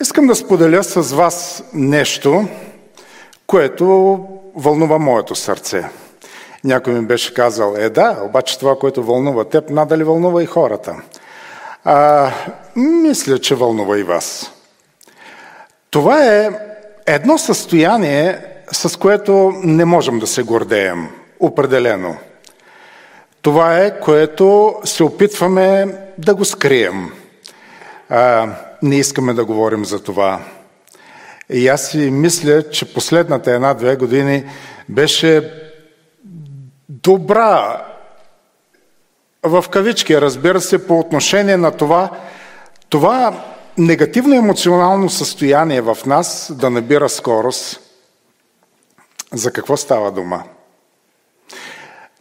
Искам 0.00 0.26
да 0.26 0.34
споделя 0.34 0.84
с 0.84 1.14
вас 1.14 1.64
нещо, 1.74 2.48
което 3.46 4.18
вълнува 4.56 4.98
моето 4.98 5.34
сърце. 5.34 5.84
Някой 6.64 6.92
ми 6.92 7.06
беше 7.06 7.34
казал, 7.34 7.74
е 7.78 7.90
да, 7.90 8.18
обаче 8.22 8.58
това, 8.58 8.78
което 8.78 9.02
вълнува 9.02 9.44
теб, 9.44 9.70
надали 9.70 10.04
вълнува 10.04 10.42
и 10.42 10.46
хората. 10.46 10.96
А, 11.84 12.30
мисля, 12.76 13.38
че 13.38 13.54
вълнува 13.54 13.98
и 13.98 14.02
вас. 14.02 14.52
Това 15.90 16.24
е 16.24 16.50
едно 17.06 17.38
състояние, 17.38 18.38
с 18.72 18.98
което 18.98 19.52
не 19.62 19.84
можем 19.84 20.18
да 20.18 20.26
се 20.26 20.42
гордеем. 20.42 21.08
Определено. 21.40 22.16
Това 23.42 23.78
е, 23.78 24.00
което 24.00 24.74
се 24.84 25.04
опитваме 25.04 25.86
да 26.18 26.34
го 26.34 26.44
скрием. 26.44 27.12
А, 28.08 28.48
не 28.82 28.96
искаме 28.96 29.32
да 29.32 29.44
говорим 29.44 29.84
за 29.84 30.02
това. 30.02 30.40
И 31.50 31.68
аз 31.68 31.90
си 31.90 31.98
мисля, 31.98 32.70
че 32.70 32.94
последната 32.94 33.52
една-две 33.52 33.96
години 33.96 34.44
беше 34.88 35.52
добра, 36.88 37.82
в 39.42 39.64
кавички, 39.70 40.20
разбира 40.20 40.60
се, 40.60 40.86
по 40.86 40.98
отношение 40.98 41.56
на 41.56 41.70
това, 41.70 42.10
това 42.88 43.44
негативно 43.78 44.34
емоционално 44.34 45.10
състояние 45.10 45.80
в 45.80 45.98
нас 46.06 46.52
да 46.54 46.70
набира 46.70 47.08
скорост. 47.08 47.80
За 49.32 49.52
какво 49.52 49.76
става 49.76 50.12
дума? 50.12 50.42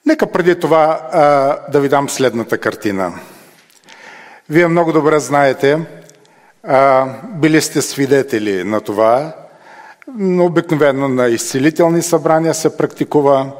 Нека 0.05 0.31
преди 0.31 0.59
това 0.59 1.09
а, 1.11 1.21
да 1.71 1.79
ви 1.79 1.89
дам 1.89 2.09
следната 2.09 2.57
картина. 2.57 3.13
Вие 4.49 4.67
много 4.67 4.91
добре 4.91 5.19
знаете, 5.19 5.79
а, 6.63 7.07
били 7.35 7.61
сте 7.61 7.81
свидетели 7.81 8.63
на 8.63 8.81
това, 8.81 9.33
но 10.17 10.45
обикновено 10.45 11.07
на 11.07 11.27
изцелителни 11.27 12.01
събрания 12.01 12.53
се 12.53 12.77
практикува, 12.77 13.51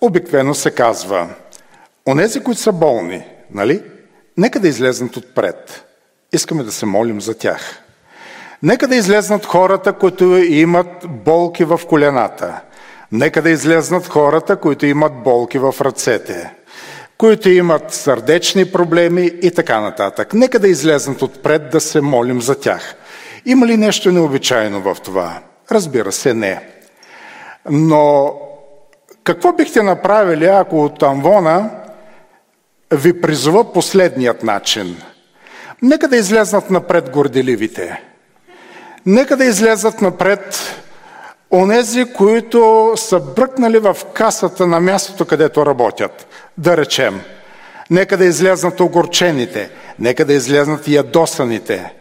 обикновено 0.00 0.54
се 0.54 0.70
казва, 0.70 1.28
онези, 2.08 2.42
които 2.42 2.60
са 2.60 2.72
болни, 2.72 3.24
нали, 3.50 3.82
нека 4.36 4.60
да 4.60 4.68
излезнат 4.68 5.16
отпред. 5.16 5.84
Искаме 6.32 6.62
да 6.62 6.72
се 6.72 6.86
молим 6.86 7.20
за 7.20 7.38
тях. 7.38 7.82
Нека 8.62 8.88
да 8.88 8.96
излезнат 8.96 9.46
хората, 9.46 9.92
които 9.92 10.24
имат 10.36 11.06
болки 11.08 11.64
в 11.64 11.80
колената. 11.88 12.60
Нека 13.12 13.42
да 13.42 13.50
излезнат 13.50 14.06
хората, 14.06 14.56
които 14.56 14.86
имат 14.86 15.22
болки 15.22 15.58
в 15.58 15.74
ръцете, 15.80 16.54
които 17.22 17.48
имат 17.48 17.92
сърдечни 17.92 18.72
проблеми 18.72 19.30
и 19.42 19.50
така 19.50 19.80
нататък. 19.80 20.34
Нека 20.34 20.58
да 20.58 20.68
излезнат 20.68 21.22
отпред 21.22 21.70
да 21.70 21.80
се 21.80 22.00
молим 22.00 22.42
за 22.42 22.60
тях. 22.60 22.94
Има 23.46 23.66
ли 23.66 23.76
нещо 23.76 24.12
необичайно 24.12 24.80
в 24.80 24.96
това? 25.04 25.40
Разбира 25.72 26.12
се, 26.12 26.34
не. 26.34 26.68
Но 27.70 28.34
какво 29.24 29.52
бихте 29.52 29.82
направили, 29.82 30.46
ако 30.46 30.84
от 30.84 31.02
Амвона 31.02 31.70
ви 32.92 33.20
призова 33.20 33.72
последният 33.72 34.42
начин? 34.42 34.96
Нека 35.82 36.08
да 36.08 36.16
излезнат 36.16 36.70
напред 36.70 37.10
горделивите. 37.10 38.02
Нека 39.06 39.36
да 39.36 39.44
излезат 39.44 40.00
напред 40.00 40.76
онези, 41.52 42.04
които 42.04 42.92
са 42.96 43.20
бръкнали 43.20 43.78
в 43.78 43.96
касата 44.12 44.66
на 44.66 44.80
мястото, 44.80 45.24
където 45.24 45.66
работят. 45.66 46.26
Да 46.58 46.76
речем, 46.76 47.20
нека 47.90 48.16
да 48.16 48.24
излезнат 48.24 48.80
огорчените, 48.80 49.70
нека 49.98 50.24
да 50.24 50.32
излезнат 50.32 50.88
ядосаните, 50.88 51.92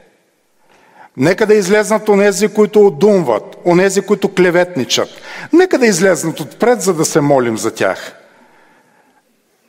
нека 1.17 1.45
да 1.45 1.53
излезнат 1.53 2.09
онези, 2.09 2.47
които 2.47 2.87
одумват, 2.87 3.57
онези, 3.65 4.01
които 4.01 4.33
клеветничат. 4.33 5.09
Нека 5.53 5.77
да 5.77 5.85
излезнат 5.85 6.39
отпред, 6.39 6.81
за 6.81 6.93
да 6.93 7.05
се 7.05 7.21
молим 7.21 7.57
за 7.57 7.71
тях. 7.71 8.15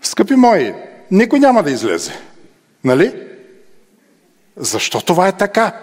Скъпи 0.03 0.35
мои, 0.35 0.75
никой 1.11 1.39
няма 1.41 1.63
да 1.63 1.71
излезе. 1.71 2.13
Нали? 2.85 3.29
Защо 4.57 5.01
това 5.01 5.29
е 5.29 5.33
така? 5.33 5.81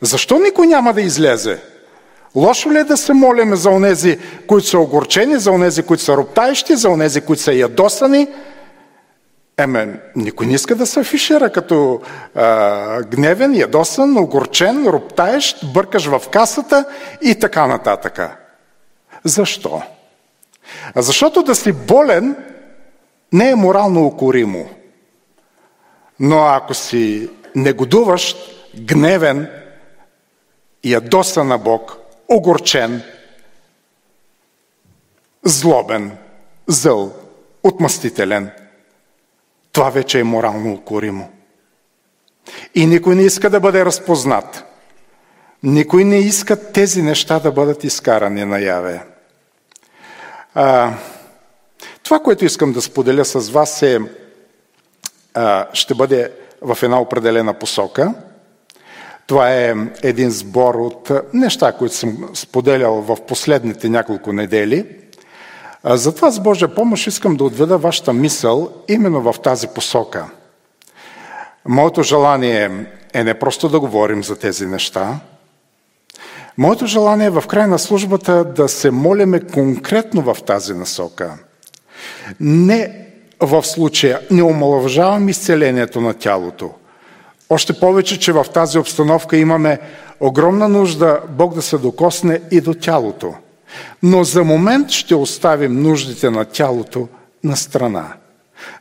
Защо 0.00 0.38
никой 0.38 0.66
няма 0.66 0.92
да 0.92 1.00
излезе? 1.00 1.62
Лошо 2.34 2.72
ли 2.72 2.78
е 2.78 2.84
да 2.84 2.96
се 2.96 3.12
молиме 3.12 3.56
за 3.56 3.70
онези, 3.70 4.18
които 4.46 4.66
са 4.66 4.78
огорчени, 4.78 5.38
за 5.38 5.50
онези, 5.50 5.82
които 5.82 6.02
са 6.02 6.16
роптаещи, 6.16 6.76
за 6.76 6.88
онези, 6.88 7.20
които 7.20 7.42
са 7.42 7.52
ядосани? 7.52 8.28
Еме, 9.58 10.00
никой 10.16 10.46
не 10.46 10.54
иска 10.54 10.74
да 10.74 10.86
се 10.86 11.00
афишира 11.00 11.52
като 11.52 12.00
а, 12.34 13.02
гневен, 13.02 13.56
ядосан, 13.56 14.16
огорчен, 14.16 14.86
роптаещ, 14.86 15.72
бъркаш 15.72 16.06
в 16.06 16.22
касата 16.30 16.84
и 17.22 17.34
така 17.34 17.66
нататък. 17.66 18.20
Защо? 19.24 19.82
Защото 20.96 21.42
да 21.42 21.54
си 21.54 21.72
болен 21.72 22.36
не 23.32 23.50
е 23.50 23.54
морално 23.54 24.06
укоримо. 24.06 24.68
Но 26.20 26.46
ако 26.46 26.74
си 26.74 27.30
негодуващ, 27.54 28.36
гневен, 28.80 29.48
ядосан 30.84 31.48
на 31.48 31.58
Бог, 31.58 32.01
огорчен, 32.28 33.02
злобен, 35.44 36.16
зъл, 36.66 37.12
отмъстителен. 37.62 38.50
Това 39.72 39.90
вече 39.90 40.20
е 40.20 40.24
морално 40.24 40.72
укоримо. 40.74 41.30
И 42.74 42.86
никой 42.86 43.14
не 43.14 43.22
иска 43.22 43.50
да 43.50 43.60
бъде 43.60 43.84
разпознат. 43.84 44.64
Никой 45.62 46.04
не 46.04 46.18
иска 46.18 46.72
тези 46.72 47.02
неща 47.02 47.38
да 47.38 47.52
бъдат 47.52 47.84
изкарани 47.84 48.44
наяве. 48.44 49.02
А, 50.54 50.94
това, 52.02 52.20
което 52.20 52.44
искам 52.44 52.72
да 52.72 52.82
споделя 52.82 53.24
с 53.24 53.50
вас 53.50 53.82
е, 53.82 53.98
а, 55.34 55.66
ще 55.72 55.94
бъде 55.94 56.32
в 56.62 56.78
една 56.82 57.00
определена 57.00 57.54
посока– 57.54 58.14
това 59.26 59.52
е 59.52 59.74
един 60.02 60.30
сбор 60.30 60.74
от 60.74 61.10
неща, 61.34 61.72
които 61.72 61.94
съм 61.94 62.28
споделял 62.34 62.94
в 62.94 63.16
последните 63.28 63.88
няколко 63.88 64.32
недели. 64.32 64.86
Затова 65.84 66.30
с 66.30 66.40
Божия 66.40 66.74
помощ 66.74 67.06
искам 67.06 67.36
да 67.36 67.44
отведа 67.44 67.78
вашата 67.78 68.12
мисъл 68.12 68.72
именно 68.88 69.32
в 69.32 69.40
тази 69.40 69.68
посока. 69.68 70.26
Моето 71.64 72.02
желание 72.02 72.70
е 73.12 73.24
не 73.24 73.38
просто 73.38 73.68
да 73.68 73.80
говорим 73.80 74.24
за 74.24 74.38
тези 74.38 74.66
неща. 74.66 75.20
Моето 76.58 76.86
желание 76.86 77.26
е 77.26 77.30
в 77.30 77.44
край 77.48 77.66
на 77.66 77.78
службата 77.78 78.44
да 78.44 78.68
се 78.68 78.90
молиме 78.90 79.40
конкретно 79.40 80.22
в 80.22 80.36
тази 80.46 80.74
насока. 80.74 81.34
Не 82.40 83.06
в 83.40 83.64
случая 83.64 84.20
не 84.30 84.42
омалъвжавам 84.42 85.28
изцелението 85.28 86.00
на 86.00 86.14
тялото– 86.14 86.70
още 87.52 87.72
повече, 87.72 88.18
че 88.18 88.32
в 88.32 88.46
тази 88.54 88.78
обстановка 88.78 89.36
имаме 89.36 89.78
огромна 90.20 90.68
нужда 90.68 91.20
Бог 91.28 91.54
да 91.54 91.62
се 91.62 91.78
докосне 91.78 92.40
и 92.50 92.60
до 92.60 92.74
тялото. 92.74 93.34
Но 94.02 94.24
за 94.24 94.44
момент 94.44 94.90
ще 94.90 95.14
оставим 95.14 95.82
нуждите 95.82 96.30
на 96.30 96.44
тялото 96.44 97.08
на 97.44 97.56
страна. 97.56 98.12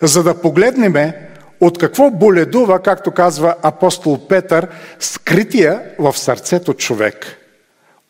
За 0.02 0.24
да 0.24 0.42
погледнем 0.42 1.14
от 1.62 1.78
какво 1.78 2.12
боледува, 2.12 2.80
както 2.80 3.12
казва 3.12 3.56
апостол 3.62 4.28
Петър, 4.28 4.68
скрития 5.00 5.82
в 6.00 6.18
сърцето 6.18 6.74
човек. 6.74 7.38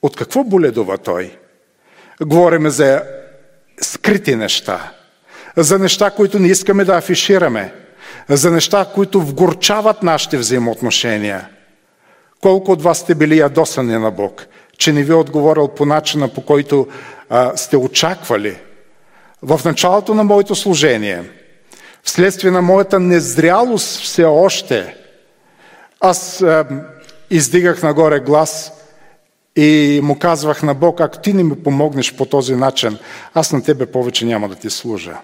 От 0.02 0.16
какво 0.16 0.44
боледува 0.44 0.98
той? 0.98 1.38
Говориме 2.22 2.70
за 2.70 3.04
скрити 3.82 4.36
неща. 4.36 4.92
За 5.58 5.80
неща, 5.80 6.12
които 6.12 6.40
не 6.40 6.48
искаме 6.48 6.86
да 6.86 6.98
афишираме 6.98 7.74
за 8.38 8.52
неща, 8.52 8.86
които 8.96 9.22
вгорчават 9.22 10.04
нашите 10.04 10.38
взаимоотношения. 10.38 11.50
Колко 12.42 12.72
от 12.72 12.82
вас 12.82 12.98
сте 12.98 13.16
били 13.16 13.38
ядосани 13.38 13.98
на 13.98 14.12
Бог, 14.12 14.46
че 14.78 14.94
не 14.94 15.04
ви 15.04 15.12
е 15.12 15.16
отговорил 15.16 15.68
по 15.68 15.86
начина, 15.86 16.28
по 16.28 16.42
който 16.42 16.88
а, 17.30 17.58
сте 17.58 17.78
очаквали. 17.78 18.58
В 19.42 19.62
началото 19.66 20.14
на 20.14 20.24
моето 20.24 20.56
служение, 20.56 21.24
вследствие 22.04 22.52
на 22.52 22.62
моята 22.62 23.00
незрялост 23.00 24.00
все 24.00 24.24
още, 24.24 24.96
аз 26.00 26.42
а, 26.42 26.66
издигах 27.30 27.84
нагоре 27.84 28.20
глас 28.20 28.72
и 29.56 30.00
му 30.04 30.20
казвах 30.20 30.64
на 30.64 30.74
Бог, 30.74 31.02
ако 31.02 31.18
ти 31.18 31.34
не 31.34 31.44
ми 31.44 31.64
помогнеш 31.64 32.16
по 32.16 32.26
този 32.26 32.56
начин, 32.56 32.98
аз 33.34 33.54
на 33.54 33.64
тебе 33.64 33.86
повече 33.86 34.26
няма 34.26 34.50
да 34.50 34.56
ти 34.56 34.70
служа. 34.70 35.18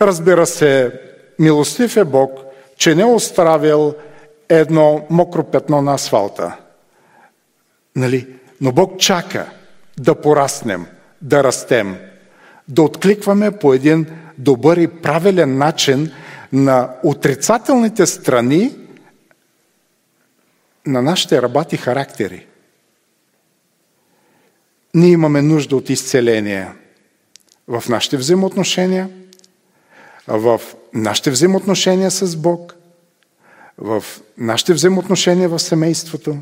Разбира 0.00 0.46
се, 0.46 0.92
Милостив 1.38 1.96
е 1.96 2.04
Бог, 2.04 2.40
че 2.76 2.94
не 2.94 3.04
оставил 3.04 3.94
едно 4.48 5.06
мокро 5.10 5.44
петно 5.44 5.82
на 5.82 5.94
асфалта. 5.94 6.56
Нали? 7.96 8.28
Но 8.60 8.72
Бог 8.72 8.98
чака 8.98 9.46
да 9.98 10.14
пораснем, 10.14 10.86
да 11.22 11.44
растем, 11.44 11.96
да 12.68 12.82
откликваме 12.82 13.50
по 13.50 13.74
един 13.74 14.06
добър 14.38 14.76
и 14.76 14.88
правилен 14.88 15.58
начин 15.58 16.10
на 16.52 16.94
отрицателните 17.04 18.06
страни 18.06 18.76
на 20.86 21.02
нашите 21.02 21.42
работи 21.42 21.76
характери. 21.76 22.46
Ние 24.94 25.10
имаме 25.10 25.42
нужда 25.42 25.76
от 25.76 25.90
изцеление 25.90 26.68
в 27.68 27.84
нашите 27.88 28.16
взаимоотношения, 28.16 29.08
в 30.26 30.60
нашите 30.94 31.30
взаимоотношения 31.30 32.10
с 32.10 32.36
Бог, 32.36 32.74
в 33.78 34.04
нашите 34.38 34.72
взаимоотношения 34.72 35.48
в 35.48 35.58
семейството. 35.58 36.36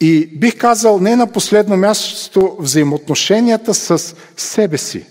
И 0.00 0.26
бих 0.26 0.58
казал 0.58 0.98
не 0.98 1.16
на 1.16 1.32
последно 1.32 1.76
място 1.76 2.56
взаимоотношенията 2.60 3.74
с 3.74 4.14
себе 4.36 4.78
си. 4.78 5.06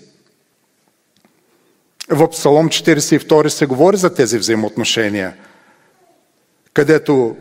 В 2.08 2.28
Псалом 2.28 2.68
42 2.68 3.48
се 3.48 3.66
говори 3.66 3.96
за 3.96 4.14
тези 4.14 4.38
взаимоотношения, 4.38 5.36
където 6.72 7.36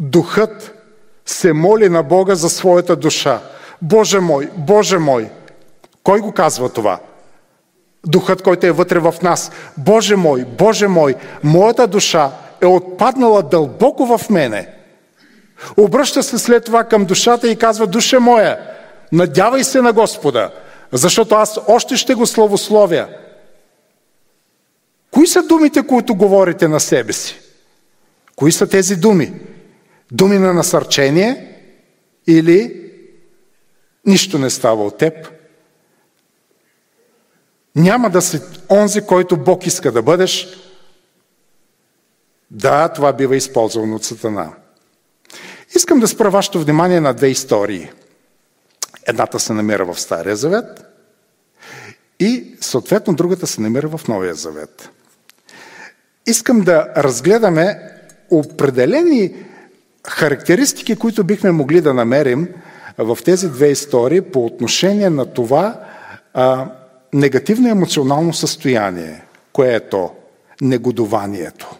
духът 0.00 0.72
се 1.26 1.52
моли 1.52 1.88
на 1.88 2.02
Бога 2.02 2.34
за 2.34 2.50
своята 2.50 2.96
душа. 2.96 3.42
Боже 3.82 4.20
мой, 4.20 4.50
Боже 4.56 4.98
мой! 4.98 5.30
Кой 6.02 6.20
го 6.20 6.32
казва 6.32 6.68
това? 6.68 7.00
Духът, 8.06 8.42
който 8.42 8.66
е 8.66 8.72
вътре 8.72 8.98
в 8.98 9.14
нас. 9.22 9.50
Боже 9.76 10.16
мой, 10.16 10.44
Боже 10.58 10.88
мой, 10.88 11.14
моята 11.42 11.86
душа 11.86 12.30
е 12.62 12.66
отпаднала 12.66 13.42
дълбоко 13.42 14.18
в 14.18 14.30
мене. 14.30 14.68
Обръща 15.76 16.22
се 16.22 16.38
след 16.38 16.64
това 16.64 16.84
към 16.84 17.04
душата 17.04 17.48
и 17.48 17.56
казва, 17.56 17.86
душа 17.86 18.20
моя, 18.20 18.58
надявай 19.12 19.64
се 19.64 19.82
на 19.82 19.92
Господа, 19.92 20.50
защото 20.92 21.34
аз 21.34 21.58
още 21.68 21.96
ще 21.96 22.14
го 22.14 22.26
славословя. 22.26 23.08
Кои 25.10 25.26
са 25.26 25.42
думите, 25.42 25.86
които 25.86 26.14
говорите 26.14 26.68
на 26.68 26.80
себе 26.80 27.12
си? 27.12 27.40
Кои 28.36 28.52
са 28.52 28.66
тези 28.66 28.96
думи? 28.96 29.32
Думи 30.12 30.38
на 30.38 30.54
насърчение 30.54 31.56
или 32.26 32.82
нищо 34.06 34.38
не 34.38 34.50
става 34.50 34.84
от 34.84 34.98
теб? 34.98 35.35
Няма 37.76 38.10
да 38.10 38.22
си 38.22 38.40
онзи, 38.70 39.00
който 39.00 39.36
Бог 39.36 39.66
иска 39.66 39.92
да 39.92 40.02
бъдеш. 40.02 40.48
Да, 42.50 42.88
това 42.88 43.12
бива 43.12 43.36
използвано 43.36 43.96
от 43.96 44.04
Сатана. 44.04 44.52
Искам 45.76 46.00
да 46.00 46.08
спра 46.08 46.30
вашето 46.30 46.60
внимание 46.60 47.00
на 47.00 47.14
две 47.14 47.28
истории. 47.28 47.90
Едната 49.06 49.40
се 49.40 49.52
намира 49.52 49.84
в 49.84 50.00
Стария 50.00 50.36
Завет 50.36 50.84
и 52.20 52.56
съответно 52.60 53.14
другата 53.14 53.46
се 53.46 53.60
намира 53.60 53.88
в 53.88 54.08
Новия 54.08 54.34
Завет. 54.34 54.90
Искам 56.26 56.60
да 56.60 56.88
разгледаме 56.96 57.78
определени 58.30 59.34
характеристики, 60.08 60.96
които 60.96 61.24
бихме 61.24 61.50
могли 61.50 61.80
да 61.80 61.94
намерим 61.94 62.48
в 62.98 63.18
тези 63.24 63.48
две 63.48 63.68
истории 63.68 64.20
по 64.20 64.46
отношение 64.46 65.10
на 65.10 65.26
това 65.26 65.80
негативно 67.14 67.68
емоционално 67.68 68.34
състояние, 68.34 69.22
кое 69.52 69.74
е 69.74 69.88
то? 69.88 70.14
Негодованието. 70.60 71.76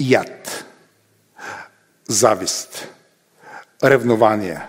Яд. 0.00 0.64
Завист. 2.08 2.88
Ревнование. 3.84 4.60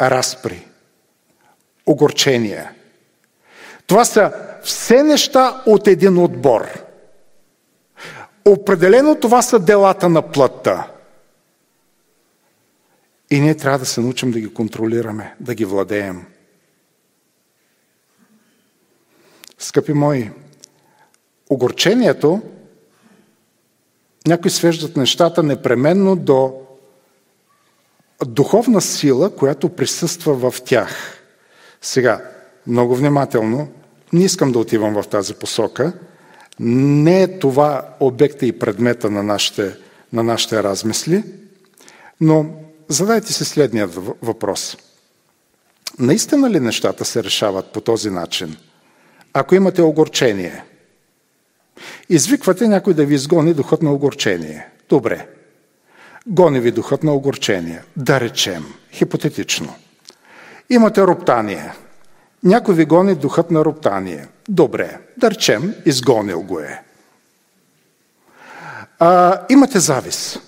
Разпри. 0.00 0.66
Огорчение. 1.86 2.70
Това 3.86 4.04
са 4.04 4.32
все 4.62 5.02
неща 5.02 5.62
от 5.66 5.86
един 5.88 6.18
отбор– 6.18 6.68
Определено 8.48 9.14
това 9.14 9.42
са 9.42 9.58
делата 9.58 10.08
на 10.08 10.22
плътта. 10.22 10.90
И 13.30 13.40
ние 13.40 13.54
трябва 13.54 13.78
да 13.78 13.86
се 13.86 14.00
научим 14.00 14.30
да 14.30 14.40
ги 14.40 14.54
контролираме, 14.54 15.34
да 15.40 15.54
ги 15.54 15.64
владеем. 15.64 16.26
Скъпи 19.58 19.92
мои, 19.92 20.30
огорчението, 21.50 22.40
някои 24.26 24.50
свеждат 24.50 24.96
нещата 24.96 25.42
непременно 25.42 26.16
до 26.16 26.52
духовна 28.26 28.80
сила, 28.80 29.36
която 29.36 29.68
присъства 29.68 30.50
в 30.50 30.62
тях. 30.62 31.22
Сега, 31.82 32.30
много 32.66 32.96
внимателно, 32.96 33.68
не 34.12 34.24
искам 34.24 34.52
да 34.52 34.58
отивам 34.58 35.02
в 35.02 35.08
тази 35.08 35.34
посока– 35.34 35.92
не 36.60 37.22
е 37.22 37.38
това 37.38 37.88
обекта 38.00 38.46
и 38.46 38.58
предмета 38.58 39.10
на 39.10 39.22
нашите, 39.22 39.76
на 40.12 40.22
нашите 40.22 40.62
размисли, 40.62 41.24
но 42.20 42.46
задайте 42.88 43.32
си 43.32 43.44
следния 43.44 43.86
въпрос. 44.22 44.76
Наистина 45.98 46.50
ли 46.50 46.60
нещата 46.60 47.04
се 47.04 47.24
решават 47.24 47.72
по 47.72 47.80
този 47.80 48.10
начин? 48.10 48.56
Ако 49.38 49.54
имате 49.54 49.82
огорчение, 49.82 50.64
извиквате 52.08 52.68
някой 52.68 52.94
да 52.94 53.04
ви 53.06 53.14
изгони 53.14 53.54
духът 53.54 53.82
на 53.82 53.92
огорчение. 53.92 54.66
Добре. 54.88 55.28
Гони 56.26 56.60
ви 56.60 56.70
духът 56.70 57.02
на 57.02 57.12
огорчение. 57.12 57.82
Да 57.96 58.20
речем, 58.20 58.64
хипотетично. 58.92 59.74
Имате 60.70 61.02
роптание– 61.02 61.72
някой 62.44 62.74
ви 62.74 62.84
гони 62.84 63.14
духът 63.14 63.50
на 63.50 63.64
роптание. 63.64 64.28
Добре, 64.48 65.00
да 65.16 65.30
речем, 65.30 65.74
изгонил 65.86 66.42
го 66.42 66.60
е. 66.60 66.82
А, 68.98 69.40
имате 69.48 69.78
завис. 69.78 70.38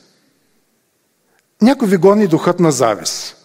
Някой 1.63 1.89
ви 1.89 1.97
гони 1.97 2.27
духът 2.27 2.61
на 2.61 2.73
завис. 2.73 3.37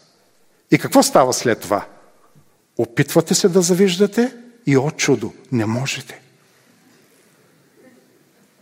И 0.72 0.78
какво 0.78 1.04
става 1.04 1.34
след 1.34 1.60
това? 1.60 1.86
Опитвате 2.78 3.36
се 3.36 3.50
да 3.50 3.62
завиждате 3.62 4.36
и 4.66 4.78
от 4.78 4.98
чудо 4.98 5.34
не 5.52 5.66
можете. 5.66 6.22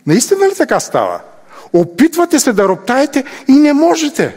Наистина 0.06 0.48
ли 0.48 0.54
така 0.54 0.80
става? 0.80 1.20
Опитвате 1.72 2.38
се 2.38 2.52
да 2.52 2.68
роптаете 2.68 3.24
и 3.48 3.52
не 3.52 3.72
можете. 3.72 4.36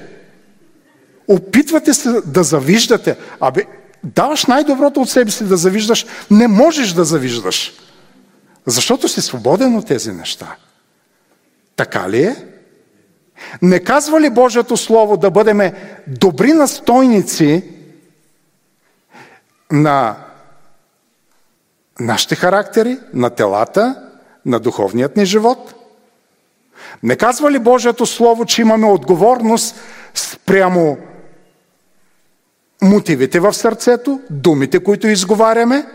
Опитвате 1.28 1.94
се 1.94 2.22
да 2.26 2.44
завиждате. 2.44 3.18
Абе, 3.40 3.66
даваш 4.04 4.46
най-доброто 4.46 5.02
от 5.02 5.10
себе 5.10 5.32
си 5.32 5.44
да 5.44 5.58
завиждаш, 5.58 6.06
не 6.32 6.48
можеш 6.48 6.94
да 6.94 7.06
завиждаш. 7.06 7.74
Защото 8.66 9.08
си 9.08 9.22
свободен 9.22 9.76
от 9.76 9.88
тези 9.88 10.12
неща. 10.12 10.56
Така 11.76 12.10
ли 12.10 12.24
е? 12.24 12.46
Не 13.62 13.80
казва 13.80 14.22
ли 14.22 14.30
Божието 14.30 14.78
Слово 14.78 15.18
да 15.18 15.32
бъдем 15.32 15.74
добри 16.08 16.54
настойници 16.54 17.64
на 19.72 20.16
нашите 22.00 22.36
характери, 22.36 23.00
на 23.14 23.30
телата, 23.30 24.04
на 24.46 24.60
духовният 24.60 25.18
ни 25.18 25.26
живот? 25.26 25.74
Не 27.04 27.16
казва 27.16 27.52
ли 27.52 27.60
Божието 27.60 28.06
Слово, 28.06 28.46
че 28.46 28.62
имаме 28.62 28.88
отговорност 28.88 29.76
спрямо 30.14 30.98
мотивите 32.82 33.40
в 33.40 33.54
сърцето, 33.54 34.22
думите, 34.30 34.84
които 34.84 35.08
изговаряме. 35.08 35.86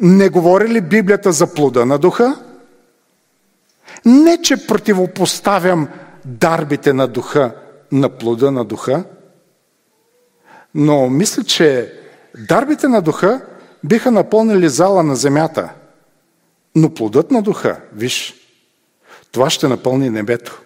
Не 0.00 0.28
говори 0.28 0.68
ли 0.68 0.80
Библията 0.80 1.32
за 1.32 1.54
плода 1.54 1.86
на 1.86 1.98
духа? 1.98 2.36
Не, 4.04 4.42
че 4.42 4.66
противопоставям 4.66 5.88
дарбите 6.24 6.92
на 6.92 7.08
духа 7.08 7.54
на 7.92 8.08
плода 8.08 8.50
на 8.50 8.64
духа, 8.64 9.04
но 10.74 11.10
мисля, 11.10 11.44
че 11.44 11.92
дарбите 12.38 12.88
на 12.88 13.02
духа 13.02 13.40
биха 13.84 14.10
напълнили 14.10 14.68
зала 14.68 15.02
на 15.02 15.16
земята. 15.16 15.68
Но 16.74 16.94
плодът 16.94 17.30
на 17.30 17.42
духа, 17.42 17.80
виж, 17.92 18.34
това 19.32 19.50
ще 19.50 19.68
напълни 19.68 20.10
небето. 20.10 20.62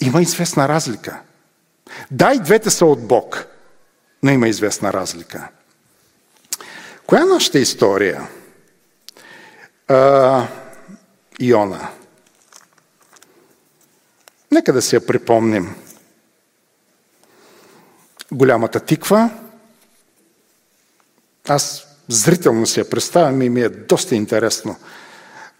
Има 0.00 0.22
известна 0.22 0.68
разлика– 0.68 1.20
да, 2.10 2.32
и 2.32 2.38
двете 2.38 2.70
са 2.70 2.86
от 2.86 3.06
Бог, 3.06 3.46
но 4.22 4.30
има 4.30 4.48
известна 4.48 4.92
разлика. 4.92 5.48
Коя 7.06 7.22
е 7.22 7.24
нашата 7.24 7.58
история? 7.58 8.28
А, 9.88 10.46
Иона. 11.40 11.88
Нека 14.50 14.72
да 14.72 14.82
си 14.82 14.94
я 14.94 15.06
припомним. 15.06 15.74
Голямата 18.32 18.80
тиква. 18.80 19.30
Аз 21.54 21.86
зрително 22.08 22.66
си 22.66 22.80
я 22.80 22.90
представям 22.90 23.42
и 23.42 23.48
ми 23.48 23.60
е 23.60 23.68
доста 23.68 24.14
интересно 24.14 24.76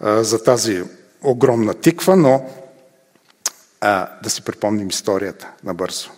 за 0.00 0.44
тази 0.44 0.82
огромна 1.22 1.74
тиква, 1.74 2.16
но 2.16 2.44
да 4.22 4.30
си 4.30 4.42
припомним 4.42 4.88
историята 4.88 5.48
набързо. 5.64 6.10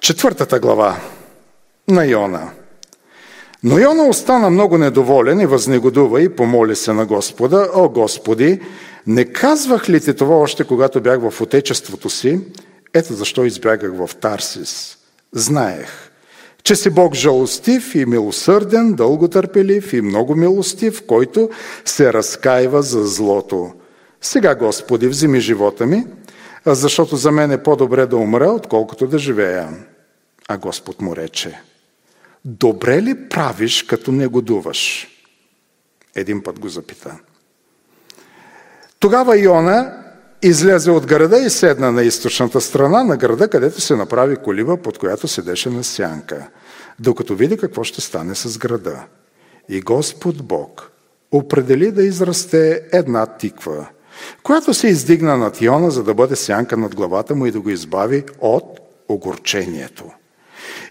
Четвъртата 0.00 0.60
глава 0.60 1.00
на 1.88 2.04
Йона. 2.04 2.50
Но 3.62 3.78
Йона 3.78 4.02
остана 4.02 4.50
много 4.50 4.78
недоволен 4.78 5.40
и 5.40 5.46
възнегодува 5.46 6.22
и 6.22 6.36
помоли 6.36 6.76
се 6.76 6.92
на 6.92 7.06
Господа. 7.06 7.68
О, 7.74 7.88
Господи, 7.88 8.60
не 9.06 9.24
казвах 9.24 9.88
ли 9.88 10.00
ти 10.00 10.14
това 10.14 10.36
още, 10.36 10.64
когато 10.64 11.00
бях 11.00 11.20
в 11.30 11.40
отечеството 11.40 12.10
си? 12.10 12.40
Ето 12.94 13.14
защо 13.14 13.44
избягах 13.44 13.92
в 13.94 14.16
Тарсис. 14.16 14.98
Знаех, 15.32 16.11
че 16.64 16.76
си 16.76 16.90
Бог 16.90 17.14
жалостив 17.14 17.94
и 17.94 18.06
милосърден, 18.06 18.94
дълготърпелив 18.94 19.92
и 19.92 20.00
много 20.00 20.34
милостив, 20.34 21.06
който 21.06 21.50
се 21.84 22.12
разкаива 22.12 22.82
за 22.82 23.06
злото. 23.06 23.72
Сега, 24.20 24.54
Господи, 24.54 25.08
вземи 25.08 25.40
живота 25.40 25.86
ми, 25.86 26.06
защото 26.66 27.16
за 27.16 27.32
мен 27.32 27.50
е 27.50 27.62
по-добре 27.62 28.06
да 28.06 28.16
умра, 28.16 28.50
отколкото 28.50 29.06
да 29.06 29.18
живея. 29.18 29.68
А 30.48 30.58
Господ 30.58 31.00
му 31.00 31.16
рече, 31.16 31.60
добре 32.44 33.02
ли 33.02 33.28
правиш, 33.28 33.82
като 33.82 34.12
негодуваш? 34.12 35.08
Един 36.14 36.42
път 36.42 36.58
го 36.58 36.68
запита. 36.68 37.18
Тогава 38.98 39.38
Йона 39.38 40.01
излезе 40.42 40.90
от 40.90 41.06
града 41.06 41.38
и 41.38 41.50
седна 41.50 41.92
на 41.92 42.02
източната 42.02 42.60
страна 42.60 43.04
на 43.04 43.16
града, 43.16 43.48
където 43.48 43.80
се 43.80 43.96
направи 43.96 44.36
колиба, 44.36 44.76
под 44.76 44.98
която 44.98 45.28
седеше 45.28 45.70
на 45.70 45.84
сянка, 45.84 46.48
докато 46.98 47.34
види 47.34 47.56
какво 47.56 47.84
ще 47.84 48.00
стане 48.00 48.34
с 48.34 48.58
града. 48.58 49.04
И 49.68 49.80
Господ 49.80 50.42
Бог 50.44 50.90
определи 51.32 51.92
да 51.92 52.02
израсте 52.02 52.82
една 52.92 53.26
тиква, 53.26 53.86
която 54.42 54.74
се 54.74 54.88
издигна 54.88 55.36
над 55.36 55.62
Йона, 55.62 55.90
за 55.90 56.02
да 56.04 56.14
бъде 56.14 56.36
сянка 56.36 56.76
над 56.76 56.94
главата 56.94 57.34
му 57.34 57.46
и 57.46 57.50
да 57.50 57.60
го 57.60 57.70
избави 57.70 58.24
от 58.40 58.80
огорчението. 59.08 60.04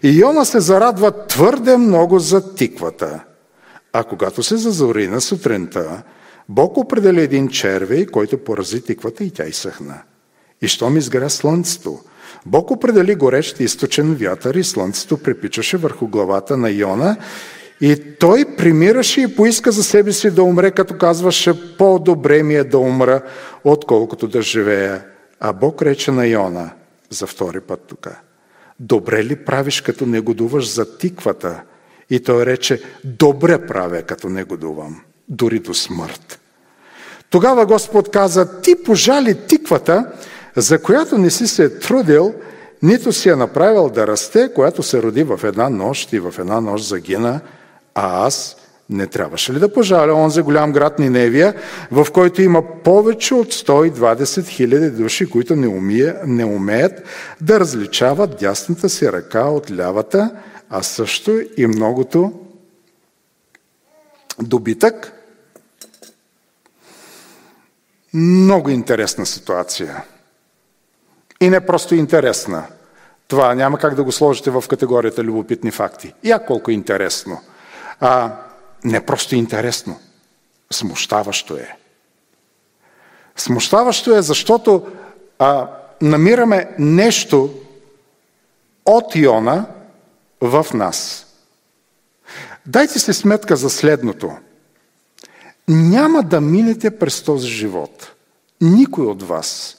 И 0.02 0.20
Йона 0.20 0.44
се 0.44 0.60
зарадва 0.60 1.26
твърде 1.26 1.76
много 1.76 2.18
за 2.18 2.54
тиквата. 2.54 3.24
А 3.92 4.04
когато 4.04 4.42
се 4.42 4.56
зазори 4.56 5.08
на 5.08 5.20
сутринта, 5.20 6.02
Бог 6.48 6.76
определи 6.76 7.20
един 7.20 7.48
червей, 7.48 8.06
който 8.06 8.38
порази 8.38 8.82
тиквата 8.82 9.24
и 9.24 9.30
тя 9.30 9.44
изсъхна. 9.44 10.02
И 10.62 10.68
щом 10.68 10.96
изгря 10.96 11.30
слънцето, 11.30 12.00
Бог 12.46 12.70
определи 12.70 13.14
горещ 13.14 13.60
източен 13.60 14.14
вятър 14.14 14.54
и 14.54 14.64
слънцето 14.64 15.18
припичаше 15.18 15.76
върху 15.76 16.06
главата 16.06 16.56
на 16.56 16.70
Йона 16.70 17.16
и 17.80 17.96
той 18.20 18.44
примираше 18.56 19.20
и 19.20 19.36
поиска 19.36 19.72
за 19.72 19.82
себе 19.82 20.12
си 20.12 20.30
да 20.30 20.42
умре, 20.42 20.70
като 20.70 20.98
казваше 20.98 21.76
по-добре 21.76 22.42
ми 22.42 22.54
е 22.54 22.64
да 22.64 22.78
умра, 22.78 23.22
отколкото 23.64 24.28
да 24.28 24.42
живея. 24.42 25.04
А 25.40 25.52
Бог 25.52 25.82
рече 25.82 26.10
на 26.10 26.26
Йона 26.26 26.70
за 27.10 27.26
втори 27.26 27.60
път 27.60 27.80
тук. 27.86 28.08
Добре 28.80 29.24
ли 29.24 29.36
правиш, 29.36 29.80
като 29.80 30.06
негодуваш 30.06 30.74
за 30.74 30.98
тиквата? 30.98 31.62
И 32.10 32.20
той 32.20 32.46
рече, 32.46 32.82
добре 33.04 33.66
правя, 33.66 34.02
като 34.02 34.28
негодувам, 34.28 35.00
дори 35.28 35.58
до 35.58 35.74
смърт. 35.74 36.40
Тогава 37.30 37.66
Господ 37.66 38.10
каза, 38.10 38.60
ти 38.60 38.82
пожали 38.82 39.34
тиквата, 39.34 40.06
за 40.56 40.82
която 40.82 41.18
не 41.18 41.30
си 41.30 41.46
се 41.46 41.78
трудил, 41.78 42.34
нито 42.82 43.12
си 43.12 43.28
е 43.28 43.36
направил 43.36 43.88
да 43.88 44.06
расте, 44.06 44.50
която 44.54 44.82
се 44.82 45.02
роди 45.02 45.22
в 45.22 45.40
една 45.44 45.68
нощ 45.68 46.12
и 46.12 46.20
в 46.20 46.34
една 46.38 46.60
нощ 46.60 46.88
загина, 46.88 47.40
а 47.94 48.26
аз 48.26 48.56
не 48.90 49.06
трябваше 49.06 49.52
ли 49.52 49.58
да 49.58 49.72
пожаля 49.72 50.14
онзи 50.14 50.42
голям 50.42 50.72
град 50.72 50.98
Ниневия, 50.98 51.54
в 51.90 52.06
който 52.12 52.42
има 52.42 52.62
повече 52.84 53.34
от 53.34 53.52
120 53.52 54.46
хиляди 54.46 54.90
души, 54.90 55.30
които 55.30 55.56
не, 55.56 55.68
умие, 55.68 56.14
не 56.26 56.44
умеят 56.44 56.92
да 57.40 57.60
различават 57.60 58.36
дясната 58.40 58.88
си 58.88 59.12
ръка 59.12 59.44
от 59.44 59.76
лявата, 59.76 60.30
а 60.70 60.82
също 60.82 61.40
и 61.56 61.66
многото 61.66 62.32
добитък? 64.40 65.12
Много 68.14 68.70
интересна 68.70 69.26
ситуация. 69.26 70.04
И 71.40 71.50
не 71.50 71.66
просто 71.66 71.94
интересна. 71.94 72.66
Това 73.28 73.54
няма 73.54 73.78
как 73.78 73.94
да 73.94 74.04
го 74.04 74.12
сложите 74.12 74.50
в 74.50 74.64
категорията 74.68 75.24
любопитни 75.24 75.70
факти. 75.70 76.14
Я 76.24 76.46
колко 76.46 76.70
е 76.70 76.74
интересно. 76.74 77.40
А, 78.00 78.36
не 78.84 79.06
просто 79.06 79.34
интересно. 79.34 80.00
Смущаващо 80.72 81.56
е. 81.56 81.76
Смущаващо 83.36 84.16
е, 84.16 84.22
защото 84.22 84.86
а, 85.38 85.68
намираме 86.00 86.70
нещо 86.78 87.54
от 88.86 89.16
Йона 89.16 89.66
в 90.40 90.66
нас. 90.74 91.26
Дайте 92.66 92.98
си 92.98 93.12
сметка 93.12 93.56
за 93.56 93.70
следното– 93.70 94.36
няма 95.68 96.22
да 96.22 96.40
минете 96.40 96.98
през 96.98 97.22
този 97.22 97.48
живот. 97.48 98.12
Никой 98.60 99.06
от 99.06 99.22
вас 99.22 99.76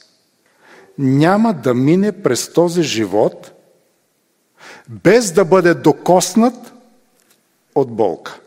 няма 0.98 1.54
да 1.54 1.74
мине 1.74 2.12
през 2.12 2.52
този 2.52 2.82
живот 2.82 3.52
без 4.88 5.32
да 5.32 5.44
бъде 5.44 5.74
докоснат 5.74 6.72
от 7.74 7.92
болка. 7.92 8.40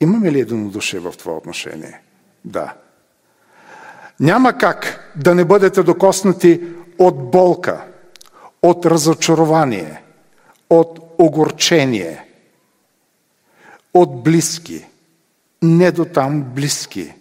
Имаме 0.00 0.32
ли 0.32 0.40
единодушие 0.40 1.00
в 1.00 1.14
това 1.18 1.36
отношение? 1.36 2.00
Да. 2.44 2.74
Няма 4.20 4.58
как 4.58 5.12
да 5.16 5.34
не 5.34 5.44
бъдете 5.44 5.82
докоснати 5.82 6.60
от 6.98 7.30
болка, 7.30 7.84
от 8.62 8.86
разочарование, 8.86 10.02
от 10.70 10.98
огорчение, 11.18 12.27
от 13.94 14.22
близки– 14.22 14.86
не 15.62 15.90
до 15.90 16.04
там 16.04 16.42
близки. 16.42 17.14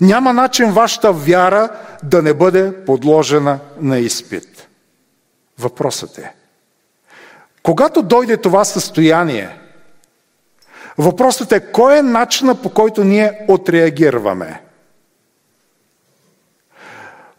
Няма 0.00 0.32
начин 0.32 0.72
вашата 0.72 1.12
вяра 1.12 1.68
да 2.02 2.22
не 2.22 2.34
бъде 2.34 2.84
подложена 2.84 3.58
на 3.80 3.98
изпит. 3.98 4.68
Въпросът 5.58 6.18
е, 6.18 6.32
когато 7.62 8.02
дойде 8.02 8.36
това 8.36 8.64
състояние, 8.64 9.58
въпросът 10.98 11.52
е, 11.52 11.72
кой 11.72 11.98
е 11.98 12.02
начина 12.02 12.62
по 12.62 12.70
който 12.70 13.04
ние 13.04 13.44
отреагираме? 13.48 14.62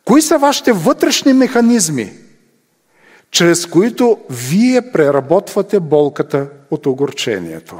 Кои 0.05 0.21
са 0.21 0.37
вашите 0.37 0.71
вътрешни 0.71 1.33
механизми, 1.33 2.13
чрез 3.31 3.65
които 3.65 4.19
вие 4.29 4.91
преработвате 4.91 5.79
болката 5.79 6.47
от 6.71 6.85
огорчението? 6.85 7.79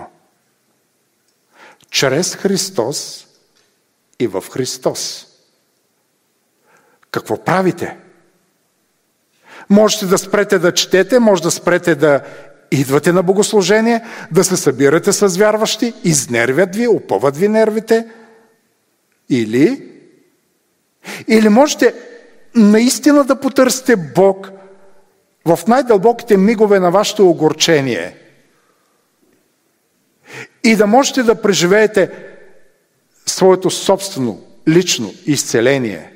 чрез 1.90 2.36
Христос 2.36 3.28
и 4.20 4.28
в 4.28 4.44
Христос. 4.52 5.28
Какво 7.12 7.44
правите? 7.44 7.98
Можете 9.70 10.06
да 10.06 10.18
спрете 10.18 10.60
да 10.60 10.74
четете, 10.74 11.20
може 11.20 11.42
да 11.42 11.52
спрете 11.52 11.96
да 11.96 12.22
идвате 12.72 13.12
на 13.12 13.24
богослужение, 13.24 14.04
да 14.32 14.44
се 14.44 14.58
събирате 14.58 15.14
с 15.14 15.38
вярващи, 15.38 15.94
изнервят 16.04 16.76
ви, 16.76 16.88
опъват 16.88 17.38
ви 17.38 17.48
нервите. 17.48 18.08
Или, 19.30 19.92
или 21.28 21.50
можете 21.50 21.94
наистина 22.56 23.24
да 23.24 23.40
потърсите 23.40 23.96
Бог 23.96 24.50
в 25.46 25.60
най-дълбоките 25.68 26.38
мигове 26.38 26.80
на 26.80 26.92
вашето 26.92 27.30
огорчение– 27.30 28.18
и 30.68 30.76
да 30.76 30.88
можете 30.88 31.24
да 31.24 31.42
преживеете 31.42 32.10
своето 33.26 33.70
собствено, 33.70 34.42
лично 34.68 35.14
изцеление. 35.26 36.12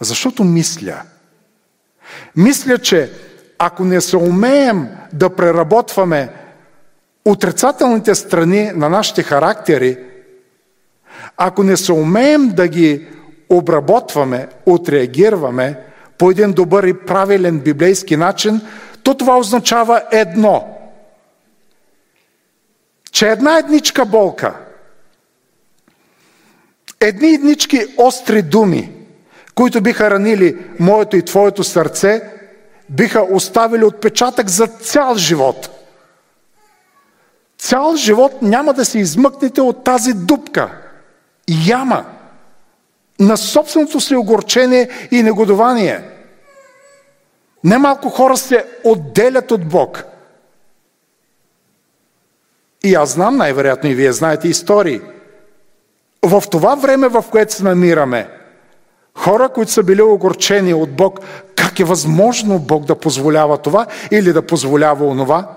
Защото 0.00 0.44
мисля. 0.44 1.02
Мисля, 2.36 2.78
че 2.78 3.10
ако 3.58 3.84
не 3.84 4.00
се 4.00 4.16
умеем 4.16 4.88
да 5.12 5.30
преработваме 5.30 6.28
отрицателните 7.24 8.14
страни 8.14 8.72
на 8.74 8.88
нашите 8.88 9.22
характери, 9.22 9.98
ако 11.36 11.62
не 11.62 11.76
се 11.76 11.92
умеем 11.92 12.48
да 12.48 12.68
ги 12.68 13.06
обработваме, 13.48 14.48
отреагираме 14.66 15.78
по 16.18 16.30
един 16.30 16.52
добър 16.52 16.84
и 16.84 16.98
правилен 17.06 17.58
библейски 17.58 18.16
начин, 18.16 18.60
то 19.02 19.14
това 19.14 19.38
означава 19.38 20.02
едно– 20.12 20.76
че 23.12 23.28
една 23.28 23.58
едничка 23.58 24.04
болка, 24.04 24.54
едни 27.00 27.28
еднички 27.28 27.86
остри 27.96 28.42
думи, 28.42 28.92
които 29.54 29.80
биха 29.80 30.10
ранили 30.10 30.66
моето 30.80 31.16
и 31.16 31.24
твоето 31.24 31.64
сърце, 31.64 32.22
биха 32.88 33.22
оставили 33.22 33.84
отпечатък 33.84 34.48
за 34.48 34.66
цял 34.66 35.14
живот. 35.14 35.70
Цял 37.58 37.96
живот 37.96 38.42
няма 38.42 38.72
да 38.72 38.84
се 38.84 38.98
измъкнете 38.98 39.60
от 39.60 39.84
тази 39.84 40.12
дупка. 40.12 40.70
Яма 41.66 42.04
на 43.18 43.36
собственото 43.36 44.00
си 44.00 44.16
огорчение 44.16 44.88
и 45.10 45.22
негодование. 45.22 46.00
Немалко 47.64 48.08
хора 48.08 48.36
се 48.36 48.64
отделят 48.84 49.50
от 49.50 49.68
Бог– 49.68 50.04
И 52.84 52.94
аз 52.94 53.12
знам, 53.12 53.36
най-вероятно 53.36 53.90
и 53.90 53.94
вие 53.94 54.12
знаете 54.12 54.48
истории. 54.48 55.00
В 56.22 56.42
това 56.50 56.74
време, 56.74 57.08
в 57.08 57.24
което 57.30 57.54
се 57.54 57.64
намираме, 57.64 58.28
хора, 59.14 59.48
които 59.48 59.72
са 59.72 59.82
били 59.82 60.02
огорчени 60.02 60.74
от 60.74 60.92
Бог, 60.92 61.20
как 61.56 61.80
е 61.80 61.84
възможно 61.84 62.58
Бог 62.58 62.84
да 62.84 62.94
позволява 62.94 63.58
това 63.58 63.86
или 64.10 64.32
да 64.32 64.46
позволява 64.46 65.06
онова? 65.06 65.56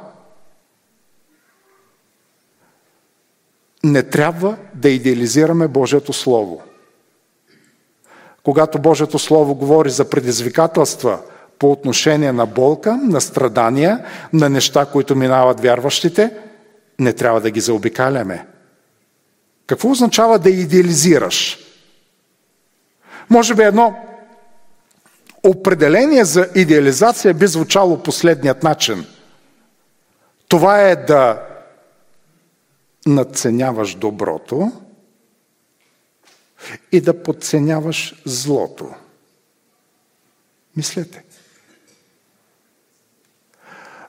Не 3.83 4.03
трябва 4.03 4.55
да 4.73 4.89
идеализираме 4.89 5.67
Божието 5.67 6.13
Слово. 6.13 6.61
Когато 8.43 8.79
Божието 8.79 9.19
Слово 9.19 9.55
говори 9.55 9.89
за 9.89 10.09
предизвикателства 10.09 11.19
по 11.59 11.71
отношение 11.71 12.31
на 12.31 12.45
болка, 12.45 12.97
на 12.97 13.21
страдания, 13.21 14.05
на 14.33 14.49
неща, 14.49 14.85
които 14.85 15.15
минават 15.15 15.59
вярващите, 15.59 16.31
не 17.03 17.13
трябва 17.13 17.41
да 17.41 17.51
ги 17.51 17.59
заобикаляме. 17.59 18.47
Какво 19.67 19.89
означава 19.89 20.39
да 20.39 20.49
идеализираш? 20.49 21.57
Може 23.29 23.55
би 23.55 23.63
едно 23.63 23.95
определение 25.43 26.25
за 26.25 26.49
идеализация 26.55 27.33
би 27.33 27.47
звучало 27.47 28.03
последният 28.03 28.63
начин. 28.63 29.05
Това 30.47 30.81
е 30.81 30.95
да 30.95 31.47
надценяваш 33.05 33.95
доброто 33.95 34.71
и 36.91 37.01
да 37.01 37.23
подценяваш 37.23 38.21
злото. 38.25 38.93
Мислете. 40.75 41.23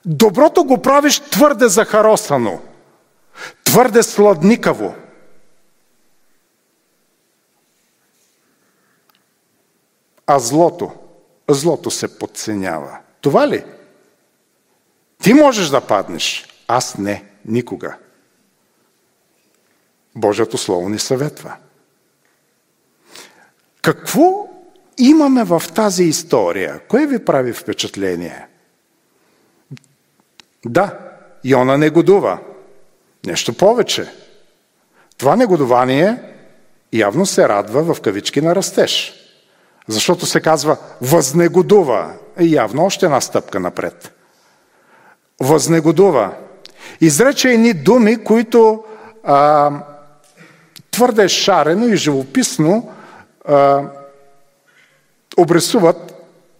Доброто 0.05 0.63
го 0.63 0.81
правиш 0.81 1.19
твърде 1.19 1.67
захаросано, 1.67 2.61
твърде 3.75 4.03
сладникаво. 4.03 4.95
А 10.27 10.39
злото, 10.39 10.91
злото 11.49 11.91
се 11.91 12.19
подценява. 12.19 12.97
Това 13.21 13.47
ли? 13.47 13.63
Ти 15.23 15.33
можеш 15.33 15.69
да 15.69 15.81
паднеш, 15.81 16.47
аз 16.67 16.97
не, 16.97 17.25
никога. 17.45 17.97
Божието 20.15 20.57
Слово 20.57 20.89
ни 20.89 20.99
съветва. 20.99 21.55
Какво 23.81 24.47
имаме 24.97 25.43
в 25.43 25.63
тази 25.75 26.03
история? 26.03 26.79
Кое 26.87 27.07
ви 27.07 27.25
прави 27.25 27.53
впечатление? 27.53 28.47
Да, 30.65 30.99
Йона 31.43 31.77
негодува. 31.77 32.39
Нещо 33.25 33.53
повече. 33.53 34.11
Това 35.17 35.35
негодование 35.35 36.17
явно 36.93 37.25
се 37.25 37.49
радва 37.49 37.93
в 37.93 38.01
кавички 38.01 38.41
на 38.41 38.55
растеж. 38.55 39.13
Защото 39.87 40.25
се 40.25 40.41
казва 40.41 40.77
възнегодува. 41.01 42.13
И 42.39 42.55
явно 42.55 42.85
още 42.85 43.05
една 43.05 43.21
стъпка 43.21 43.59
напред. 43.59 44.11
Възнегодува. 45.39 46.33
Изрече 47.01 47.49
едни 47.49 47.73
думи, 47.73 48.23
които 48.23 48.83
а, 49.23 49.71
твърде 50.91 51.27
шарено 51.27 51.87
и 51.87 51.97
живописно 51.97 52.93
а, 53.45 53.83
обрисуват 55.37 56.15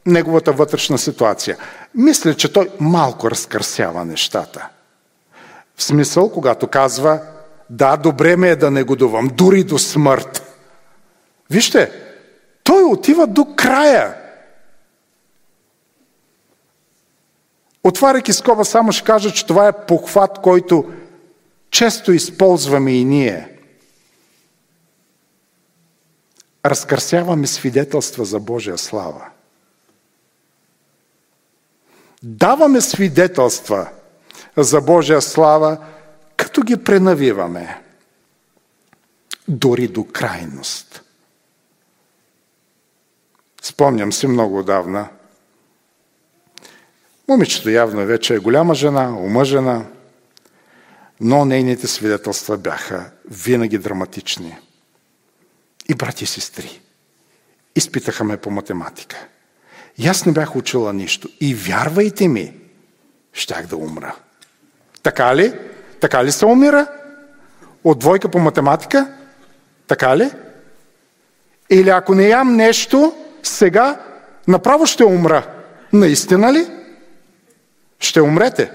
неговата 0.06 0.52
вътрешна 0.52 0.98
ситуация. 0.98 1.58
Мисля, 1.96 2.34
че 2.34 2.54
той 2.54 2.70
малко 2.80 3.32
разкърсява 3.32 4.06
нещата. 4.06 4.68
В 5.76 5.84
смисъл, 5.84 6.32
когато 6.32 6.68
казва, 6.68 7.22
да, 7.70 7.98
добре 7.98 8.36
ме 8.36 8.50
е 8.50 8.56
да 8.56 8.72
негодувам, 8.72 9.32
дори 9.34 9.64
до 9.64 9.80
смърт. 9.80 10.58
Вижте, 11.50 11.92
той 12.64 12.84
отива 12.84 13.28
до 13.28 13.48
края. 13.56 14.16
Отваряйки 17.84 18.34
скоба, 18.34 18.66
само 18.66 18.92
ще 18.92 19.06
кажа, 19.06 19.32
че 19.32 19.46
това 19.46 19.68
е 19.68 19.86
похват, 19.86 20.42
който 20.42 20.94
често 21.72 22.12
използваме 22.12 22.92
и 22.92 23.06
ние– 23.06 23.52
разкърсяваме 26.66 27.48
свидетелства 27.48 28.26
за 28.26 28.40
Божия 28.40 28.78
слава. 28.78 29.26
Даваме 32.24 32.82
свидетелства 32.82 33.88
за 34.58 34.82
Божия 34.82 35.22
слава, 35.22 35.78
като 36.38 36.62
ги 36.62 36.84
пренавиваме. 36.84 37.82
Дори 39.48 39.88
до 39.88 40.04
крайност. 40.04 41.04
Спомням 43.62 44.14
си 44.14 44.28
много 44.28 44.60
отдавна. 44.60 45.10
Момичето 47.28 47.70
явно 47.70 48.06
вече 48.06 48.34
е 48.36 48.40
голяма 48.40 48.76
жена, 48.76 49.18
омъжена, 49.18 49.86
но 51.20 51.46
нейните 51.46 51.88
свидетелства 51.88 52.58
бяха 52.58 53.12
винаги 53.26 53.78
драматични– 53.78 54.58
и 55.90 55.96
брати 55.96 56.24
и 56.24 56.28
сестри. 56.28 56.82
Изпитаха 57.76 58.24
ме 58.24 58.38
по 58.38 58.52
математика. 58.52 59.28
И 59.98 60.08
аз 60.08 60.26
не 60.26 60.32
бях 60.32 60.56
учила 60.56 60.94
нищо. 60.94 61.30
И 61.42 61.56
вярвайте 61.56 62.28
ми, 62.28 62.54
щях 63.34 63.68
да 63.68 63.78
умра. 63.78 64.16
Така 65.06 65.36
ли? 65.36 65.54
Така 66.00 66.24
ли 66.24 66.32
се 66.32 66.46
умира? 66.46 66.88
От 67.84 68.00
двойка 68.00 68.30
по 68.30 68.40
математика? 68.40 69.14
Така 69.88 70.18
ли? 70.18 70.32
Или 71.70 71.90
ако 71.90 72.16
не 72.16 72.28
ям 72.28 72.56
нещо, 72.56 73.14
сега 73.44 74.02
направо 74.48 74.86
ще 74.86 75.06
умра. 75.06 75.48
Наистина 75.94 76.54
ли? 76.54 76.68
Ще 78.00 78.22
умрете. 78.22 78.72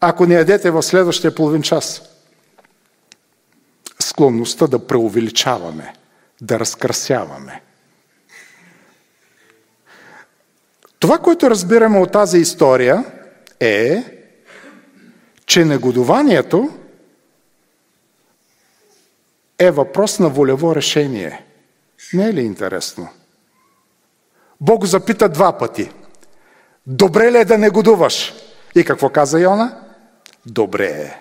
Ако 0.00 0.26
не 0.26 0.34
ядете 0.34 0.70
в 0.70 0.82
следващия 0.82 1.34
половин 1.34 1.62
час 1.62 2.02
склонността 4.00 4.66
да 4.66 4.86
преувеличаваме, 4.86 5.94
да 6.40 6.60
разкрасяваме. 6.60 7.62
Това, 10.98 11.18
което 11.18 11.50
разбираме 11.50 11.98
от 11.98 12.12
тази 12.12 12.38
история 12.38 13.04
е, 13.60 14.15
че 15.46 15.64
негодованието 15.64 16.70
е 19.58 19.70
въпрос 19.70 20.18
на 20.18 20.28
волево 20.28 20.76
решение. 20.76 21.44
Не 22.12 22.28
е 22.28 22.32
ли 22.32 22.40
интересно? 22.40 23.08
Бог 24.60 24.84
запита 24.84 25.28
два 25.28 25.58
пъти. 25.58 25.90
Добре 26.86 27.32
ли 27.32 27.38
е 27.38 27.44
да 27.44 27.58
негодуваш? 27.58 28.34
И 28.74 28.84
какво 28.84 29.08
каза 29.08 29.40
Йона? 29.40 29.82
Добре 30.46 30.86
е. 30.86 31.20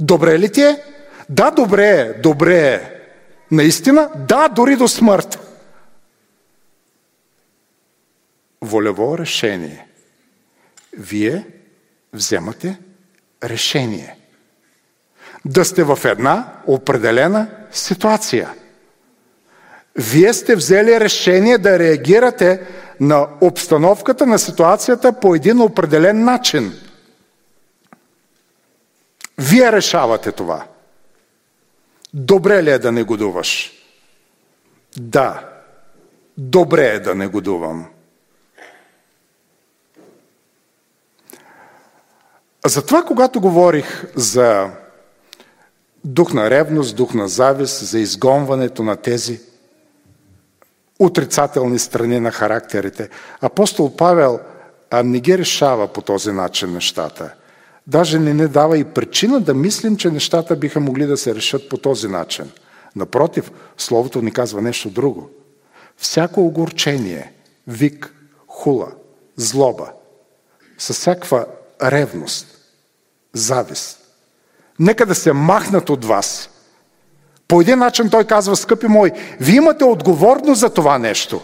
Добре 0.00 0.38
ли 0.38 0.52
ти 0.52 0.62
е? 0.62 0.82
Да, 1.28 1.50
добре 1.50 1.88
е, 1.88 2.12
добре 2.12 2.58
е. 2.58 3.02
Наистина, 3.50 4.10
да, 4.28 4.48
дори 4.48 4.76
до 4.76 4.88
смърт. 4.88 5.38
Волево 8.62 9.18
решение. 9.18 9.86
Вие 10.92 11.46
вземате 12.12 12.78
решение. 13.44 14.16
Да 15.44 15.64
сте 15.64 15.84
в 15.84 15.98
една 16.04 16.52
определена 16.66 17.48
ситуация. 17.72 18.50
Вие 19.96 20.32
сте 20.34 20.56
взели 20.56 21.00
решение 21.00 21.58
да 21.58 21.78
реагирате 21.78 22.60
на 23.00 23.28
обстановката, 23.40 24.26
на 24.26 24.38
ситуацията 24.38 25.20
по 25.20 25.34
един 25.34 25.60
определен 25.60 26.24
начин. 26.24 26.72
Вие 29.38 29.72
решавате 29.72 30.32
това. 30.32 30.64
Добре 32.14 32.62
ли 32.62 32.70
е 32.70 32.78
да 32.78 32.92
негодуваш? 32.92 33.72
Да, 34.96 35.48
добре 36.38 36.86
е 36.86 37.00
да 37.00 37.14
негодувам. 37.14 37.86
Затова, 42.66 43.02
когато 43.02 43.40
говорих 43.40 44.04
за 44.16 44.70
дух 46.04 46.32
на 46.32 46.50
ревност, 46.50 46.96
дух 46.96 47.14
на 47.14 47.28
завист, 47.28 47.84
за 47.84 47.98
изгонването 47.98 48.82
на 48.82 48.96
тези 48.96 49.40
отрицателни 50.98 51.78
страни 51.78 52.20
на 52.20 52.30
характерите, 52.30 53.08
апостол 53.40 53.96
Павел 53.96 54.40
не 55.04 55.20
ги 55.20 55.38
решава 55.38 55.88
по 55.88 56.02
този 56.02 56.32
начин 56.32 56.72
нещата– 56.72 57.34
Даже 57.86 58.18
не 58.18 58.34
не 58.34 58.48
дава 58.48 58.78
и 58.78 58.84
причина 58.84 59.40
да 59.40 59.54
мислим, 59.54 59.96
че 59.96 60.10
нещата 60.10 60.56
биха 60.56 60.80
могли 60.80 61.06
да 61.06 61.16
се 61.16 61.34
решат 61.34 61.68
по 61.68 61.76
този 61.78 62.08
начин. 62.08 62.50
Напротив, 62.96 63.52
Словото 63.78 64.22
ни 64.22 64.32
казва 64.32 64.62
нещо 64.62 64.90
друго. 64.90 65.30
Всяко 65.96 66.40
огорчение, 66.40 67.32
вик, 67.66 68.14
хула, 68.46 68.92
злоба, 69.36 69.92
със 70.78 70.96
всякаква 70.96 71.46
ревност 71.82 72.51
завист. 73.32 73.98
Нека 74.78 75.06
да 75.06 75.14
се 75.14 75.32
махнат 75.32 75.90
от 75.90 76.04
вас. 76.04 76.48
По 77.48 77.60
един 77.60 77.78
начин 77.78 78.10
той 78.10 78.24
казва, 78.24 78.56
скъпи 78.56 78.86
мой, 78.86 79.12
вие 79.40 79.56
имате 79.56 79.84
отговорност 79.84 80.60
за 80.60 80.74
това 80.74 80.98
нещо. 80.98 81.42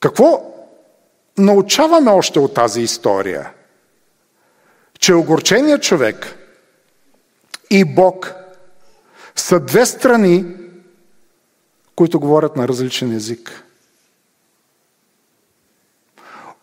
Какво 0.00 0.54
научаваме 1.38 2.10
още 2.10 2.38
от 2.38 2.54
тази 2.54 2.80
история? 2.80 3.52
Че 4.98 5.14
огорченият 5.14 5.82
човек 5.82 6.38
и 7.70 7.84
Бог 7.84 8.34
са 9.36 9.60
две 9.60 9.86
страни, 9.86 10.44
които 11.96 12.20
говорят 12.20 12.56
на 12.56 12.68
различен 12.68 13.12
език. 13.12 13.65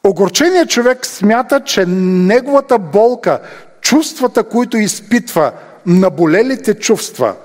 Огорченият 0.03 0.69
човек 0.69 1.05
смята, 1.05 1.63
че 1.63 1.85
неговата 1.85 2.79
болка, 2.79 3.41
чувствата, 3.81 4.43
които 4.43 4.77
изпитва, 4.77 5.51
наболелите 5.85 6.73
чувства, 6.73 7.35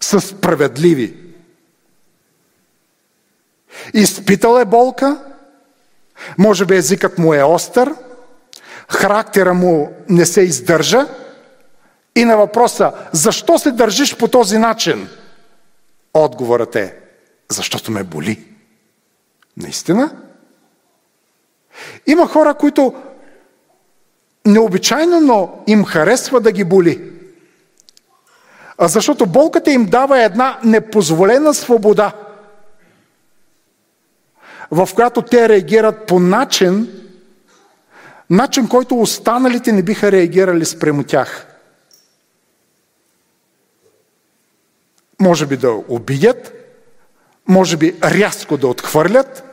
са 0.00 0.20
справедливи. 0.20 1.16
Изпитал 3.94 4.58
е 4.60 4.64
болка, 4.64 5.24
може 6.38 6.64
би 6.64 6.76
езикът 6.76 7.18
му 7.18 7.34
е 7.34 7.42
остър, 7.42 7.94
характера 8.88 9.54
му 9.54 9.92
не 10.08 10.26
се 10.26 10.40
издържа 10.40 11.06
и 12.16 12.24
на 12.24 12.36
въпроса 12.36 12.92
защо 13.12 13.58
се 13.58 13.70
държиш 13.70 14.16
по 14.16 14.28
този 14.28 14.58
начин? 14.58 15.08
Отговорът 16.14 16.76
е 16.76 16.96
защото 17.50 17.92
ме 17.92 18.04
боли. 18.04 18.44
Наистина? 19.56 20.10
Има 22.06 22.26
хора, 22.26 22.54
които 22.54 22.94
необичайно, 24.46 25.20
но 25.20 25.62
им 25.66 25.84
харесва 25.84 26.40
да 26.40 26.52
ги 26.52 26.64
боли. 26.64 27.12
А 28.78 28.88
защото 28.88 29.26
болката 29.26 29.70
им 29.70 29.86
дава 29.86 30.22
една 30.22 30.58
непозволена 30.64 31.54
свобода, 31.54 32.12
в 34.70 34.88
която 34.94 35.22
те 35.22 35.48
реагират 35.48 36.06
по 36.06 36.20
начин, 36.20 36.88
начин, 38.30 38.68
който 38.68 39.00
останалите 39.00 39.72
не 39.72 39.82
биха 39.82 40.12
реагирали 40.12 40.64
спрямо 40.64 41.04
тях. 41.04 41.46
Може 45.20 45.46
би 45.46 45.56
да 45.56 45.70
обидят, 45.88 46.52
може 47.48 47.76
би 47.76 47.96
рязко 48.02 48.56
да 48.56 48.68
отхвърлят, 48.68 49.49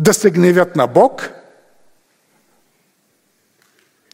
да 0.00 0.14
се 0.14 0.30
гневят 0.30 0.76
на 0.76 0.86
Бог, 0.86 1.30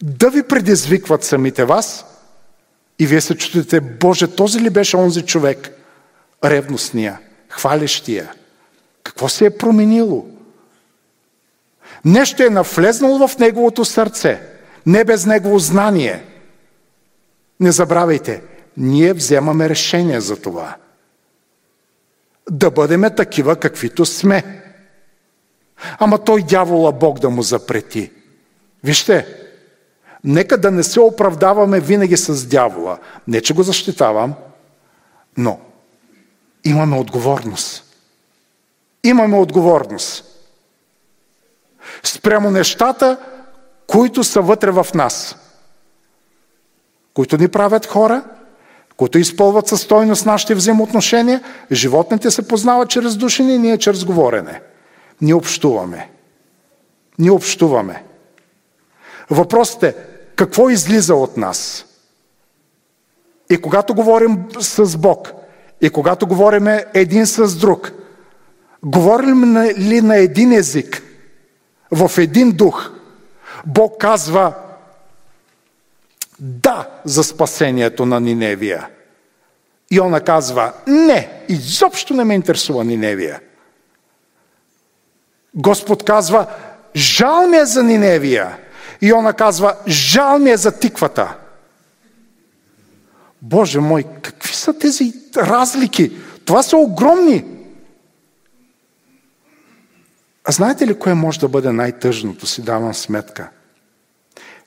да 0.02 0.30
ви 0.30 0.42
предизвикват 0.42 1.24
самите 1.24 1.64
вас 1.64 2.04
и 2.98 3.06
вие 3.06 3.20
се 3.20 3.36
чувствате, 3.36 3.80
Боже, 3.80 4.26
този 4.26 4.60
ли 4.60 4.70
беше 4.70 4.96
онзи 4.96 5.22
човек? 5.22 5.70
Ревностния, 6.44 7.18
хвалещия. 7.48 8.32
Какво 9.02 9.28
се 9.28 9.46
е 9.46 9.56
променило? 9.56 10.26
Нещо 12.04 12.42
е 12.42 12.50
навлезнало 12.50 13.28
в 13.28 13.38
неговото 13.38 13.84
сърце, 13.84 14.40
не 14.86 15.04
без 15.04 15.26
негово 15.26 15.58
знание. 15.58 16.24
Не 17.60 17.72
забравяйте, 17.72 18.42
ние 18.76 19.12
вземаме 19.12 19.68
решение 19.68 20.20
за 20.20 20.42
това. 20.42 20.76
Да 22.50 22.70
бъдеме 22.70 23.14
такива, 23.14 23.56
каквито 23.56 24.06
сме. 24.06 24.65
Ама 25.98 26.18
той 26.18 26.42
дявола 26.42 26.92
Бог 26.92 27.18
да 27.18 27.30
му 27.30 27.42
запрети. 27.42 28.10
Вижте, 28.84 29.26
нека 30.24 30.58
да 30.58 30.70
не 30.70 30.82
се 30.82 31.00
оправдаваме 31.00 31.80
винаги 31.80 32.16
с 32.16 32.46
дявола. 32.46 32.98
Не, 33.28 33.40
че 33.40 33.54
го 33.54 33.62
защитавам, 33.62 34.34
но 35.36 35.60
имаме 36.64 36.98
отговорност. 36.98 37.84
Имаме 39.04 39.38
отговорност. 39.38 40.24
Спрямо 42.02 42.50
нещата, 42.50 43.16
които 43.86 44.24
са 44.24 44.40
вътре 44.40 44.70
в 44.70 44.86
нас. 44.94 45.36
Които 47.14 47.38
ни 47.38 47.48
правят 47.48 47.86
хора, 47.86 48.22
които 48.96 49.18
изпълват 49.18 49.68
със 49.68 49.80
стойност 49.80 50.26
нашите 50.26 50.54
взаимоотношения. 50.54 51.42
Животните 51.72 52.30
се 52.30 52.48
познават 52.48 52.90
чрез 52.90 53.16
душене 53.16 53.58
ние 53.58 53.78
чрез 53.78 54.04
говорене. 54.04 54.60
Ние 55.20 55.34
общуваме. 55.34 56.10
Ние 57.18 57.30
общуваме. 57.30 58.04
Въпросът 59.30 59.82
е, 59.82 59.94
какво 60.36 60.70
излиза 60.70 61.14
от 61.14 61.36
нас? 61.36 61.86
И 63.50 63.60
когато 63.60 63.94
говорим 63.94 64.44
с 64.60 64.98
Бог, 64.98 65.32
и 65.80 65.90
когато 65.90 66.26
говорим 66.26 66.66
един 66.94 67.26
с 67.26 67.56
друг, 67.56 67.92
говорим 68.84 69.56
ли 69.78 70.00
на 70.00 70.16
един 70.16 70.52
език, 70.52 71.02
в 71.90 72.10
един 72.18 72.52
дух, 72.52 72.90
Бог 73.66 74.00
казва 74.00 74.54
да 76.38 76.88
за 77.04 77.24
спасението 77.24 78.06
на 78.06 78.20
Ниневия. 78.20 78.88
И 79.90 80.00
она 80.00 80.20
казва 80.20 80.72
не, 80.86 81.44
изобщо 81.48 82.14
не 82.14 82.24
ме 82.24 82.34
интересува 82.34 82.84
Ниневия. 82.84 83.40
Господ 85.56 86.04
казва, 86.04 86.46
жал 86.96 87.48
ми 87.48 87.56
е 87.56 87.64
за 87.64 87.82
Ниневия. 87.82 88.58
И 89.00 89.12
она 89.12 89.32
казва, 89.32 89.76
жал 89.88 90.38
ми 90.38 90.50
е 90.50 90.56
за 90.56 90.78
тиквата. 90.78 91.36
Боже 93.42 93.80
мой, 93.80 94.04
какви 94.22 94.54
са 94.54 94.78
тези 94.78 95.12
разлики? 95.36 96.12
Това 96.44 96.62
са 96.62 96.76
огромни. 96.76 97.44
А 100.44 100.52
знаете 100.52 100.86
ли 100.86 100.98
кое 100.98 101.14
може 101.14 101.40
да 101.40 101.48
бъде 101.48 101.72
най-тъжното, 101.72 102.46
си 102.46 102.62
давам 102.62 102.94
сметка? 102.94 103.50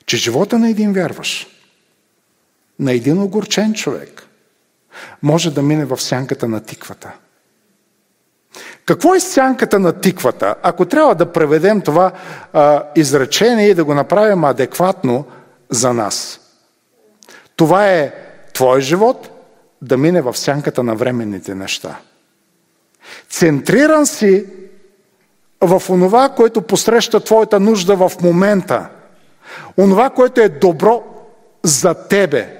Че 0.06 0.16
живота 0.16 0.58
на 0.58 0.70
един 0.70 0.92
вярваш, 0.92 1.46
на 2.78 2.92
един 2.92 3.22
огорчен 3.22 3.74
човек, 3.74 4.26
може 5.22 5.54
да 5.54 5.62
мине 5.62 5.84
в 5.84 6.00
сянката 6.00 6.48
на 6.48 6.60
тиквата– 6.60 7.12
какво 8.90 9.14
е 9.14 9.20
сянката 9.20 9.78
на 9.78 9.92
тиквата? 9.92 10.54
Ако 10.62 10.84
трябва 10.84 11.14
да 11.14 11.32
преведем 11.32 11.80
това 11.80 12.12
а, 12.52 12.82
изречение 12.96 13.68
и 13.68 13.74
да 13.74 13.84
го 13.84 13.94
направим 13.94 14.44
адекватно 14.44 15.24
за 15.68 15.92
нас. 15.92 16.40
Това 17.56 17.88
е 17.88 18.12
твой 18.54 18.80
живот 18.80 19.30
да 19.82 19.96
мине 19.96 20.22
в 20.22 20.36
сянката 20.36 20.82
на 20.82 20.94
временните 20.94 21.54
неща. 21.54 21.96
Центриран 23.28 24.06
си 24.06 24.46
в 25.60 25.82
онова, 25.90 26.28
което 26.28 26.62
посреща 26.62 27.20
твоята 27.20 27.60
нужда 27.60 27.96
в 27.96 28.12
момента. 28.22 28.88
Онова, 29.78 30.10
което 30.10 30.40
е 30.40 30.48
добро 30.48 31.02
за 31.62 31.94
тебе, 31.94 32.56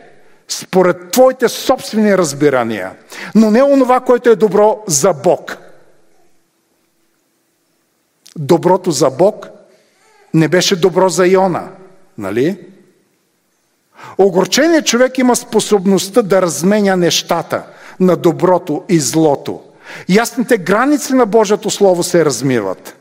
според 0.48 1.10
твоите 1.10 1.48
собствени 1.48 2.18
разбирания. 2.18 2.92
Но 3.34 3.50
не 3.50 3.62
онова, 3.62 4.00
което 4.00 4.30
е 4.30 4.36
добро 4.36 4.82
за 4.86 5.12
Бог– 5.12 5.56
доброто 8.40 8.90
за 8.90 9.11
Бог 9.11 9.48
не 10.35 10.48
беше 10.48 10.76
добро 10.76 11.09
за 11.09 11.26
Йона, 11.26 11.68
нали? 12.18 12.59
Огорченият 14.18 14.87
човек 14.87 15.18
има 15.18 15.37
способността 15.37 16.22
да 16.22 16.42
разменя 16.42 16.96
нещата 16.96 17.62
на 18.00 18.16
доброто 18.16 18.85
и 18.88 19.00
злото. 19.00 19.61
Ясните 20.09 20.59
граници 20.59 21.14
на 21.14 21.26
Божието 21.26 21.70
Слово 21.70 22.03
се 22.03 22.24
размиват. 22.24 22.96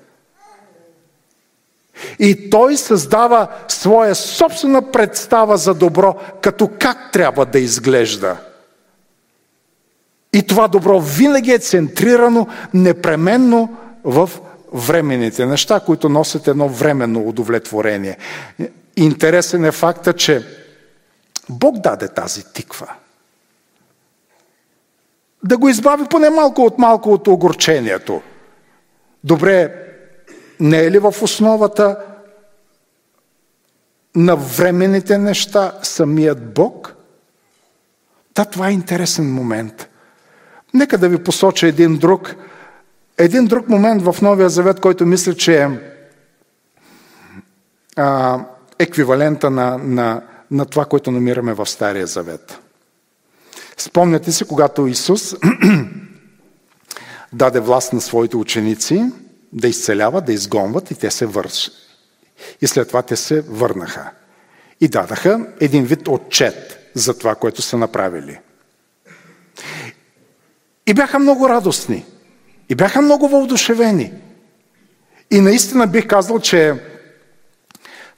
И 2.19 2.49
той 2.49 2.77
създава 2.77 3.47
своя 3.67 4.15
собствена 4.15 4.91
представа 4.91 5.57
за 5.57 5.73
добро, 5.73 6.15
като 6.41 6.69
как 6.79 7.11
трябва 7.11 7.45
да 7.45 7.59
изглежда. 7.59 8.37
И 10.33 10.43
това 10.43 10.67
добро 10.67 10.99
винаги 10.99 11.51
е 11.51 11.59
центрирано 11.59 12.47
непременно 12.73 13.77
в 14.03 14.29
временните 14.73 15.45
неща, 15.45 15.79
които 15.79 16.09
носят 16.09 16.47
едно 16.47 16.69
временно 16.69 17.27
удовлетворение. 17.27 18.17
Интересен 18.95 19.65
е 19.65 19.71
факта, 19.71 20.13
че 20.13 20.45
Бог 21.49 21.77
даде 21.77 22.07
тази 22.07 22.53
тиква. 22.53 22.93
Да 25.43 25.57
го 25.57 25.69
избави 25.69 26.03
поне 26.09 26.29
малко 26.29 26.61
от 26.61 26.77
малко 26.77 27.13
от 27.13 27.27
огорчението. 27.27 28.21
Добре, 29.23 29.75
не 30.59 30.79
е 30.79 30.91
ли 30.91 30.99
в 30.99 31.15
основата 31.21 32.05
на 34.15 34.35
временните 34.35 35.17
неща 35.17 35.73
самият 35.81 36.53
Бог? 36.53 36.95
Да, 38.35 38.45
това 38.45 38.67
е 38.67 38.73
интересен 38.73 39.33
момент. 39.33 39.89
Нека 40.73 40.97
да 40.97 41.09
ви 41.09 41.23
посоча 41.23 41.67
един 41.67 41.97
друг– 41.97 42.35
един 43.19 43.45
друг 43.45 43.69
момент 43.69 44.01
в 44.01 44.21
Новия 44.21 44.49
Завет, 44.49 44.79
който 44.79 45.05
мисля, 45.05 45.35
че 45.35 45.61
е 45.63 45.69
а, 47.95 48.39
еквивалента 48.79 49.49
на, 49.49 49.77
на, 49.77 50.21
на 50.51 50.65
това, 50.65 50.85
което 50.85 51.11
намираме 51.11 51.53
в 51.53 51.65
Стария 51.65 52.07
Завет. 52.07 52.59
Спомняте 53.77 54.31
си, 54.31 54.45
когато 54.45 54.87
Исус 54.87 55.35
даде 57.33 57.59
власт 57.59 57.93
на 57.93 58.01
своите 58.01 58.37
ученици 58.37 59.05
да 59.53 59.67
изцеляват, 59.67 60.25
да 60.25 60.33
изгонват 60.33 60.91
и 60.91 60.95
те 60.95 61.11
се 61.11 61.25
вършат. 61.25 61.73
И 62.61 62.67
след 62.67 62.87
това 62.87 63.01
те 63.01 63.15
се 63.15 63.41
върнаха. 63.41 64.11
И 64.81 64.87
дадаха 64.87 65.47
един 65.59 65.85
вид 65.85 66.07
отчет 66.07 66.91
за 66.93 67.17
това, 67.17 67.35
което 67.35 67.61
са 67.61 67.77
направили. 67.77 68.39
И 70.87 70.93
бяха 70.93 71.19
много 71.19 71.49
радостни. 71.49 72.05
И 72.69 72.75
бяха 72.75 73.01
много 73.01 73.27
въодушевени. 73.27 74.13
И 75.31 75.41
наистина 75.41 75.87
бих 75.87 76.07
казал, 76.07 76.39
че 76.39 76.75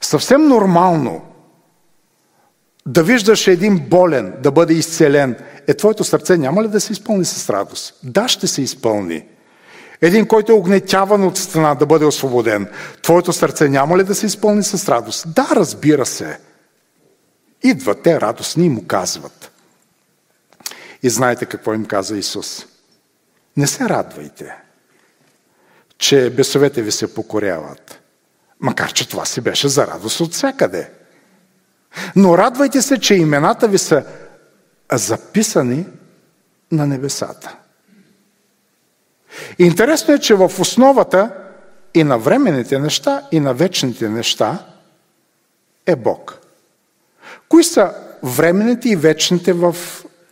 съвсем 0.00 0.48
нормално 0.48 1.24
да 2.86 3.02
виждаш 3.02 3.46
един 3.46 3.78
болен 3.78 4.34
да 4.42 4.50
бъде 4.50 4.74
изцелен, 4.74 5.36
е 5.66 5.74
твоето 5.74 6.04
сърце 6.04 6.36
няма 6.36 6.62
ли 6.62 6.68
да 6.68 6.80
се 6.80 6.92
изпълни 6.92 7.24
с 7.24 7.50
радост? 7.50 7.94
Да, 8.02 8.28
ще 8.28 8.46
се 8.46 8.62
изпълни. 8.62 9.24
Един, 10.00 10.26
който 10.26 10.52
е 10.52 10.54
огнетяван 10.54 11.24
от 11.24 11.38
страна 11.38 11.74
да 11.74 11.86
бъде 11.86 12.04
освободен, 12.04 12.68
твоето 13.02 13.32
сърце 13.32 13.68
няма 13.68 13.98
ли 13.98 14.04
да 14.04 14.14
се 14.14 14.26
изпълни 14.26 14.62
с 14.62 14.88
радост? 14.88 15.34
Да, 15.34 15.48
разбира 15.52 16.06
се. 16.06 16.38
Идват 17.62 18.02
те 18.02 18.20
радостни 18.20 18.66
и 18.66 18.68
му 18.68 18.86
казват. 18.86 19.50
И 21.02 21.10
знаете 21.10 21.46
какво 21.46 21.74
им 21.74 21.84
каза 21.84 22.16
Исус. 22.16 22.66
Не 23.56 23.66
се 23.66 23.88
радвайте, 23.88 24.54
че 25.98 26.30
бесовете 26.30 26.82
ви 26.82 26.92
се 26.92 27.14
покоряват. 27.14 28.00
Макар, 28.60 28.92
че 28.92 29.08
това 29.08 29.24
си 29.24 29.40
беше 29.40 29.68
за 29.68 29.86
радост 29.86 30.20
от 30.20 30.32
всякъде. 30.32 30.90
Но 32.16 32.38
радвайте 32.38 32.82
се, 32.82 33.00
че 33.00 33.14
имената 33.14 33.68
ви 33.68 33.78
са 33.78 34.04
записани 34.92 35.86
на 36.72 36.86
небесата. 36.86 37.56
Интересно 39.58 40.14
е, 40.14 40.18
че 40.18 40.34
в 40.34 40.52
основата 40.58 41.30
и 41.94 42.04
на 42.04 42.18
временните 42.18 42.78
неща, 42.78 43.28
и 43.32 43.40
на 43.40 43.54
вечните 43.54 44.08
неща 44.08 44.66
е 45.86 45.96
Бог. 45.96 46.38
Кои 47.48 47.64
са 47.64 47.94
временните 48.22 48.88
и 48.88 48.96
вечните 48.96 49.52
в, 49.52 49.76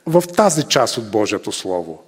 в 0.07 0.25
тази 0.37 0.63
част 0.63 0.99
от 0.99 1.11
Божието 1.11 1.53
Слово? 1.53 2.03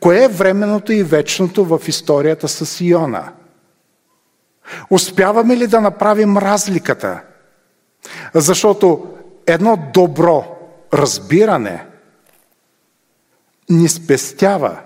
Кое 0.00 0.24
е 0.24 0.28
временното 0.28 0.92
и 0.92 1.02
вечното 1.02 1.64
в 1.64 1.80
историята 1.86 2.48
с 2.48 2.80
Иона? 2.80 3.32
Успяваме 4.90 5.56
ли 5.56 5.66
да 5.66 5.80
направим 5.80 6.38
разликата? 6.38 7.20
Защото 8.34 9.14
едно 9.46 9.90
добро 9.94 10.56
разбиране 10.92 11.86
ни 13.70 13.88
спестява 13.88 14.78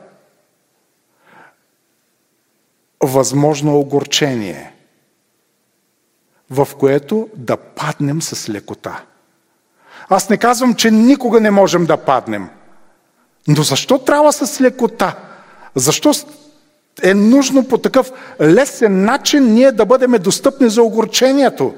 възможно 3.02 3.78
огорчение, 3.78 4.74
в 6.50 6.68
което 6.78 7.28
да 7.36 7.56
паднем 7.56 8.22
с 8.22 8.48
лекота. 8.48 9.04
Аз 10.08 10.30
не 10.30 10.36
казвам, 10.36 10.74
че 10.74 10.90
никога 10.90 11.40
не 11.40 11.50
можем 11.50 11.86
да 11.86 11.96
паднем. 11.96 12.50
Но 13.48 13.62
защо 13.62 13.98
трябва 13.98 14.32
с 14.32 14.60
лекота? 14.60 15.16
Защо 15.74 16.12
е 17.02 17.14
нужно 17.14 17.68
по 17.68 17.78
такъв 17.78 18.12
лесен 18.40 19.04
начин 19.04 19.54
ние 19.54 19.72
да 19.72 19.86
бъдем 19.86 20.12
достъпни 20.12 20.70
за 20.70 20.82
огорчението? 20.82 21.74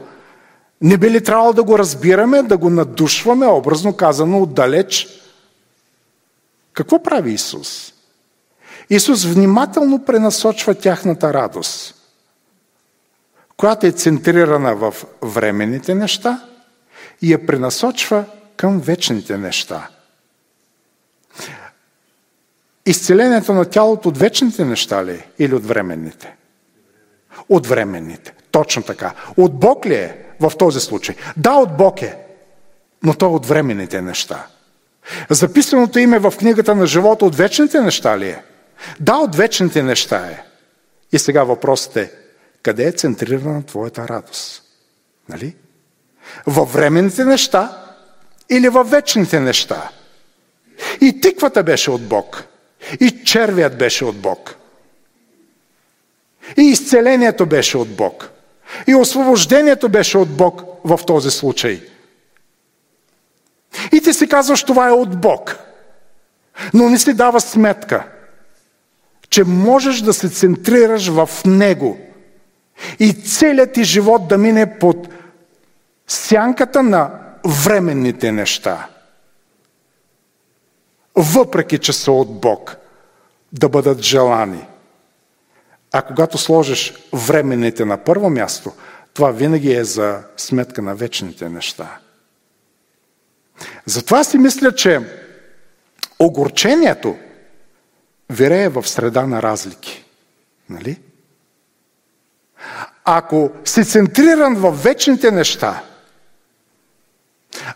Не 0.81 0.97
би 0.97 1.11
ли 1.11 1.25
трябвало 1.25 1.53
да 1.53 1.63
го 1.63 1.79
разбираме, 1.79 2.43
да 2.43 2.57
го 2.57 2.71
надушваме, 2.71 3.47
образно 3.47 3.97
казано, 3.97 4.43
отдалеч? 4.43 5.09
Какво 6.73 7.03
прави 7.03 7.33
Исус? 7.33 7.93
Исус 8.91 9.25
внимателно 9.25 10.05
пренасочва 10.05 10.75
тяхната 10.75 11.35
радост, 11.35 11.95
която 13.57 13.87
е 13.87 13.93
центрирана 13.93 14.77
в 14.77 14.95
временните 15.23 15.95
неща 15.95 16.41
и 17.23 17.33
я 17.33 17.47
пренасочва 17.47 18.25
към 18.57 18.81
вечните 18.81 19.39
неща. 19.39 19.89
Изцелението 22.87 23.55
на 23.55 23.65
тялото 23.65 24.09
от 24.09 24.19
вечните 24.19 24.65
неща 24.65 25.05
ли 25.05 25.13
е? 25.13 25.27
или 25.39 25.55
от 25.55 25.67
временните? 25.67 26.37
От 27.49 27.67
временните. 27.67 28.35
Точно 28.51 28.83
така. 28.83 29.15
От 29.37 29.61
Бог 29.61 29.87
ли 29.87 29.95
е 29.95 30.17
в 30.41 30.53
този 30.59 30.81
случай? 30.81 31.17
Да, 31.37 31.53
от 31.53 31.77
Бог 31.77 32.03
е, 32.03 32.17
но 33.03 33.15
то 33.15 33.35
от 33.35 33.47
временните 33.47 34.03
неща. 34.03 34.47
Записаното 35.31 35.99
име 35.99 36.19
в 36.19 36.35
книгата 36.39 36.75
на 36.75 36.87
живота 36.87 37.25
от 37.25 37.37
вечните 37.37 37.81
неща 37.81 38.19
ли 38.19 38.29
е? 38.29 38.43
Да, 39.01 39.17
от 39.17 39.37
вечните 39.37 39.83
неща 39.83 40.17
е. 40.17 40.43
И 41.13 41.19
сега 41.19 41.45
въпросът 41.45 41.97
е, 41.97 42.13
къде 42.63 42.85
е 42.85 42.93
центрирана 42.93 43.63
твоята 43.63 44.09
радост? 44.09 44.63
Нали? 45.29 45.57
Във 46.47 46.73
временните 46.73 47.25
неща 47.25 47.83
или 48.51 48.69
във 48.69 48.91
вечните 48.91 49.41
неща? 49.41 49.91
И 51.01 51.21
тиквата 51.21 51.63
беше 51.63 51.91
от 51.91 52.09
Бог. 52.09 52.45
И 53.01 53.25
червият 53.25 53.79
беше 53.79 54.05
от 54.05 54.17
Бог. 54.17 54.57
И 56.57 56.63
изцелението 56.63 57.47
беше 57.47 57.79
от 57.79 57.97
Бог. 57.97 58.31
И 58.87 58.95
освобождението 58.95 59.89
беше 59.89 60.19
от 60.19 60.37
Бог 60.37 60.63
в 60.85 61.01
този 61.07 61.31
случай. 61.31 61.83
И 63.93 64.01
ти 64.01 64.13
си 64.13 64.29
казваш, 64.29 64.65
това 64.65 64.89
е 64.89 64.93
от 64.93 65.21
Бог. 65.21 65.59
Но 66.75 66.91
не 66.91 66.99
си 66.99 67.15
дава 67.15 67.41
сметка, 67.41 68.05
че 69.31 69.45
можеш 69.45 70.01
да 70.01 70.13
се 70.13 70.29
центрираш 70.29 71.09
в 71.09 71.31
Него. 71.45 71.99
И 72.99 73.13
целият 73.13 73.73
ти 73.73 73.85
живот 73.85 74.29
да 74.29 74.39
мине 74.39 74.79
под 74.79 75.09
сянката 76.07 76.83
на 76.83 77.11
временните 77.65 78.33
неща. 78.33 78.89
Въпреки, 81.17 81.79
че 81.79 81.93
са 81.93 82.13
от 82.13 82.41
Бог, 82.41 82.77
да 83.53 83.69
бъдат 83.69 84.03
желани– 84.03 84.67
а 85.93 86.03
когато 86.03 86.39
сложиш 86.39 86.95
временните 87.13 87.85
на 87.85 87.97
първо 87.97 88.31
място, 88.31 88.73
това 89.15 89.31
винаги 89.31 89.73
е 89.73 89.85
за 89.85 90.23
сметка 90.37 90.83
на 90.83 90.95
вечните 90.95 91.49
неща. 91.49 91.99
Затова 93.87 94.25
си 94.25 94.39
мисля, 94.39 94.75
че 94.75 95.01
огорчението 96.19 97.17
вирее 98.31 98.69
в 98.69 98.89
среда 98.89 99.27
на 99.27 99.43
разлики. 99.43 100.05
Нали? 100.71 101.01
Ако 103.05 103.51
си 103.65 103.85
центриран 103.85 104.55
в 104.55 104.71
вечните 104.71 105.31
неща, 105.31 105.83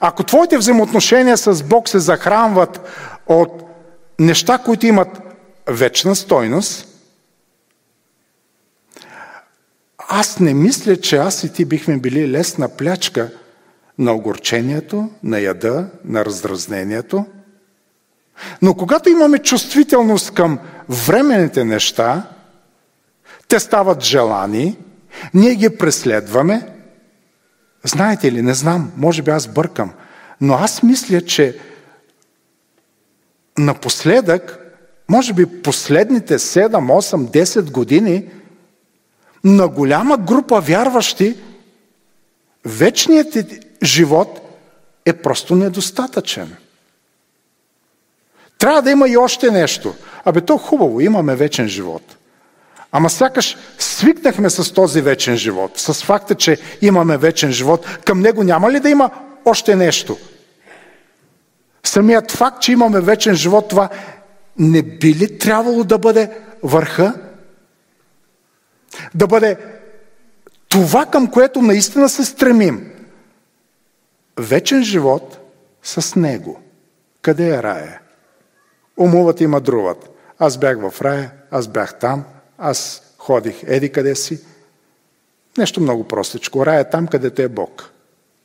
ако 0.01 0.25
твоите 0.25 0.59
взаимоотношения 0.59 1.37
с 1.37 1.63
Бог 1.63 1.89
се 1.89 1.99
захранват 1.99 2.81
от 3.27 3.63
неща, 4.19 4.59
които 4.59 4.87
имат 4.87 5.21
вечна 5.67 6.17
стойност, 6.17 6.87
аз 10.09 10.39
не 10.39 10.55
мисля, 10.55 10.97
че 10.97 11.17
аз 11.17 11.45
и 11.45 11.53
ти 11.53 11.65
бихме 11.65 11.99
били 11.99 12.31
лесна 12.31 12.69
плячка 12.69 13.31
на 13.99 14.13
огорчението, 14.13 15.11
на 15.23 15.39
яда, 15.39 15.87
на 16.05 16.25
раздразнението. 16.25 17.27
Но 18.63 18.75
когато 18.75 19.09
имаме 19.09 19.39
чувствителност 19.39 20.31
към 20.31 20.59
временните 20.89 21.65
неща, 21.65 22.29
те 23.49 23.61
стават 23.61 24.03
желани, 24.03 24.79
ние 25.35 25.55
ги 25.55 25.77
преследваме. 25.77 26.69
Знаете 27.85 28.33
ли, 28.33 28.43
не 28.43 28.55
знам, 28.55 28.93
може 28.97 29.23
би 29.23 29.31
аз 29.31 29.49
бъркам, 29.49 29.93
но 30.41 30.55
аз 30.55 30.83
мисля, 30.83 31.21
че 31.21 31.59
напоследък, 33.59 34.59
може 35.09 35.33
би 35.33 35.63
последните 35.63 36.39
7, 36.39 36.69
8, 36.69 37.45
10 37.45 37.71
години, 37.71 38.25
на 39.45 39.69
голяма 39.69 40.17
група 40.17 40.61
вярващи, 40.61 41.37
вечният 42.65 43.37
живот 43.83 44.41
е 45.07 45.13
просто 45.13 45.55
недостатъчен. 45.55 46.57
Трябва 48.59 48.83
да 48.83 48.91
има 48.91 49.09
и 49.09 49.17
още 49.17 49.51
нещо. 49.51 49.95
Абе, 50.25 50.41
то 50.41 50.59
хубаво, 50.59 51.01
имаме 51.01 51.37
вечен 51.37 51.69
живот. 51.69 52.17
Ама 52.93 53.11
сякаш 53.11 53.57
свикнахме 53.79 54.51
с 54.51 54.75
този 54.75 55.01
вечен 55.01 55.37
живот, 55.37 55.79
с 55.79 55.95
факта, 55.95 56.35
че 56.35 56.59
имаме 56.83 57.17
вечен 57.17 57.53
живот. 57.53 57.87
Към 58.05 58.21
него 58.21 58.43
няма 58.43 58.73
ли 58.73 58.81
да 58.81 58.91
има 58.91 59.11
още 59.45 59.77
нещо? 59.77 60.17
Самият 61.85 62.31
факт, 62.31 62.63
че 62.63 62.73
имаме 62.73 63.01
вечен 63.01 63.35
живот, 63.35 63.69
това 63.69 63.89
не 64.59 64.83
би 64.83 65.15
ли 65.15 65.39
трябвало 65.39 65.85
да 65.85 65.99
бъде 65.99 66.31
върха 66.63 67.15
да 69.15 69.27
бъде 69.27 69.57
Това, 70.69 71.07
към 71.07 71.31
което 71.31 71.63
наистина 71.63 72.09
се 72.09 72.25
стремим. 72.25 72.93
Вечен 74.39 74.85
живот 74.85 75.39
с 75.83 76.17
Него. 76.17 76.61
Къде 77.23 77.49
е 77.49 77.63
рая? 77.63 78.01
Умуват 78.97 79.41
и 79.41 79.47
мъдруват. 79.47 80.11
Аз 80.39 80.59
бях 80.59 80.91
в 80.91 81.03
рая, 81.03 81.31
аз 81.51 81.69
бях 81.69 81.99
там, 81.99 82.25
аз 82.59 83.03
ходих 83.19 83.63
еди 83.67 83.93
къде 83.93 84.15
си. 84.15 84.41
Нещо 85.59 85.81
много 85.81 86.09
простичко. 86.09 86.67
Рая 86.67 86.81
е 86.81 86.91
там, 86.91 87.07
където 87.07 87.43
е 87.43 87.49
Бог. 87.49 87.91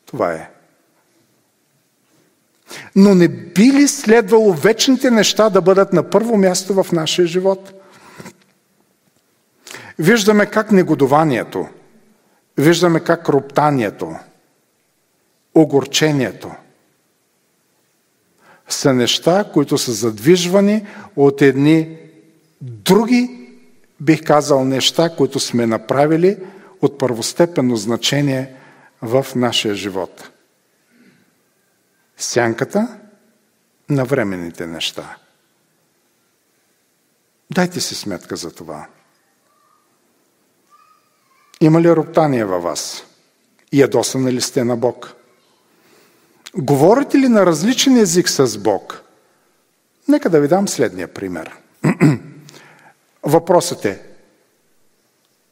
Това 0.06 0.34
е. 0.34 0.50
Но 2.96 3.16
не 3.16 3.28
би 3.28 3.74
ли 3.74 3.88
следвало 3.88 4.54
вечните 4.54 5.12
неща 5.12 5.50
да 5.50 5.62
бъдат 5.62 5.94
на 5.94 6.10
първо 6.10 6.38
място 6.38 6.84
в 6.84 6.92
нашия 6.92 7.28
живот? 7.28 7.74
Виждаме 10.00 10.46
как 10.46 10.72
негодованието, 10.72 11.68
виждаме 12.58 13.00
как 13.00 13.30
роптанието, 13.30 14.16
огорчението 15.56 16.52
са 18.70 18.94
неща, 18.94 19.46
които 19.54 19.78
са 19.78 19.94
задвижвани 19.94 20.86
от 21.16 21.42
едни 21.42 21.98
други, 22.62 23.50
бих 24.02 24.24
казал, 24.24 24.66
неща, 24.66 25.10
които 25.18 25.40
сме 25.40 25.66
направили 25.66 26.38
от 26.82 26.98
първостепенно 26.98 27.76
значение 27.76 28.54
в 29.02 29.26
нашия 29.36 29.76
живот. 29.76 30.30
Сянката 32.18 33.00
на 33.90 34.06
временните 34.06 34.68
неща. 34.68 35.18
Дайте 37.52 37.80
си 37.82 37.96
сметка 37.96 38.36
за 38.36 38.52
това. 38.52 38.88
Има 41.62 41.82
ли 41.82 41.96
роптание 41.96 42.46
във 42.46 42.64
вас? 42.64 43.04
Ядосани 43.74 44.34
ли 44.34 44.42
сте 44.42 44.64
на 44.64 44.78
Бог? 44.78 45.14
Говорите 46.56 47.18
ли 47.18 47.28
на 47.28 47.46
различен 47.46 47.98
език 47.98 48.30
с 48.30 48.58
Бог? 48.58 49.02
Нека 50.08 50.30
да 50.30 50.42
ви 50.42 50.48
дам 50.48 50.68
следния 50.68 51.14
пример. 51.14 51.58
Въпросът 53.24 53.86
е, 53.86 54.02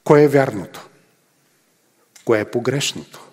кое 0.03 0.23
е 0.23 0.27
вярното? 0.27 0.89
Кое 2.25 2.39
е 2.39 2.51
погрешното? 2.51 3.27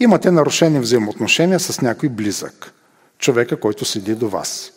Имате 0.00 0.30
нарушени 0.30 0.80
взаимоотношения 0.80 1.60
с 1.60 1.80
някой 1.80 2.08
близък. 2.08 2.72
Човека, 3.18 3.60
който 3.60 3.84
седи 3.84 4.14
до 4.14 4.28
вас. 4.28 4.72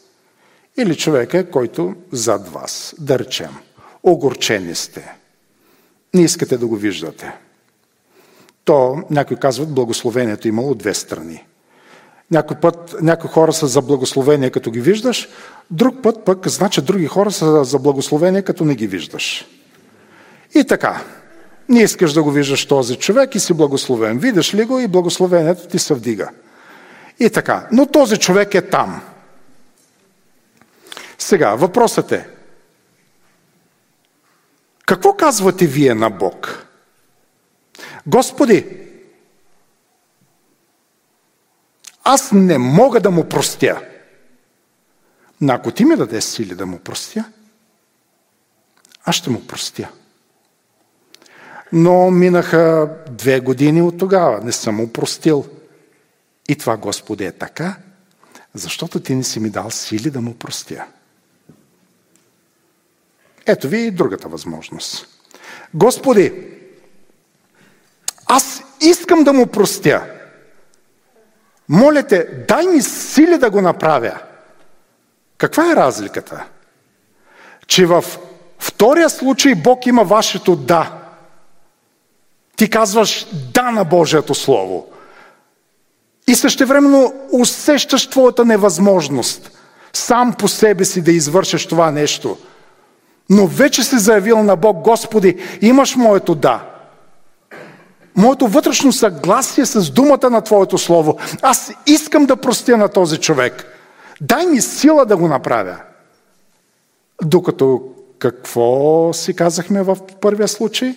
Или 0.78 0.96
човека, 0.98 1.52
който 1.52 1.96
зад 2.12 2.48
вас, 2.48 2.96
да 3.00 3.20
речем. 3.20 3.52
Огорчени 4.04 4.76
сте. 4.76 5.14
Не 6.14 6.22
искате 6.22 6.58
да 6.58 6.68
го 6.68 6.76
виждате. 6.76 7.34
То, 8.66 9.04
някои 9.10 9.38
казват, 9.38 9.74
благословението 9.74 10.48
имало 10.48 10.76
две 10.76 10.94
страни. 10.94 11.46
Някой 12.32 12.58
път 12.58 12.96
някои 13.02 13.30
хора 13.30 13.54
са 13.54 13.68
за 13.68 13.82
благословение, 13.82 14.50
като 14.50 14.72
ги 14.72 14.82
виждаш, 14.82 15.30
друг 15.72 15.96
път 16.04 16.26
пък, 16.26 16.48
значи 16.48 16.82
други 16.82 17.08
хора 17.08 17.32
са 17.32 17.64
за 17.64 17.80
благословение, 17.80 18.42
като 18.42 18.66
не 18.66 18.76
ги 18.76 18.88
виждаш. 18.88 19.46
И 20.56 20.64
така, 20.64 21.02
не 21.70 21.82
искаш 21.82 22.14
да 22.14 22.24
го 22.24 22.32
виждаш 22.32 22.66
този 22.66 22.96
човек 22.96 23.36
и 23.36 23.40
си 23.40 23.54
благословен. 23.54 24.20
Видиш 24.20 24.54
ли 24.54 24.66
го 24.66 24.80
и 24.80 24.88
благословението 24.88 25.68
ти 25.68 25.80
се 25.80 25.94
вдига. 25.94 26.30
И 27.20 27.30
така. 27.30 27.68
Но 27.72 27.86
този 27.86 28.18
човек 28.18 28.56
е 28.56 28.70
там. 28.70 29.02
Сега, 31.18 31.56
въпросът 31.56 32.12
е. 32.12 32.28
Какво 34.86 35.14
казвате 35.14 35.68
вие 35.68 35.94
на 35.94 36.10
Бог? 36.10 36.66
Господи, 38.08 38.66
аз 42.04 42.32
не 42.32 42.58
мога 42.58 43.00
да 43.00 43.12
му 43.12 43.30
простя. 43.30 43.82
Но 45.42 45.54
ако 45.54 45.72
ти 45.72 45.86
ми 45.86 45.96
дадеш 45.96 46.24
сили 46.24 46.56
да 46.56 46.66
му 46.66 46.80
простя, 46.80 47.26
аз 49.04 49.16
ще 49.16 49.30
му 49.30 49.48
простя. 49.48 49.90
Но 51.74 52.12
минаха 52.12 52.90
две 53.10 53.40
години 53.40 53.82
от 53.82 53.98
тогава. 53.98 54.42
Не 54.44 54.52
съм 54.52 54.76
му 54.76 54.94
простил. 54.94 55.46
И 56.48 56.56
това, 56.56 56.78
Господи, 56.78 57.26
е 57.26 57.32
така, 57.32 57.76
защото 58.54 59.00
ти 59.00 59.16
не 59.16 59.24
си 59.24 59.40
ми 59.40 59.50
дал 59.50 59.72
сили 59.72 60.10
да 60.10 60.22
му 60.22 60.34
простя. 60.34 60.86
Ето 63.46 63.68
ви 63.68 63.80
и 63.80 63.92
другата 63.92 64.28
възможност. 64.28 65.08
Господи, 65.74 66.34
аз 68.26 68.64
искам 68.82 69.24
да 69.24 69.34
му 69.34 69.48
простя. 69.48 70.04
Моля 71.70 72.04
те, 72.04 72.46
дай 72.48 72.68
ми 72.68 72.82
сили 72.82 73.38
да 73.38 73.50
го 73.50 73.62
направя. 73.62 74.20
Каква 75.38 75.72
е 75.72 75.76
разликата? 75.76 76.46
Че 77.68 77.86
в 77.86 78.04
втория 78.60 79.10
случай 79.10 79.56
Бог 79.56 79.86
има 79.86 80.04
вашето 80.04 80.56
да. 80.56 80.99
Ти 82.60 82.70
казваш 82.70 83.28
да 83.54 83.72
на 83.72 83.84
Божието 83.84 84.36
Слово. 84.36 84.86
И 86.28 86.36
същевременно 86.36 87.14
усещаш 87.32 88.10
твоята 88.10 88.46
невъзможност 88.46 89.52
сам 89.94 90.34
по 90.34 90.48
себе 90.48 90.86
си 90.86 91.02
да 91.02 91.12
извършиш 91.12 91.66
това 91.66 91.92
нещо. 91.92 92.38
Но 93.30 93.48
вече 93.48 93.84
си 93.84 94.00
заявил 94.00 94.44
на 94.44 94.56
Бог, 94.56 94.78
Господи, 94.78 95.38
имаш 95.62 95.96
моето 95.96 96.36
да. 96.36 96.66
Моето 98.16 98.48
вътрешно 98.48 98.92
съгласие 98.92 99.66
с 99.66 99.92
думата 99.92 100.30
на 100.30 100.42
Твоето 100.42 100.78
Слово. 100.78 101.18
Аз 101.42 101.72
искам 101.86 102.26
да 102.26 102.36
простя 102.36 102.78
на 102.78 102.88
този 102.88 103.18
човек. 103.18 103.66
Дай 104.22 104.46
ми 104.46 104.62
сила 104.62 105.06
да 105.06 105.18
го 105.18 105.28
направя. 105.28 105.78
Докато 107.24 107.82
какво 108.20 109.10
си 109.14 109.36
казахме 109.36 109.84
в 109.84 109.98
първия 110.22 110.48
случай? 110.48 110.96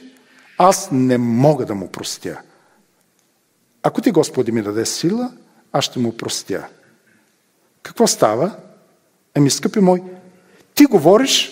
Аз 0.62 0.88
не 0.92 1.18
мога 1.18 1.66
да 1.66 1.74
му 1.74 1.88
простя. 1.88 2.40
Ако 3.82 4.00
ти, 4.00 4.10
Господи, 4.10 4.52
ми 4.52 4.62
даде 4.62 4.86
сила, 4.86 5.30
аз 5.72 5.84
ще 5.84 5.98
му 5.98 6.16
простя. 6.16 6.66
Какво 7.82 8.06
става? 8.06 8.56
Еми, 9.34 9.50
скъпи 9.50 9.80
мой, 9.80 10.02
ти 10.74 10.84
говориш 10.84 11.50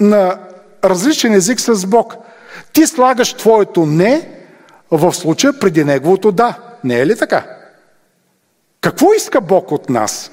на 0.00 0.38
различен 0.84 1.34
език 1.34 1.60
с 1.60 1.86
Бог. 1.86 2.16
Ти 2.72 2.86
слагаш 2.86 3.34
твоето 3.34 3.86
не 3.86 4.42
в 4.90 5.12
случая 5.12 5.58
преди 5.58 5.84
неговото 5.84 6.32
да. 6.32 6.58
Не 6.84 6.98
е 6.98 7.06
ли 7.06 7.18
така? 7.18 7.56
Какво 8.80 9.12
иска 9.12 9.40
Бог 9.40 9.72
от 9.72 9.90
нас? 9.90 10.30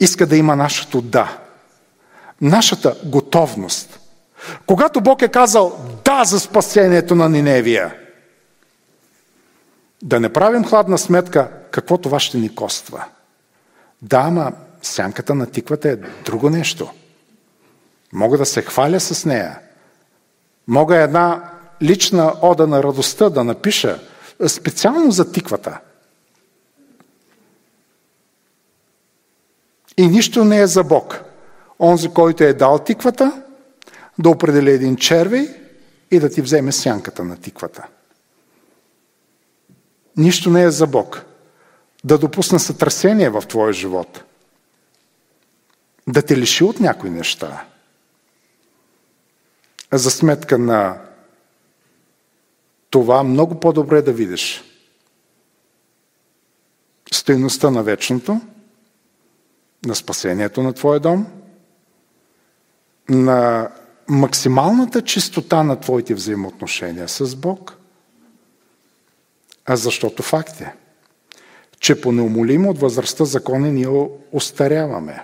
Иска 0.00 0.26
да 0.26 0.36
има 0.36 0.56
нашето 0.56 1.00
да. 1.00 1.38
Нашата 2.40 2.96
готовност. 3.04 3.99
Когато 4.66 5.00
Бог 5.00 5.22
е 5.22 5.28
казал 5.28 5.78
да 6.04 6.24
за 6.24 6.40
спасението 6.40 7.14
на 7.14 7.28
Ниневия, 7.28 7.94
да 10.02 10.20
не 10.20 10.32
правим 10.32 10.64
хладна 10.64 10.98
сметка 10.98 11.50
какво 11.70 11.98
това 11.98 12.20
ще 12.20 12.38
ни 12.38 12.54
коства. 12.54 13.04
Да, 14.02 14.18
ама 14.18 14.52
сянката 14.82 15.34
на 15.34 15.46
тиквата 15.46 15.88
е 15.88 15.96
друго 15.96 16.50
нещо. 16.50 16.90
Мога 18.12 18.38
да 18.38 18.46
се 18.46 18.62
хваля 18.62 19.00
с 19.00 19.24
нея. 19.24 19.58
Мога 20.66 20.96
една 20.96 21.50
лична 21.82 22.34
ода 22.42 22.66
на 22.66 22.82
радостта 22.82 23.30
да 23.30 23.44
напиша 23.44 23.98
специално 24.46 25.10
за 25.10 25.32
тиквата. 25.32 25.78
И 29.96 30.06
нищо 30.06 30.44
не 30.44 30.60
е 30.60 30.66
за 30.66 30.84
Бог. 30.84 31.20
Онзи, 31.80 32.08
който 32.08 32.44
е 32.44 32.52
дал 32.52 32.78
тиквата, 32.78 33.42
да 34.18 34.28
определи 34.28 34.70
един 34.70 34.96
червей 34.96 35.48
и 36.10 36.20
да 36.20 36.30
ти 36.30 36.42
вземе 36.42 36.72
сянката 36.72 37.24
на 37.24 37.36
тиквата. 37.36 37.86
Нищо 40.16 40.50
не 40.50 40.62
е 40.62 40.70
за 40.70 40.86
Бог. 40.86 41.24
Да 42.04 42.18
допусне 42.18 42.58
сътресение 42.58 43.30
в 43.30 43.42
твоя 43.48 43.72
живот. 43.72 44.24
Да 46.08 46.22
те 46.22 46.36
лиши 46.36 46.64
от 46.64 46.80
някои 46.80 47.10
неща. 47.10 47.64
За 49.92 50.10
сметка 50.10 50.58
на 50.58 51.00
това 52.90 53.22
много 53.22 53.60
по-добре 53.60 53.98
е 53.98 54.02
да 54.02 54.12
видиш 54.12 54.64
стоеността 57.12 57.70
на 57.70 57.82
вечното, 57.82 58.40
на 59.86 59.94
спасението 59.94 60.62
на 60.62 60.72
твоя 60.72 61.00
дом, 61.00 61.26
на 63.08 63.70
максималната 64.10 65.02
чистота 65.02 65.62
на 65.62 65.80
твоите 65.80 66.14
взаимоотношения 66.14 67.08
с 67.08 67.36
Бог. 67.36 67.76
А 69.66 69.76
защото 69.76 70.22
факт 70.22 70.60
е, 70.60 70.74
че 71.80 72.00
по 72.00 72.12
неумолимо 72.12 72.70
от 72.70 72.78
възрастта 72.78 73.24
закони 73.24 73.72
ние 73.72 74.08
остаряваме. 74.32 75.22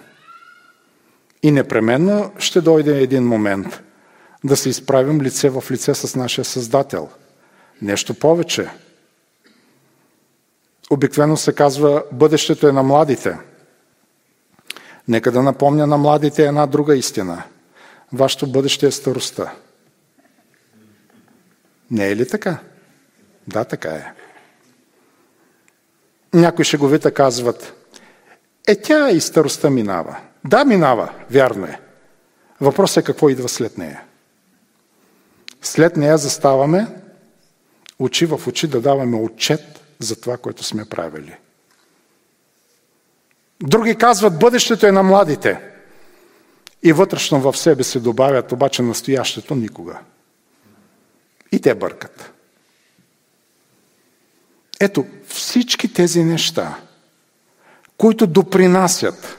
И 1.43 1.51
непременно 1.51 2.33
ще 2.39 2.61
дойде 2.61 3.03
един 3.03 3.27
момент 3.27 3.83
да 4.45 4.57
се 4.57 4.69
изправим 4.69 5.21
лице 5.21 5.49
в 5.49 5.65
лице 5.71 5.95
с 5.95 6.17
нашия 6.17 6.45
Създател. 6.45 7.09
Нещо 7.83 8.15
повече. 8.15 8.71
Обикновено 10.91 11.37
се 11.37 11.53
казва, 11.53 12.05
бъдещето 12.13 12.69
е 12.69 12.73
на 12.73 12.83
младите. 12.83 13.39
Нека 15.09 15.33
да 15.33 15.43
напомня 15.43 15.87
на 15.87 15.99
младите 15.99 16.47
една 16.47 16.67
друга 16.67 16.97
истина. 16.97 17.43
Вашето 18.13 18.47
бъдеще 18.47 18.87
е 18.87 18.91
старостта. 18.91 19.55
Не 21.91 22.09
е 22.09 22.17
ли 22.17 22.29
така? 22.29 22.59
Да, 23.49 23.65
така 23.65 23.91
е. 23.91 24.13
Някои 26.35 26.65
шеговита 26.65 27.15
казват, 27.15 27.73
е 28.67 28.77
тя 28.77 29.11
и 29.11 29.21
старостта 29.21 29.71
минава. 29.71 30.17
Да, 30.45 30.65
минава, 30.65 31.13
вярно 31.31 31.67
е. 31.67 31.81
Въпросът 32.61 32.97
е 32.97 33.07
какво 33.07 33.29
идва 33.29 33.49
след 33.49 33.79
нея. 33.79 34.03
След 35.63 35.97
нея 35.97 36.19
заставаме 36.19 36.87
очи 37.99 38.27
в 38.27 38.41
очи 38.47 38.69
да 38.69 38.81
даваме 38.81 39.17
отчет 39.17 39.81
за 39.99 40.21
това, 40.21 40.37
което 40.37 40.65
сме 40.65 40.85
правили. 40.85 41.37
Други 43.63 43.97
казват, 43.97 44.39
бъдещето 44.39 44.87
е 44.87 44.93
на 44.93 45.03
младите. 45.03 45.61
И 46.87 46.93
вътрешно 46.93 47.41
в 47.41 47.57
себе 47.57 47.85
се 47.85 48.01
добавят, 48.01 48.53
обаче 48.53 48.83
настоящето 48.83 49.55
никога. 49.55 49.99
И 51.53 51.61
те 51.61 51.75
бъркат. 51.75 52.33
Ето, 54.81 55.07
всички 55.29 55.93
тези 55.93 56.25
неща, 56.25 56.79
които 57.97 58.27
допринасят 58.27 59.39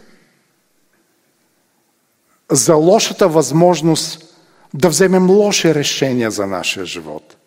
за 2.51 2.75
лошата 2.75 3.27
възможност 3.27 4.35
да 4.73 4.89
вземем 4.89 5.29
лоши 5.29 5.75
решения 5.75 6.31
за 6.31 6.47
нашия 6.47 6.85
живот. 6.85 7.37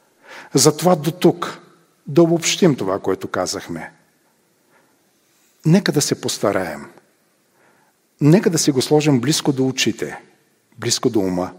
Затова 0.54 0.96
до 0.96 1.10
тук 1.10 1.58
да 2.06 2.22
обобщим 2.22 2.76
това, 2.76 2.98
което 2.98 3.28
казахме. 3.28 3.92
Нека 5.66 5.92
да 5.92 6.00
се 6.00 6.20
постараем. 6.20 6.86
Нека 8.20 8.50
да 8.50 8.58
си 8.58 8.70
го 8.70 8.82
сложим 8.82 9.20
близко 9.20 9.52
до 9.52 9.66
очите, 9.66 10.20
близко 10.78 11.10
до 11.10 11.20
ума. 11.20 11.52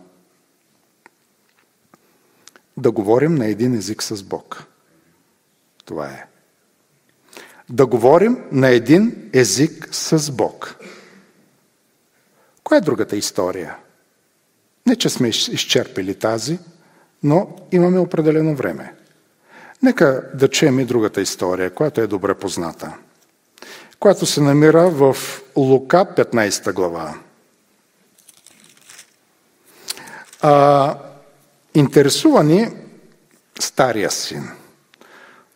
Да 2.77 2.91
говорим 2.91 3.35
на 3.35 3.45
един 3.45 3.73
език 3.73 4.03
с 4.03 4.23
Бог. 4.23 4.63
Това 5.85 6.07
е. 6.07 6.25
Да 7.69 7.85
говорим 7.85 8.37
на 8.51 8.69
един 8.69 9.29
език 9.33 9.89
с 9.91 10.31
Бог. 10.31 10.75
Коя 12.63 12.77
е 12.77 12.81
другата 12.81 13.15
история? 13.15 13.77
Не, 14.85 14.95
че 14.95 15.09
сме 15.09 15.27
изчерпили 15.27 16.19
тази, 16.19 16.59
но 17.23 17.55
имаме 17.71 17.99
определено 17.99 18.55
време. 18.55 18.93
Нека 19.83 20.29
да 20.33 20.47
чуем 20.47 20.79
и 20.79 20.85
другата 20.85 21.21
история, 21.21 21.73
която 21.73 22.01
е 22.01 22.07
добре 22.07 22.33
позната, 22.33 22.97
която 24.01 24.25
се 24.25 24.41
намира 24.41 24.89
в 24.89 25.17
Лука 25.55 26.05
15 26.15 26.73
глава. 26.73 27.13
А, 30.41 30.95
интересува 31.75 32.43
ни 32.43 32.69
стария 33.59 34.11
син. 34.11 34.49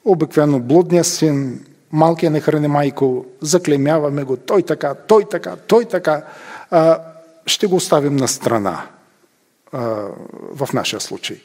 Обикновено 0.05 0.59
блудния 0.59 1.03
син, 1.03 1.65
малкият 1.91 2.33
не 2.33 2.41
храни 2.41 2.67
майко, 2.67 3.25
заклемяваме 3.41 4.23
го, 4.23 4.37
той 4.37 4.63
така, 4.63 4.93
той 4.93 5.25
така, 5.29 5.55
той 5.55 5.85
така. 5.85 6.23
А, 6.71 6.99
ще 7.45 7.67
го 7.67 7.75
оставим 7.75 8.15
на 8.15 8.27
страна 8.27 8.87
а, 9.71 9.79
в 10.55 10.73
нашия 10.73 10.99
случай. 10.99 11.41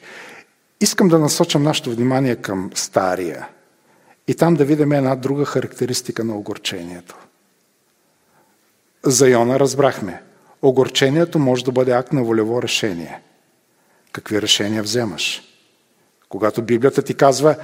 Искам 0.81 1.07
да 1.07 1.19
насочам 1.19 1.63
нашето 1.63 1.91
внимание 1.91 2.35
към 2.35 2.71
стария 2.75 3.47
и 4.31 4.33
там 4.33 4.53
да 4.53 4.65
видим 4.65 4.91
една 4.91 5.15
друга 5.15 5.45
характеристика 5.45 6.23
на 6.23 6.35
огорчението. 6.35 7.17
За 9.03 9.29
Йона 9.29 9.59
разбрахме. 9.59 10.21
Огорчението 10.61 11.39
може 11.39 11.65
да 11.65 11.71
бъде 11.71 11.91
акт 11.91 12.13
на 12.13 12.23
волево 12.23 12.61
решение. 12.61 13.21
Какви 14.11 14.41
решения 14.41 14.83
вземаш? 14.83 15.41
Когато 16.29 16.61
Библията 16.61 17.01
ти 17.01 17.13
казва, 17.13 17.55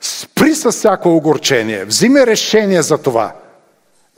спри 0.00 0.54
с 0.54 0.72
всяко 0.72 1.16
огорчение, 1.16 1.84
взиме 1.84 2.26
решение 2.26 2.82
за 2.82 2.98
това. 2.98 3.36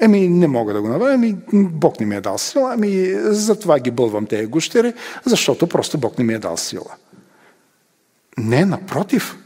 Еми, 0.01 0.29
не 0.29 0.47
мога 0.47 0.73
да 0.73 0.83
го 0.83 0.89
направя, 0.89 1.15
еми, 1.15 1.37
Бог 1.53 2.01
не 2.01 2.07
ми 2.07 2.17
е 2.17 2.21
дал 2.21 2.39
сила, 2.39 2.71
ами, 2.75 3.15
затова 3.25 3.79
ги 3.79 3.91
бълвам 3.91 4.27
тези 4.27 4.47
гущери, 4.47 4.95
защото 5.25 5.67
просто 5.67 5.99
Бог 5.99 6.19
не 6.19 6.25
ми 6.25 6.35
е 6.35 6.39
дал 6.39 6.57
сила. 6.57 6.95
Не, 8.39 8.65
напротив. 8.65 9.37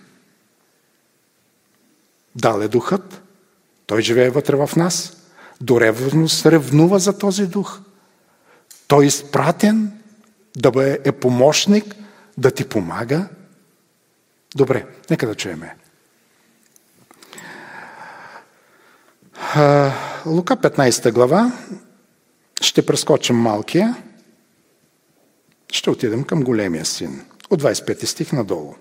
Дал 2.37 2.61
е 2.61 2.69
духът. 2.69 3.23
Той 3.87 4.03
живее 4.03 4.31
вътре 4.31 4.57
в 4.57 4.71
нас. 4.77 5.17
До 5.61 5.81
ревност 5.81 6.47
ревнува 6.47 6.99
за 6.99 7.19
този 7.19 7.47
дух. 7.47 7.81
Той 8.89 9.05
е 9.05 9.07
изпратен 9.07 10.03
да 10.57 10.71
бъде 10.71 11.01
е 11.05 11.13
помощник, 11.13 11.95
да 12.39 12.51
ти 12.51 12.69
помага. 12.69 13.29
Добре, 14.57 14.87
нека 15.11 15.27
да 15.27 15.35
чуеме. 15.35 15.77
Лука 20.27 20.57
15 20.57 21.13
глава. 21.13 21.53
Ще 22.61 22.87
прескочим 22.87 23.37
малкия. 23.37 23.97
Ще 25.73 25.91
отидем 25.91 26.25
към 26.25 26.43
големия 26.43 26.85
син. 26.85 27.25
От 27.51 27.63
25 27.63 28.05
стих 28.05 28.33
надолу. 28.33 28.75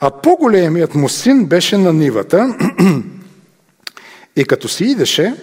А 0.00 0.10
по-големият 0.10 0.94
му 0.94 1.08
син 1.08 1.46
беше 1.46 1.78
на 1.78 1.92
нивата 1.92 2.58
и 4.36 4.44
като 4.44 4.68
си 4.68 4.84
идеше, 4.84 5.34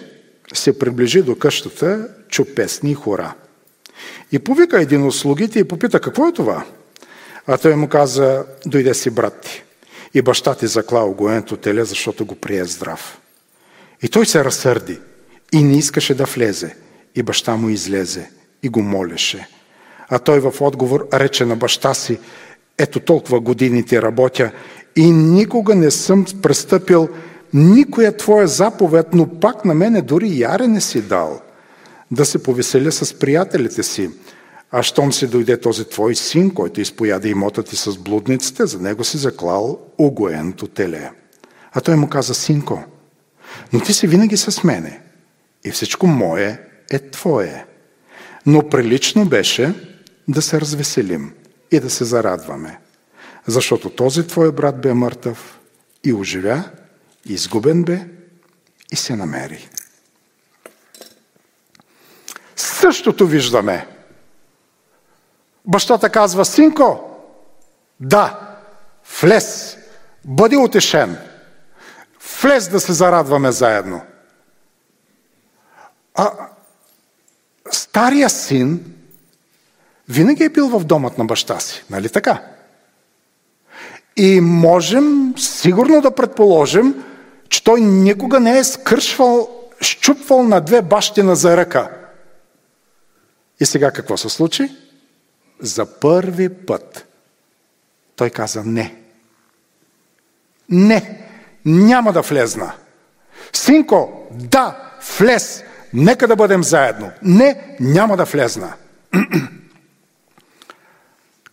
се 0.53 0.79
приближи 0.79 1.21
до 1.21 1.35
къщата, 1.35 2.07
чу 2.29 2.45
песни 2.55 2.91
и 2.91 2.93
хора. 2.93 3.33
И 4.31 4.39
повика 4.39 4.81
един 4.81 5.03
от 5.03 5.15
слугите 5.15 5.59
и 5.59 5.63
попита, 5.63 5.99
какво 5.99 6.27
е 6.27 6.33
това? 6.33 6.65
А 7.47 7.57
той 7.57 7.75
му 7.75 7.87
каза, 7.87 8.45
дойде 8.65 8.93
си 8.93 9.09
брат 9.09 9.41
ти. 9.41 9.63
И 10.13 10.21
баща 10.21 10.55
ти 10.55 10.67
заклал 10.67 11.09
огоенето 11.09 11.57
теле, 11.57 11.85
защото 11.85 12.25
го 12.25 12.35
прие 12.35 12.65
здрав. 12.65 13.19
И 14.03 14.09
той 14.09 14.25
се 14.25 14.45
разсърди 14.45 14.99
и 15.51 15.63
не 15.63 15.77
искаше 15.77 16.15
да 16.15 16.23
влезе. 16.23 16.75
И 17.15 17.23
баща 17.23 17.55
му 17.55 17.69
излезе 17.69 18.29
и 18.63 18.69
го 18.69 18.81
молеше. 18.81 19.47
А 20.09 20.19
той 20.19 20.39
в 20.39 20.61
отговор 20.61 21.07
рече 21.13 21.45
на 21.45 21.55
баща 21.55 21.93
си, 21.93 22.19
ето 22.77 22.99
толкова 22.99 23.39
години 23.39 23.85
ти 23.85 24.01
работя 24.01 24.51
и 24.95 25.11
никога 25.11 25.75
не 25.75 25.91
съм 25.91 26.25
престъпил 26.41 27.09
никоя 27.53 28.17
твоя 28.17 28.47
заповед, 28.47 29.07
но 29.13 29.39
пак 29.39 29.65
на 29.65 29.73
мене 29.73 30.01
дори 30.01 30.39
яре 30.39 30.67
не 30.67 30.81
си 30.81 31.01
дал 31.01 31.41
да 32.11 32.25
се 32.25 32.43
повеселя 32.43 32.91
с 32.91 33.19
приятелите 33.19 33.83
си. 33.83 34.09
А 34.71 34.83
щом 34.83 35.13
си 35.13 35.27
дойде 35.27 35.59
този 35.59 35.85
твой 35.85 36.15
син, 36.15 36.53
който 36.53 36.81
изпояда 36.81 37.29
имота 37.29 37.63
ти 37.63 37.75
с 37.75 37.97
блудниците, 37.97 38.65
за 38.65 38.79
него 38.79 39.03
си 39.03 39.17
заклал 39.17 39.79
огоеното 39.97 40.67
теле. 40.67 41.11
А 41.71 41.81
той 41.81 41.95
му 41.95 42.09
каза, 42.09 42.33
синко, 42.33 42.83
но 43.73 43.79
ти 43.79 43.93
си 43.93 44.07
винаги 44.07 44.37
с 44.37 44.63
мене 44.63 45.01
и 45.65 45.71
всичко 45.71 46.07
мое 46.07 46.61
е 46.91 46.99
твое. 46.99 47.65
Но 48.45 48.69
прилично 48.69 49.25
беше 49.25 49.73
да 50.27 50.41
се 50.41 50.61
развеселим 50.61 51.31
и 51.73 51.79
да 51.79 51.89
се 51.89 52.05
зарадваме. 52.05 52.79
Защото 53.47 53.89
този 53.89 54.27
твой 54.27 54.51
брат 54.51 54.81
бе 54.81 54.93
мъртъв 54.93 55.59
и 56.03 56.13
оживя, 56.13 56.63
изгубен 57.25 57.83
бе 57.83 58.07
и 58.91 58.95
се 58.95 59.15
намери. 59.15 59.69
Същото 62.55 63.27
виждаме. 63.27 63.87
Бащата 65.65 66.09
казва, 66.09 66.45
синко, 66.45 67.19
да, 67.99 68.55
влез, 69.21 69.77
бъди 70.25 70.57
утешен, 70.57 71.17
влез 72.41 72.67
да 72.69 72.79
се 72.79 72.93
зарадваме 72.93 73.51
заедно. 73.51 74.01
А 76.15 76.31
стария 77.71 78.29
син 78.29 78.95
винаги 80.09 80.43
е 80.43 80.49
бил 80.49 80.67
в 80.67 80.83
домът 80.83 81.17
на 81.17 81.25
баща 81.25 81.59
си, 81.59 81.83
нали 81.89 82.09
така? 82.09 82.41
И 84.17 84.41
можем 84.41 85.33
сигурно 85.37 86.01
да 86.01 86.15
предположим, 86.15 87.03
че 87.49 87.63
той 87.63 87.81
никога 87.81 88.39
не 88.39 88.57
е 88.57 88.63
скършвал, 88.63 89.49
щупвал 89.81 90.43
на 90.43 90.61
две 90.61 90.81
бащина 90.81 91.35
за 91.35 91.57
ръка. 91.57 91.89
И 93.59 93.65
сега 93.65 93.91
какво 93.91 94.17
се 94.17 94.29
случи? 94.29 94.69
За 95.59 95.85
първи 95.99 96.49
път 96.49 97.07
той 98.15 98.29
каза 98.29 98.63
не. 98.63 98.95
Не, 100.69 101.27
няма 101.65 102.13
да 102.13 102.21
влезна. 102.21 102.73
Синко, 103.53 104.27
да, 104.31 104.91
влез, 105.17 105.63
нека 105.93 106.27
да 106.27 106.35
бъдем 106.35 106.63
заедно. 106.63 107.11
Не, 107.21 107.75
няма 107.79 108.17
да 108.17 108.25
влезна. 108.25 108.73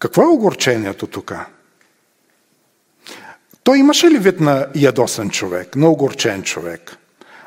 Какво 0.00 0.22
е 0.22 0.26
огорчението 0.26 1.06
тук? 1.06 1.32
Той 3.62 3.78
имаше 3.78 4.10
ли 4.10 4.18
вид 4.18 4.40
на 4.40 4.66
ядосен 4.74 5.30
човек, 5.30 5.76
на 5.76 5.88
огорчен 5.88 6.42
човек? 6.42 6.96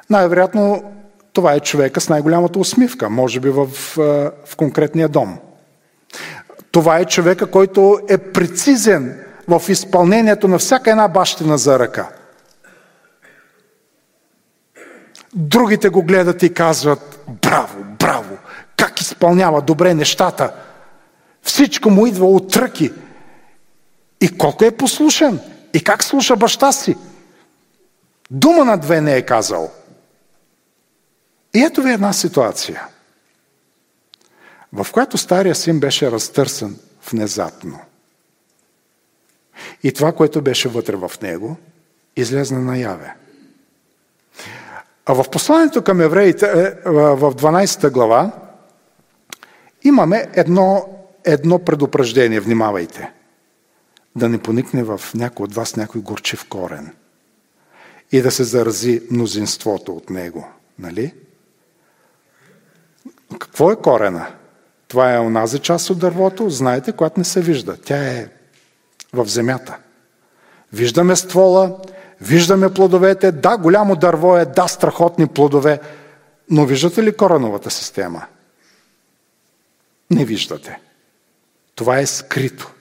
Най-вероятно 0.10 0.93
това 1.34 1.54
е 1.54 1.60
човека 1.60 2.01
с 2.01 2.10
най-голямата 2.10 2.60
усмивка, 2.60 3.10
може 3.10 3.39
би 3.39 3.49
в, 3.49 3.68
в 4.45 4.56
конкретния 4.58 5.10
дом. 5.10 5.39
Това 6.72 6.99
е 6.99 7.06
човека, 7.06 7.51
който 7.51 7.99
е 8.10 8.18
прецизен 8.18 9.24
в 9.47 9.62
изпълнението 9.70 10.47
на 10.47 10.58
всяка 10.58 10.91
една 10.91 11.08
бащина 11.08 11.58
за 11.58 11.80
ръка. 11.80 12.10
Другите 15.36 15.89
го 15.89 16.04
гледат 16.04 16.43
и 16.43 16.54
казват, 16.54 17.20
браво, 17.41 17.84
браво, 17.84 18.38
как 18.78 19.01
изпълнява 19.01 19.62
добре 19.62 19.93
нещата. 19.93 20.54
Всичко 21.43 21.89
му 21.89 22.07
идва 22.07 22.25
от 22.25 22.55
ръки. 22.55 22.91
И 24.21 24.37
колко 24.37 24.65
е 24.65 24.77
послушен. 24.77 25.39
И 25.73 25.83
как 25.83 26.03
слуша 26.03 26.35
баща 26.35 26.71
си. 26.71 26.97
Дума 28.31 28.65
на 28.65 28.77
две 28.77 29.01
не 29.01 29.15
е 29.15 29.25
казал. 29.25 29.71
И 31.55 31.59
ето 31.59 31.81
ви 31.81 31.91
една 31.91 32.13
ситуация, 32.13 32.87
в 34.73 34.87
която 34.91 35.17
стария 35.17 35.55
син 35.55 35.79
беше 35.79 36.11
разтърсен 36.11 36.79
внезапно. 37.11 37.79
И 39.83 39.93
това, 39.93 40.11
което 40.11 40.41
беше 40.41 40.69
вътре 40.69 40.95
в 40.95 41.11
него, 41.21 41.57
излезна 42.15 42.59
наяве. 42.59 43.15
А 45.05 45.13
в 45.13 45.29
посланието 45.29 45.83
към 45.83 46.01
евреите, 46.01 46.45
е, 46.45 46.89
в 46.89 47.35
12 47.35 47.89
глава, 47.91 48.31
имаме 49.83 50.29
едно, 50.33 50.85
едно 51.26 51.59
предупреждение. 51.59 52.39
Внимавайте. 52.39 53.11
Да 54.15 54.30
не 54.30 54.38
поникне 54.38 54.84
в 54.84 55.01
някой 55.15 55.43
от 55.43 55.55
вас 55.55 55.76
някой 55.76 56.01
горчив 56.01 56.45
корен 56.49 56.93
и 58.11 58.21
да 58.21 58.32
се 58.32 58.43
зарази 58.43 59.01
мнозинството 59.11 59.95
от 59.95 60.09
него. 60.09 60.47
Нали? 60.80 61.13
Какво 63.39 63.71
е 63.71 63.76
корена? 63.76 64.28
Това 64.88 65.13
е 65.13 65.19
онази 65.19 65.59
част 65.59 65.89
от 65.89 65.99
дървото, 65.99 66.49
знаете, 66.49 66.91
която 66.91 67.19
не 67.19 67.24
се 67.24 67.41
вижда. 67.41 67.78
Тя 67.78 67.97
е 67.97 68.28
в 69.13 69.26
земята. 69.26 69.78
Виждаме 70.74 71.15
ствола, 71.15 71.78
виждаме 72.21 72.74
плодовете. 72.74 73.32
Да, 73.32 73.57
голямо 73.57 73.95
дърво 73.95 74.38
е, 74.38 74.45
да, 74.45 74.67
страхотни 74.67 75.28
плодове. 75.28 75.80
Но 76.49 76.65
виждате 76.65 77.03
ли 77.03 77.17
кореновата 77.17 77.71
система? 77.71 78.26
Не 80.11 80.26
виждате. 80.26 80.80
Това 81.76 81.99
е 81.99 82.05
скрито. 82.05 82.71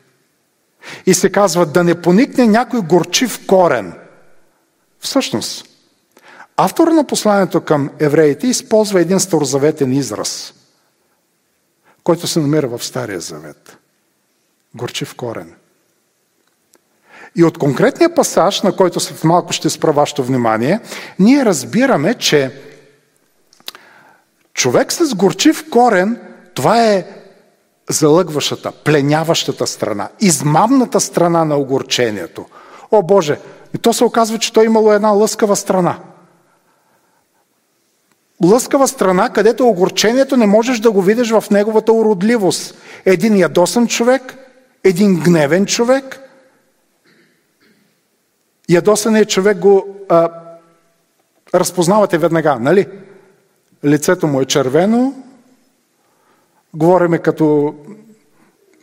И 1.07 1.15
се 1.15 1.33
казва 1.33 1.67
да 1.67 1.85
не 1.85 2.03
поникне 2.03 2.47
някой 2.47 2.81
горчив 2.81 3.47
корен. 3.47 3.95
Всъщност, 5.01 5.69
автор 6.57 6.89
на 6.89 7.07
посланието 7.07 7.61
към 7.61 7.91
евреите 7.99 8.47
използва 8.47 9.01
един 9.01 9.21
старозаветен 9.21 9.93
израз, 9.93 10.55
който 12.05 12.27
се 12.27 12.41
намира 12.41 12.69
в 12.69 12.85
Стария 12.85 13.21
завет. 13.21 13.77
Горчив 14.75 15.15
корен. 15.15 15.55
И 17.37 17.45
от 17.45 17.59
конкретния 17.59 18.15
пасаж, 18.15 18.63
на 18.63 18.77
който 18.77 19.01
след 19.01 19.25
малко 19.25 19.53
ще 19.53 19.71
спра 19.71 19.93
вашето 19.93 20.25
внимание, 20.25 20.81
ние 21.19 21.45
разбираме, 21.45 22.15
че 22.15 22.61
човек 24.55 24.93
с 24.93 25.15
горчив 25.15 25.71
корен, 25.71 26.21
това 26.55 26.85
е 26.85 27.07
залъгващата, 27.91 28.73
пленяващата 28.73 29.67
страна, 29.67 30.09
измамната 30.21 31.01
страна 31.01 31.45
на 31.45 31.57
огорчението. 31.57 32.47
О 32.91 33.03
Боже, 33.03 33.39
и 33.75 33.79
то 33.79 33.93
се 33.93 34.05
оказва, 34.05 34.39
че 34.39 34.53
той 34.53 34.65
имало 34.65 34.93
една 34.93 35.09
лъскава 35.09 35.57
страна. 35.57 35.99
Лъскава 38.45 38.89
страна, 38.89 39.31
където 39.31 39.69
огорчението 39.69 40.37
не 40.37 40.47
можеш 40.47 40.79
да 40.79 40.91
го 40.91 41.03
видиш 41.03 41.31
в 41.31 41.45
неговата 41.51 41.93
уродливост. 41.93 42.75
Един 43.05 43.37
ядосан 43.37 43.87
човек, 43.87 44.37
един 44.85 45.21
гневен 45.21 45.67
човек– 45.67 46.19
Ядосаният 48.69 49.29
човек 49.29 49.59
го 49.59 49.87
а, 50.09 50.29
разпознавате 51.55 52.19
веднага, 52.19 52.57
нали? 52.61 52.87
Лицето 53.85 54.27
му 54.27 54.41
е 54.41 54.45
червено, 54.45 55.15
говориме 56.75 57.19
като 57.19 57.75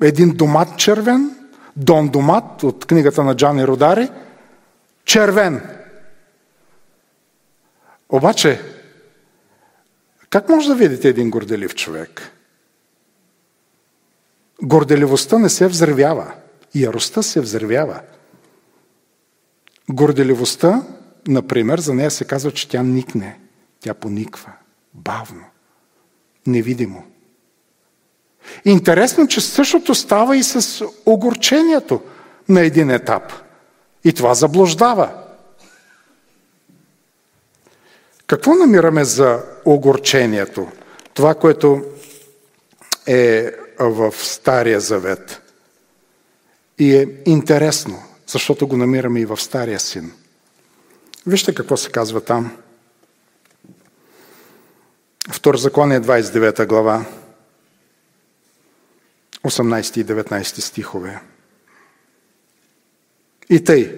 един 0.01 0.29
домат 0.29 0.77
червен, 0.77 1.35
Дон 1.77 2.09
Домат 2.09 2.63
от 2.63 2.85
книгата 2.85 3.23
на 3.23 3.35
Джани 3.35 3.67
Родари, 3.67 4.09
червен. 5.05 5.61
Обаче, 8.09 8.61
как 10.29 10.49
може 10.49 10.67
да 10.67 10.75
видите 10.75 11.09
един 11.09 11.29
горделив 11.29 11.75
човек? 11.75 12.31
Горделивостта 14.63 15.39
не 15.39 15.49
се 15.49 15.67
взривява, 15.67 16.33
яростта 16.75 17.21
се 17.21 17.41
взривява. 17.41 18.01
Горделивостта, 19.89 20.83
например, 21.27 21.79
за 21.79 21.93
нея 21.93 22.11
се 22.11 22.25
казва, 22.25 22.51
че 22.51 22.69
тя 22.69 22.83
никне. 22.83 23.39
Тя 23.79 23.93
пониква. 23.93 24.51
Бавно. 24.93 25.45
Невидимо. 26.47 27.03
Интересно, 28.65 29.27
че 29.27 29.41
същото 29.41 29.95
става 29.95 30.37
и 30.37 30.43
с 30.43 30.85
огорчението 31.05 32.01
на 32.49 32.61
един 32.61 32.89
етап. 32.89 33.33
И 34.03 34.13
това 34.13 34.33
заблуждава. 34.33 35.09
Какво 38.27 38.55
намираме 38.55 39.03
за 39.03 39.43
огорчението? 39.65 40.67
Това, 41.13 41.35
което 41.35 41.81
е 43.07 43.51
в 43.79 44.13
Стария 44.17 44.79
завет. 44.79 45.41
И 46.79 46.95
е 46.95 47.07
интересно 47.25 48.03
защото 48.29 48.67
го 48.67 48.77
намираме 48.77 49.19
и 49.19 49.25
в 49.25 49.37
Стария 49.41 49.79
син. 49.79 50.11
Вижте 51.27 51.55
какво 51.55 51.77
се 51.77 51.91
казва 51.91 52.21
там. 52.21 52.57
Второзаконие 55.31 56.01
29 56.01 56.65
глава, 56.65 57.05
18 59.45 59.97
и 59.97 60.05
19 60.05 60.43
стихове. 60.59 61.21
И 63.49 63.63
тъй, 63.63 63.95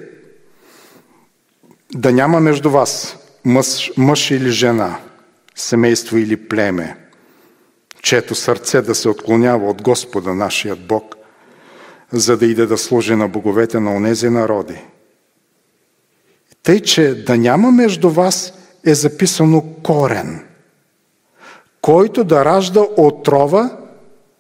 да 1.94 2.12
няма 2.12 2.39
между 2.39 2.70
вас 2.70 3.18
мъж, 3.46 3.92
мъж 3.98 4.32
или 4.32 4.50
жена, 4.50 5.00
семейство 5.56 6.18
или 6.18 6.48
племе, 6.48 6.98
чето 8.02 8.36
сърце 8.36 8.82
да 8.82 8.96
се 8.96 9.10
отклонява 9.10 9.70
от 9.70 9.82
Господа, 9.82 10.34
нашият 10.34 10.88
Бог, 10.88 11.16
за 12.12 12.38
да 12.38 12.46
иде 12.46 12.66
да 12.66 12.78
служи 12.78 13.16
на 13.16 13.28
боговете 13.28 13.80
на 13.80 13.96
онези 13.96 14.30
народи. 14.30 14.78
Тъй, 16.64 16.80
че 16.80 17.24
да 17.24 17.38
няма 17.38 17.72
между 17.72 18.10
вас 18.10 18.54
е 18.86 18.94
записано 18.94 19.64
корен, 19.84 20.46
който 21.82 22.24
да 22.24 22.46
ражда 22.46 22.82
отрова 22.98 23.78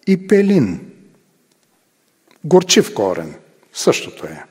и 0.07 0.27
пелин. 0.27 0.90
Горчив 2.43 2.93
корен. 2.93 3.35
Същото 3.73 4.25
е. 4.25 4.43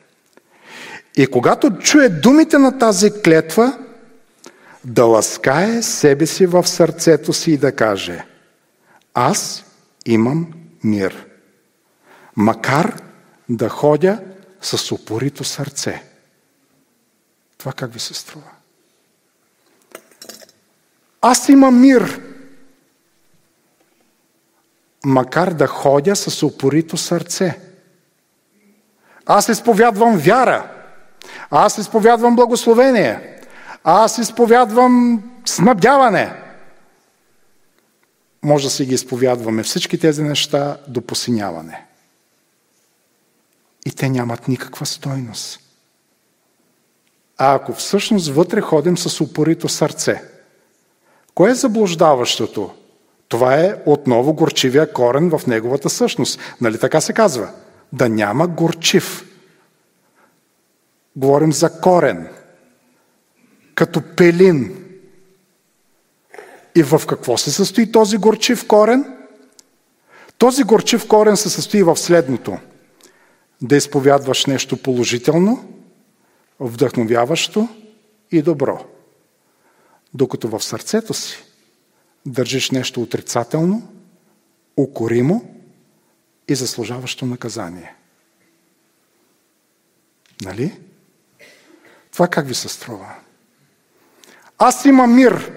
И 1.16 1.26
когато 1.26 1.78
чуе 1.78 2.08
думите 2.08 2.58
на 2.58 2.78
тази 2.78 3.22
клетва, 3.22 3.78
да 4.84 5.04
ласкае 5.04 5.82
себе 5.82 6.26
си 6.26 6.46
в 6.46 6.68
сърцето 6.68 7.32
си 7.32 7.52
и 7.52 7.56
да 7.56 7.76
каже 7.76 8.24
Аз 9.14 9.64
имам 10.06 10.52
мир. 10.84 11.26
Макар 12.36 13.02
да 13.48 13.68
ходя 13.68 14.20
с 14.60 14.92
упорито 14.92 15.44
сърце. 15.44 16.02
Това 17.58 17.72
как 17.72 17.92
ви 17.92 18.00
се 18.00 18.14
струва? 18.14 18.50
Аз 21.20 21.48
имам 21.48 21.80
мир, 21.80 22.20
макар 25.04 25.54
да 25.54 25.66
ходя 25.66 26.16
с 26.16 26.42
упорито 26.42 26.96
сърце. 26.96 27.60
Аз 29.32 29.48
изповядвам 29.48 30.18
вяра. 30.18 30.70
Аз 31.50 31.78
изповядвам 31.78 32.36
благословение. 32.36 33.38
Аз 33.84 34.18
изповядвам 34.18 35.22
снабдяване. 35.44 36.32
Може 38.42 38.64
да 38.64 38.70
си 38.70 38.86
ги 38.86 38.94
изповядваме 38.94 39.62
всички 39.62 39.98
тези 39.98 40.22
неща 40.22 40.76
до 40.88 41.00
посиняване 41.00 41.86
и 43.86 43.90
те 43.90 44.08
нямат 44.08 44.48
никаква 44.48 44.86
стойност. 44.86 45.60
А 47.38 47.54
ако 47.54 47.72
всъщност 47.72 48.28
вътре 48.28 48.60
ходим 48.60 48.98
с 48.98 49.20
упорито 49.20 49.68
сърце, 49.68 50.22
кое 51.34 51.50
е 51.50 51.54
заблуждаващото? 51.54 52.70
Това 53.28 53.54
е 53.54 53.74
отново 53.86 54.34
горчивия 54.34 54.92
корен 54.92 55.30
в 55.30 55.46
неговата 55.46 55.90
същност. 55.90 56.40
Нали 56.60 56.78
така 56.78 57.00
се 57.00 57.12
казва? 57.12 57.50
Да 57.92 58.08
няма 58.08 58.48
горчив. 58.48 59.26
Говорим 61.16 61.52
за 61.52 61.80
корен, 61.80 62.28
като 63.74 64.02
пелин. 64.16 64.84
И 66.74 66.82
в 66.82 67.02
какво 67.08 67.38
се 67.38 67.50
състои 67.50 67.92
този 67.92 68.16
горчив 68.16 68.66
корен? 68.66 69.16
Този 70.38 70.62
горчив 70.62 71.08
корен 71.08 71.36
се 71.36 71.50
състои 71.50 71.82
в 71.82 71.96
следното. 71.96 72.58
Да 73.62 73.76
изповядваш 73.76 74.46
нещо 74.46 74.82
положително, 74.82 75.64
вдъхновяващо 76.60 77.68
и 78.30 78.42
добро. 78.42 78.84
Докато 80.14 80.48
в 80.48 80.60
сърцето 80.64 81.14
си 81.14 81.44
държиш 82.26 82.70
нещо 82.70 83.02
отрицателно, 83.02 83.88
укоримо 84.76 85.59
и 86.50 86.54
заслужаващо 86.54 87.26
наказание. 87.26 87.94
Нали? 90.42 90.80
Това 92.12 92.28
как 92.28 92.46
ви 92.46 92.54
се 92.54 92.68
струва? 92.68 93.14
Аз 94.58 94.84
имам 94.84 95.14
мир. 95.14 95.52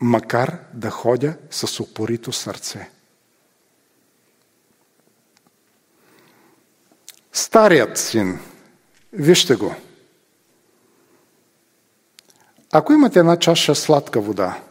Макар 0.00 0.58
да 0.74 0.90
ходя 0.90 1.36
с 1.50 1.80
упорито 1.80 2.32
сърце. 2.32 2.90
Старият 7.32 7.98
син, 7.98 8.40
вижте 9.12 9.56
го. 9.56 9.74
Ако 12.72 12.92
имате 12.92 13.18
една 13.18 13.38
чаша 13.38 13.74
сладка 13.74 14.20
вода 14.20 14.65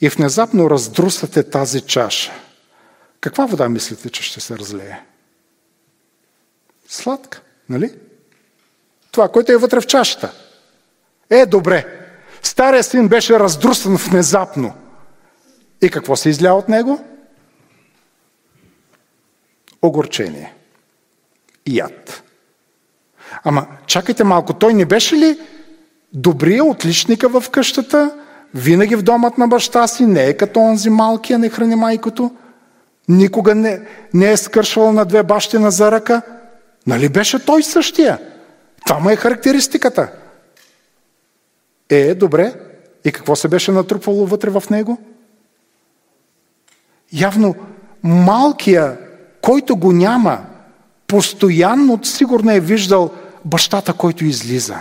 и 0.00 0.08
внезапно 0.08 0.70
раздрусате 0.70 1.50
тази 1.50 1.80
чаша, 1.80 2.32
каква 3.20 3.46
вода 3.46 3.68
мислите, 3.68 4.10
че 4.10 4.22
ще 4.22 4.40
се 4.40 4.58
разлее? 4.58 5.00
Сладка, 6.88 7.42
нали? 7.68 7.94
Това, 9.10 9.28
което 9.28 9.52
е 9.52 9.56
вътре 9.56 9.80
в 9.80 9.86
чашата. 9.86 10.32
Е, 11.30 11.46
добре. 11.46 11.86
Стария 12.42 12.82
син 12.82 13.08
беше 13.08 13.38
раздрусан 13.38 13.96
внезапно. 13.96 14.74
И 15.82 15.90
какво 15.90 16.16
се 16.16 16.28
изля 16.28 16.52
от 16.52 16.68
него? 16.68 17.04
Огорчение. 19.82 20.54
И 21.66 21.76
яд. 21.76 22.22
Ама, 23.44 23.66
чакайте 23.86 24.24
малко, 24.24 24.54
той 24.54 24.74
не 24.74 24.84
беше 24.84 25.16
ли 25.16 25.40
добрия 26.12 26.64
отличника 26.64 27.28
в 27.28 27.50
къщата, 27.50 28.18
винаги 28.54 28.96
в 28.96 29.02
домът 29.02 29.38
на 29.38 29.48
баща 29.48 29.86
си, 29.86 30.06
не 30.06 30.24
е 30.24 30.36
като 30.36 30.60
онзи 30.60 30.90
малкия, 30.90 31.38
не 31.38 31.48
храни 31.48 31.74
майкото, 31.74 32.30
никога 33.08 33.54
не, 33.54 33.80
не 34.14 34.30
е 34.30 34.36
скършвал 34.36 34.92
на 34.92 35.04
две 35.04 35.22
бащи 35.22 35.56
за 35.60 35.92
ръка. 35.92 36.22
Нали 36.86 37.08
беше 37.08 37.44
той 37.44 37.62
същия? 37.62 38.18
Това 38.86 38.98
му 39.00 39.10
е 39.10 39.16
характеристиката. 39.16 40.12
Е, 41.90 42.14
добре. 42.14 42.54
И 43.04 43.12
какво 43.12 43.36
се 43.36 43.48
беше 43.48 43.72
натрупвало 43.72 44.26
вътре 44.26 44.50
в 44.50 44.62
него? 44.70 44.98
Явно 47.12 47.54
малкия, 48.02 48.98
който 49.40 49.76
го 49.76 49.92
няма, 49.92 50.40
постоянно 51.06 52.04
сигурно 52.04 52.50
е 52.50 52.60
виждал 52.60 53.10
бащата, 53.44 53.92
който 53.92 54.24
излиза. 54.24 54.76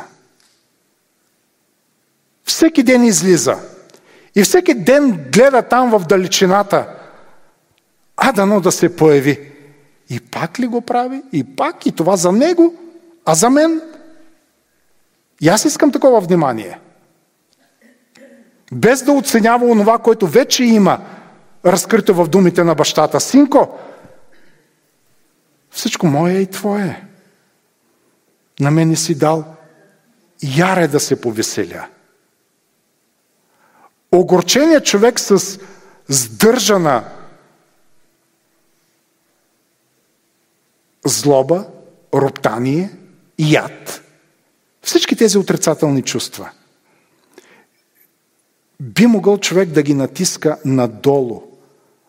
Всеки 2.47 2.83
ден 2.83 3.03
излиза. 3.03 3.57
И 4.35 4.43
всеки 4.43 4.73
ден 4.73 5.25
гледа 5.33 5.61
там 5.61 5.89
в 5.89 6.07
далечината. 6.07 6.87
А 8.17 8.31
дано 8.31 8.61
да 8.61 8.71
се 8.71 8.95
появи. 8.95 9.51
И 10.09 10.19
пак 10.19 10.59
ли 10.59 10.67
го 10.67 10.81
прави? 10.81 11.21
И 11.31 11.55
пак 11.55 11.85
и 11.85 11.91
това 11.91 12.15
за 12.15 12.31
него, 12.31 12.75
а 13.25 13.35
за 13.35 13.49
мен? 13.49 13.81
И 15.41 15.47
аз 15.47 15.65
искам 15.65 15.91
такова 15.91 16.21
внимание. 16.21 16.79
Без 18.71 19.03
да 19.03 19.11
оценява 19.11 19.65
онова, 19.65 19.97
което 19.97 20.27
вече 20.27 20.63
има 20.63 20.99
разкрито 21.65 22.13
в 22.13 22.27
думите 22.27 22.63
на 22.63 22.75
бащата. 22.75 23.19
Синко, 23.19 23.79
всичко 25.71 26.07
мое 26.07 26.33
е 26.33 26.41
и 26.41 26.47
твое. 26.47 27.03
На 28.59 28.71
мен 28.71 28.95
си 28.95 29.15
дал 29.15 29.45
яре 30.43 30.87
да 30.87 30.99
се 30.99 31.21
повеселя. 31.21 31.87
Огорченият 34.17 34.85
човек 34.85 35.19
с 35.19 35.59
сдържана 36.07 37.11
злоба, 41.05 41.67
роптание, 42.13 42.97
яд. 43.39 44.03
Всички 44.81 45.15
тези 45.15 45.37
отрицателни 45.37 46.01
чувства. 46.01 46.49
Би 48.79 49.07
могъл 49.07 49.37
човек 49.37 49.69
да 49.69 49.83
ги 49.83 49.93
натиска 49.93 50.59
надолу 50.65 51.41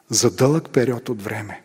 за 0.09 0.30
дълъг 0.30 0.70
период 0.70 1.09
от 1.09 1.22
време. 1.22 1.62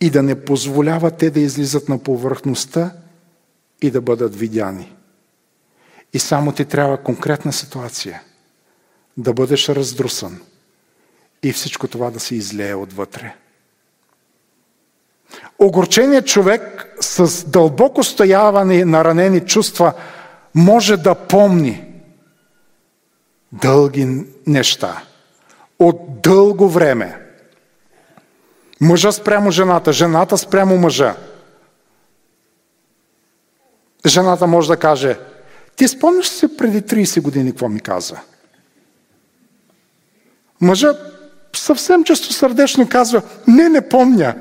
И 0.00 0.10
да 0.10 0.22
не 0.22 0.44
позволява 0.44 1.10
те 1.10 1.30
да 1.30 1.40
излизат 1.40 1.88
на 1.88 1.98
повърхността 1.98 2.92
и 3.82 3.90
да 3.90 4.00
бъдат 4.00 4.36
видяни. 4.36 4.95
И 6.16 6.18
само 6.18 6.52
ти 6.52 6.64
трябва 6.64 6.96
конкретна 6.96 7.52
ситуация. 7.52 8.22
Да 9.16 9.32
бъдеш 9.32 9.68
раздрусан. 9.68 10.40
И 11.42 11.52
всичко 11.52 11.88
това 11.88 12.10
да 12.10 12.20
се 12.20 12.34
излее 12.34 12.74
отвътре. 12.74 13.34
Огорченият 15.58 16.26
човек 16.26 16.94
с 17.00 17.44
дълбоко 17.44 18.04
стояване 18.04 18.84
на 18.84 19.04
ранени 19.04 19.40
чувства 19.40 19.92
може 20.54 20.96
да 20.96 21.14
помни 21.14 21.84
дълги 23.52 24.24
неща 24.46 25.02
от 25.78 26.22
дълго 26.22 26.68
време. 26.68 27.26
Мъжа 28.80 29.12
спрямо 29.12 29.50
жената, 29.50 29.92
жената 29.92 30.38
спрямо 30.38 30.78
мъжа. 30.78 31.16
Жената 34.06 34.46
може 34.46 34.68
да 34.68 34.76
каже, 34.76 35.18
ти 35.76 35.88
спомняш 35.88 36.28
се 36.28 36.56
преди 36.56 36.82
30 36.82 37.20
години 37.20 37.50
какво 37.50 37.68
ми 37.68 37.80
каза? 37.80 38.16
Мъжа 40.60 40.92
съвсем 41.56 42.04
често 42.04 42.32
сърдечно 42.32 42.88
казва, 42.88 43.22
не, 43.46 43.68
не 43.68 43.88
помня. 43.88 44.34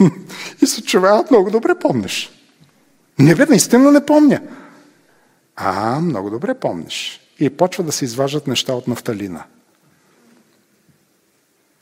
И 0.62 0.66
се 0.66 0.82
чува, 0.82 1.24
много 1.30 1.50
добре 1.50 1.74
помниш. 1.74 2.30
Не 3.18 3.34
бе, 3.34 3.46
наистина 3.46 3.92
не 3.92 4.06
помня. 4.06 4.40
А, 5.56 6.00
много 6.00 6.30
добре 6.30 6.54
помниш. 6.54 7.20
И 7.38 7.50
почва 7.50 7.84
да 7.84 7.92
се 7.92 8.04
изваждат 8.04 8.46
неща 8.46 8.72
от 8.74 8.88
нафталина. 8.88 9.44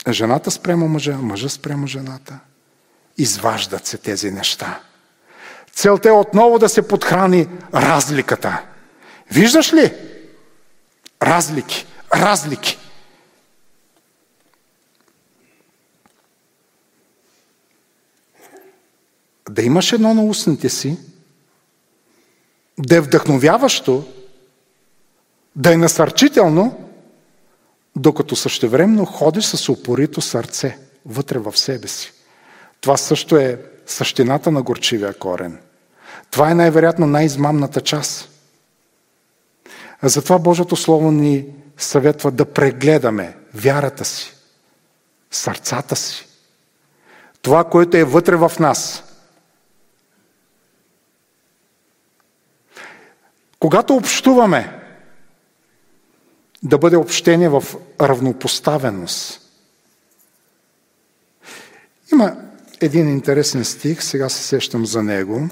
Жената 0.09 0.51
спрямо 0.51 0.87
мъжа, 0.87 1.17
мъжа 1.17 1.49
спрямо 1.49 1.87
жената. 1.87 2.39
Изваждат 3.17 3.85
се 3.85 3.97
тези 3.97 4.31
неща. 4.31 4.79
Целта 5.73 6.09
е 6.09 6.11
отново 6.11 6.59
да 6.59 6.69
се 6.69 6.87
подхрани 6.87 7.47
разликата. 7.73 8.61
Виждаш 9.31 9.73
ли? 9.73 9.93
Разлики, 11.23 11.85
разлики. 12.15 12.77
Да 19.49 19.61
имаш 19.61 19.93
едно 19.93 20.13
на 20.13 20.23
устните 20.23 20.69
си, 20.69 20.97
да 22.79 22.95
е 22.95 23.01
вдъхновяващо, 23.01 24.05
да 25.55 25.73
е 25.73 25.77
насърчително, 25.77 26.89
докато 27.95 28.35
същевременно 28.35 29.05
ходиш 29.05 29.45
с 29.45 29.69
упорито 29.69 30.21
сърце 30.21 30.77
вътре 31.05 31.39
в 31.39 31.57
себе 31.57 31.87
си. 31.87 32.13
Това 32.81 32.97
също 32.97 33.37
е 33.37 33.61
същината 33.85 34.51
на 34.51 34.61
горчивия 34.61 35.13
корен. 35.13 35.59
Това 36.31 36.51
е 36.51 36.55
най-вероятно 36.55 37.07
най-измамната 37.07 37.81
част. 37.81 38.30
Затова 40.03 40.39
Божието 40.39 40.75
Слово 40.75 41.11
ни 41.11 41.45
съветва 41.77 42.31
да 42.31 42.45
прегледаме 42.45 43.37
вярата 43.53 44.05
си, 44.05 44.35
сърцата 45.31 45.95
си. 45.95 46.27
Това, 47.41 47.63
което 47.63 47.97
е 47.97 48.03
вътре 48.03 48.35
в 48.35 48.51
нас. 48.59 49.03
Когато 53.59 53.95
общуваме, 53.95 54.77
да 56.63 56.77
бъде 56.77 56.97
общение 56.97 57.49
в 57.49 57.63
равнопоставеност. 58.01 59.41
Има 62.11 62.35
един 62.81 63.09
интересен 63.09 63.65
стих, 63.65 64.03
сега 64.03 64.29
се 64.29 64.43
сещам 64.43 64.85
за 64.85 65.03
него. 65.03 65.49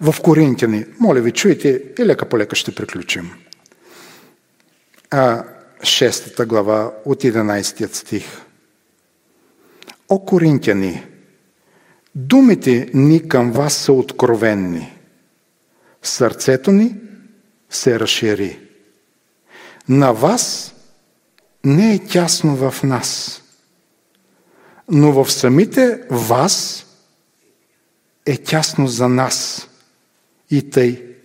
В 0.00 0.14
Коринтияни, 0.22 0.84
моля 1.00 1.20
ви, 1.20 1.32
чуйте 1.32 1.82
и 1.98 2.04
лека 2.04 2.28
по 2.28 2.38
лека 2.38 2.56
ще 2.56 2.74
приключим. 2.74 3.32
А, 5.10 5.44
шестата 5.82 6.46
глава 6.46 6.92
от 7.04 7.22
11 7.22 7.94
стих. 7.94 8.24
О, 10.08 10.24
Коринтияни, 10.24 11.06
думите 12.14 12.90
ни 12.94 13.28
към 13.28 13.52
вас 13.52 13.74
са 13.74 13.92
откровенни. 13.92 14.98
Сърцето 16.02 16.72
ни 16.72 16.94
се 17.70 18.00
разшири. 18.00 18.58
На 19.88 20.12
вас 20.12 20.74
не 21.64 21.94
е 21.94 22.06
тясно 22.06 22.56
в 22.56 22.82
нас, 22.82 23.42
но 24.88 25.12
в 25.12 25.32
самите 25.32 26.00
вас 26.10 26.86
е 28.26 28.36
тясно 28.36 28.88
за 28.88 29.08
нас. 29.08 29.68
И 30.50 30.70
тъй, 30.70 31.16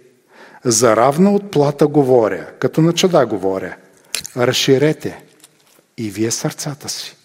за 0.65 0.95
равна 0.95 1.31
отплата 1.31 1.87
говоря, 1.87 2.47
като 2.59 2.81
на 2.81 2.93
чада 2.93 3.25
говоря, 3.25 3.75
разширете 4.37 5.23
и 5.97 6.09
вие 6.09 6.31
сърцата 6.31 6.89
си. 6.89 7.15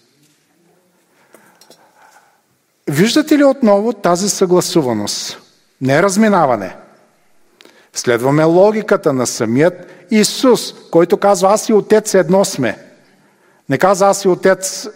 Виждате 2.89 3.37
ли 3.37 3.43
отново 3.43 3.93
тази 3.93 4.29
съгласуваност? 4.29 5.41
Не 5.81 6.03
разминаване. 6.03 6.75
Следваме 7.93 8.43
логиката 8.43 9.13
на 9.13 9.27
самият 9.27 9.73
Исус, 10.11 10.89
който 10.89 11.17
казва, 11.17 11.53
аз 11.53 11.69
и 11.69 11.73
Отец 11.73 12.13
едно 12.13 12.45
сме. 12.45 12.77
Не 13.69 13.77
каза, 13.77 14.07
аз 14.07 14.25
и 14.25 14.27
Отец, 14.27 14.87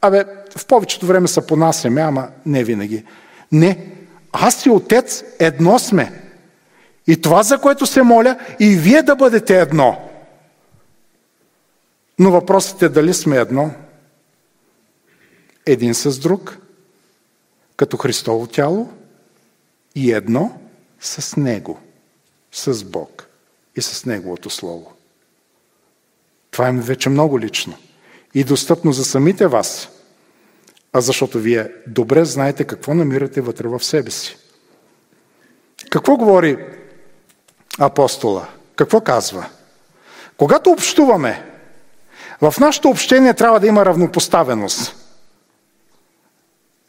абе, 0.00 0.24
в 0.56 0.66
повечето 0.66 1.06
време 1.06 1.28
са 1.28 1.46
понасяме, 1.46 2.00
ама 2.00 2.28
не 2.46 2.64
винаги. 2.64 3.04
Не, 3.52 3.86
аз 4.32 4.66
и 4.66 4.70
Отец 4.70 5.24
едно 5.38 5.78
сме. 5.78 6.27
И 7.08 7.20
това, 7.20 7.42
за 7.42 7.58
което 7.58 7.86
се 7.86 8.02
моля, 8.02 8.38
и 8.60 8.76
вие 8.76 9.02
да 9.02 9.16
бъдете 9.16 9.60
едно. 9.60 10.10
Но 12.18 12.30
въпросът 12.30 12.82
е 12.82 12.88
дали 12.88 13.14
сме 13.14 13.36
едно. 13.36 13.70
Един 15.66 15.94
с 15.94 16.18
друг, 16.18 16.58
като 17.76 17.96
Христово 17.96 18.46
тяло 18.46 18.92
и 19.94 20.12
едно 20.12 20.60
с 21.00 21.36
Него, 21.36 21.80
с 22.52 22.84
Бог 22.84 23.28
и 23.76 23.82
с 23.82 24.04
Неговото 24.04 24.50
Слово. 24.50 24.92
Това 26.50 26.68
е 26.68 26.72
вече 26.72 27.08
много 27.08 27.40
лично 27.40 27.74
и 28.34 28.44
достъпно 28.44 28.92
за 28.92 29.04
самите 29.04 29.46
вас, 29.46 29.88
а 30.92 31.00
защото 31.00 31.38
вие 31.38 31.72
добре 31.86 32.24
знаете 32.24 32.64
какво 32.64 32.94
намирате 32.94 33.40
вътре 33.40 33.68
в 33.68 33.84
себе 33.84 34.10
си. 34.10 34.36
Какво 35.90 36.16
говори 36.16 36.77
апостола? 37.78 38.48
Какво 38.76 39.00
казва? 39.00 39.46
Когато 40.36 40.70
общуваме, 40.70 41.44
в 42.40 42.54
нашето 42.60 42.88
общение 42.88 43.34
трябва 43.34 43.60
да 43.60 43.66
има 43.66 43.86
равнопоставеност. 43.86 44.96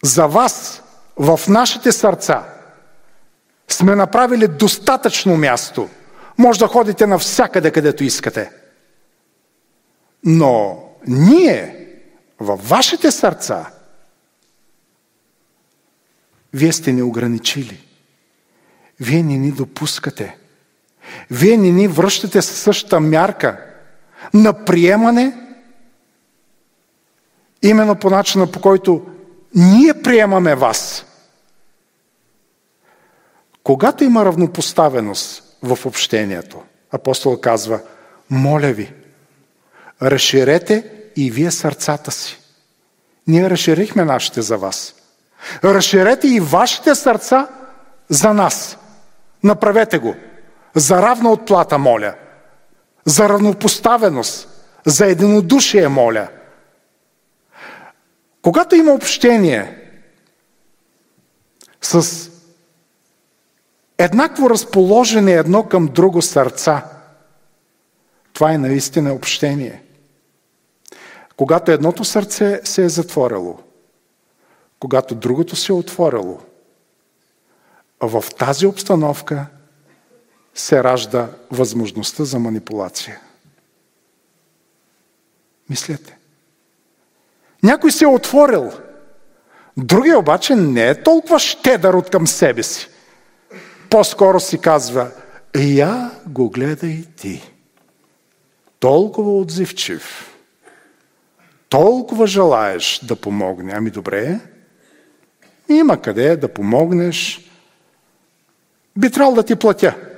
За 0.04 0.28
вас, 0.28 0.84
в 1.18 1.40
нашите 1.48 1.92
сърца, 1.92 2.44
сме 3.68 3.96
направили 3.96 4.48
достатъчно 4.48 5.38
място. 5.38 5.90
Може 6.38 6.60
да 6.60 6.68
ходите 6.68 7.08
навсякъде, 7.08 7.72
където 7.72 8.04
искате. 8.04 8.52
Но 10.24 10.84
ние, 11.08 11.88
във 12.40 12.70
вашите 12.70 13.12
сърца, 13.12 13.72
вие 16.54 16.74
сте 16.74 16.92
ни 16.92 17.02
ограничили. 17.02 17.86
Вие 19.00 19.24
не 19.24 19.38
ни 19.38 19.52
допускате. 19.52 20.39
Вие 21.32 21.58
не 21.58 21.72
ни 21.72 21.88
връщате 21.88 22.42
със 22.42 22.60
същата 22.60 23.00
мярка 23.00 23.66
на 24.34 24.66
приемане, 24.66 25.38
именно 27.62 27.96
по 27.96 28.10
начина 28.10 28.52
по 28.52 28.62
който 28.62 29.06
ние 29.56 29.94
приемаме 29.94 30.56
вас. 30.56 31.06
Когато 33.64 34.04
има 34.04 34.26
равнопоставеност 34.26 35.44
в 35.64 35.86
общението, 35.86 36.62
апостол 36.92 37.38
казва, 37.38 37.80
моля 38.30 38.72
ви, 38.72 38.94
разширете 40.02 40.92
и 41.16 41.32
вие 41.32 41.52
сърцата 41.52 42.12
си. 42.12 42.40
Ние 43.28 43.50
разширихме 43.50 44.06
нашите 44.06 44.42
за 44.42 44.58
вас. 44.58 44.96
Разширете 45.64 46.28
и 46.28 46.40
вашите 46.40 46.96
сърца 46.96 47.48
за 48.10 48.34
нас. 48.34 48.78
Направете 49.44 50.00
го. 50.00 50.16
За 50.76 51.02
равна 51.02 51.32
отплата, 51.32 51.78
моля. 51.78 52.16
За 53.06 53.30
равнопоставеност. 53.30 54.50
За 54.86 55.06
единодушие, 55.06 55.88
моля. 55.88 56.28
Когато 58.42 58.76
има 58.76 58.94
общение 58.94 59.76
с 61.82 62.30
еднакво 63.98 64.50
разположени 64.50 65.34
едно 65.34 65.64
към 65.64 65.88
друго 65.88 66.22
сърца, 66.22 66.86
това 68.34 68.52
е 68.54 68.58
наистина 68.58 69.14
общение. 69.14 69.84
Когато 71.36 71.72
едното 71.72 72.06
сърце 72.06 72.62
се 72.64 72.84
е 72.84 72.90
затворило, 72.90 73.60
когато 74.80 75.16
другото 75.16 75.56
се 75.56 75.72
е 75.72 75.76
отворило, 75.76 76.40
в 78.02 78.24
тази 78.38 78.66
обстановка 78.66 79.46
се 80.60 80.84
ражда 80.84 81.30
възможността 81.52 82.24
за 82.24 82.40
манипулация. 82.40 83.20
Мислете. 85.70 86.18
Някой 87.64 87.92
се 87.92 88.04
е 88.04 88.08
отворил, 88.08 88.72
другия 89.78 90.20
обаче 90.20 90.56
не 90.56 90.90
е 90.90 91.04
толкова 91.04 91.40
щедър 91.40 91.94
от 91.94 92.10
към 92.10 92.28
себе 92.28 92.64
си. 92.64 92.88
По-скоро 93.90 94.40
си 94.40 94.62
казва, 94.62 95.12
я 95.58 96.12
го 96.28 96.50
гледай 96.50 97.06
ти. 97.16 97.52
Толкова 98.80 99.38
отзивчив. 99.38 100.36
Толкова 101.70 102.28
желаеш 102.28 103.00
да 103.04 103.16
помогне. 103.16 103.74
Ами 103.76 103.90
добре, 103.90 104.40
има 105.70 106.02
къде 106.02 106.38
да 106.38 106.54
помогнеш. 106.54 107.50
Би 108.98 109.12
трябвало 109.12 109.36
да 109.36 109.44
ти 109.44 109.56
платя. 109.56 110.09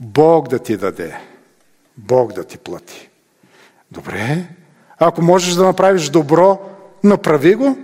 Бог 0.00 0.48
да 0.48 0.58
ти 0.58 0.76
даде. 0.76 1.18
Бог 1.96 2.32
да 2.32 2.44
ти 2.44 2.58
плати. 2.58 3.08
Добре. 3.90 4.46
Ако 4.98 5.22
можеш 5.22 5.54
да 5.54 5.64
направиш 5.64 6.08
добро, 6.08 6.58
направи 7.04 7.54
го. 7.54 7.78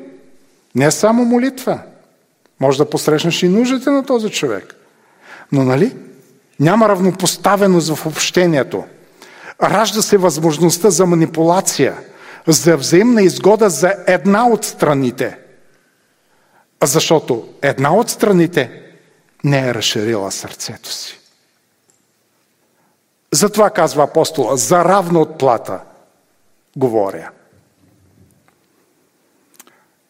Не 0.75 0.91
само 0.91 1.25
молитва. 1.25 1.83
Може 2.61 2.79
да 2.79 2.91
посрещнеш 2.91 3.43
и 3.43 3.49
нуждите 3.49 3.91
на 3.91 4.07
този 4.07 4.31
човек. 4.31 4.77
Но 5.53 5.65
нали? 5.65 5.97
Няма 6.61 6.89
равнопоставеност 6.89 7.95
в 7.95 8.07
общението. 8.07 8.85
Ражда 9.63 10.03
се 10.03 10.19
възможността 10.19 10.91
за 10.91 11.07
манипулация, 11.07 11.97
за 12.47 12.77
взаимна 12.77 13.23
изгода 13.23 13.71
за 13.71 13.95
една 14.07 14.49
от 14.49 14.65
страните. 14.65 15.39
Защото 16.83 17.49
една 17.63 17.95
от 17.95 18.11
страните 18.11 18.83
не 19.45 19.69
е 19.69 19.75
разширила 19.75 20.33
сърцето 20.33 20.93
си. 20.93 21.20
Затова 23.33 23.71
казва 23.71 24.05
апостола, 24.05 24.57
за 24.57 24.85
равна 24.85 25.21
отплата 25.21 25.81
говоря. 26.77 27.31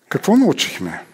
Какво 0.09 0.37
научихме? 0.37 1.05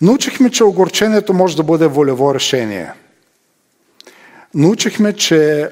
Научихме, 0.00 0.50
че 0.50 0.64
огорчението 0.64 1.34
може 1.34 1.56
да 1.56 1.62
бъде 1.62 1.86
волево 1.86 2.34
решение. 2.34 2.92
Научихме, 4.54 5.12
че 5.12 5.70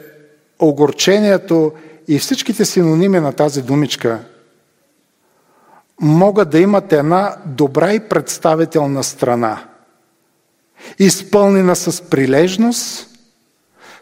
огорчението 0.59 1.73
и 2.09 2.19
всичките 2.19 2.65
синоними 2.65 3.21
на 3.21 3.33
тази 3.33 3.63
думичка 3.63 4.25
могат 6.01 6.51
да 6.51 6.59
имат 6.59 6.93
една 6.93 7.37
добра 7.47 7.93
и 7.93 8.09
представителна 8.09 9.05
страна. 9.05 9.65
Изпълнена 10.99 11.77
с 11.77 12.03
прилежност, 12.03 13.08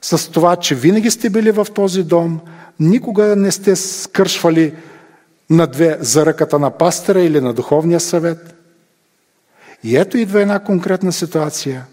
с 0.03 0.31
това, 0.31 0.57
че 0.57 0.75
винаги 0.75 1.11
сте 1.11 1.31
били 1.31 1.51
в 1.51 1.67
този 1.75 2.03
дом, 2.03 2.41
никога 2.81 3.37
не 3.37 3.53
сте 3.53 3.77
скършвали 3.77 4.75
на 5.51 5.67
две 5.67 5.99
за 6.01 6.27
ръката 6.27 6.59
на 6.59 6.71
пастора 6.71 7.21
или 7.21 7.41
на 7.41 7.53
духовния 7.53 8.01
съвет. 8.01 8.55
И 9.85 9.97
ето 9.97 10.19
идва 10.19 10.43
една 10.43 10.59
конкретна 10.59 11.13
ситуация 11.13 11.87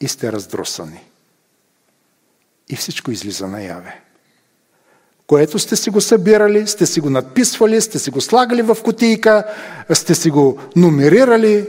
и 0.00 0.08
сте 0.08 0.32
раздрусани. 0.32 1.00
И 2.68 2.76
всичко 2.76 3.10
излиза 3.10 3.46
наяве. 3.46 4.00
Което 5.26 5.58
сте 5.58 5.76
си 5.76 5.90
го 5.90 6.00
събирали, 6.00 6.66
сте 6.66 6.86
си 6.86 7.00
го 7.00 7.10
надписвали, 7.10 7.80
сте 7.80 7.98
си 7.98 8.10
го 8.10 8.20
слагали 8.20 8.62
в 8.62 8.76
котийка, 8.84 9.44
сте 9.92 10.14
си 10.14 10.30
го 10.30 10.58
номерирали, 10.76 11.66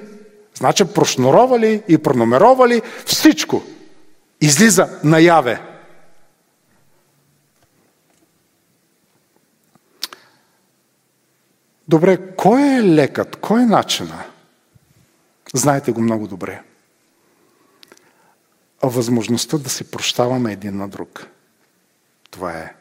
Значи 0.60 0.86
прошнуровали 0.86 1.84
и 1.88 1.98
пронумеровали 1.98 2.82
всичко. 3.06 3.64
Излиза 4.42 5.00
наяве. 5.04 5.62
Добре, 11.88 12.36
кой 12.36 12.62
е 12.62 12.84
лекът? 12.84 13.36
Кой 13.36 13.62
е 13.62 13.66
начина? 13.66 14.26
Знаете 15.54 15.92
го 15.92 16.02
много 16.02 16.28
добре. 16.28 16.64
А 18.82 18.88
възможността 18.88 19.58
да 19.58 19.70
се 19.70 19.92
прощаваме 19.92 20.54
един 20.54 20.78
на 20.78 20.88
друг. 20.88 21.28
Това 22.32 22.58
е. 22.58 22.76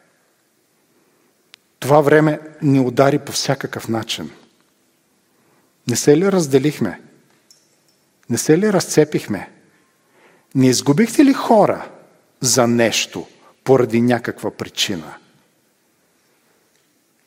Това 1.79 2.01
време 2.01 2.39
ни 2.61 2.79
удари 2.79 3.19
по 3.19 3.31
всякакъв 3.31 3.87
начин. 3.87 4.31
Не 5.87 5.95
се 5.95 6.17
ли 6.17 6.31
разделихме? 6.31 7.01
Не 8.29 8.37
се 8.37 8.57
ли 8.57 8.73
разцепихме? 8.73 9.58
Не 10.55 10.67
изгубихте 10.67 11.25
ли 11.25 11.33
хора 11.33 11.89
за 12.41 12.67
нещо 12.67 13.27
поради 13.63 14.01
някаква 14.01 14.51
причина? 14.51 15.13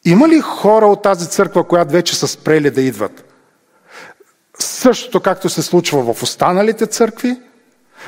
Има 0.04 0.28
ли 0.28 0.40
хора 0.40 0.86
от 0.86 1.02
тази 1.02 1.28
църква, 1.28 1.68
която 1.68 1.92
вече 1.92 2.16
са 2.16 2.28
спрели 2.28 2.70
да 2.70 2.82
идват? 2.82 3.24
Същото 4.58 5.20
както 5.20 5.48
се 5.48 5.62
случва 5.62 6.14
в 6.14 6.22
останалите 6.22 6.86
църкви, 6.86 7.40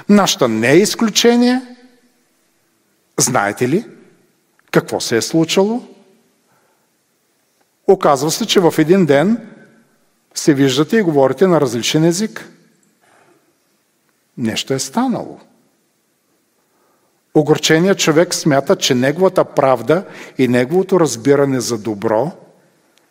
нашата 0.08 0.48
не 0.48 0.70
е 0.70 0.76
изключение. 0.76 1.60
Знаете 3.18 3.68
ли 3.68 3.86
какво 4.70 5.00
се 5.00 5.16
е 5.16 5.22
случило? 5.22 5.82
Оказва 7.88 8.30
се, 8.30 8.46
че 8.46 8.60
в 8.60 8.74
един 8.78 9.06
ден 9.06 9.48
се 10.34 10.54
виждате 10.54 10.96
и 10.96 11.02
говорите 11.02 11.46
на 11.46 11.60
различен 11.60 12.04
език. 12.04 12.50
Нещо 14.38 14.74
е 14.74 14.78
станало. 14.78 15.40
Огорченият 17.34 17.98
човек 17.98 18.34
смята, 18.34 18.76
че 18.76 18.94
неговата 18.94 19.44
правда 19.44 20.04
и 20.38 20.48
неговото 20.48 21.00
разбиране 21.00 21.60
за 21.60 21.78
добро 21.78 22.32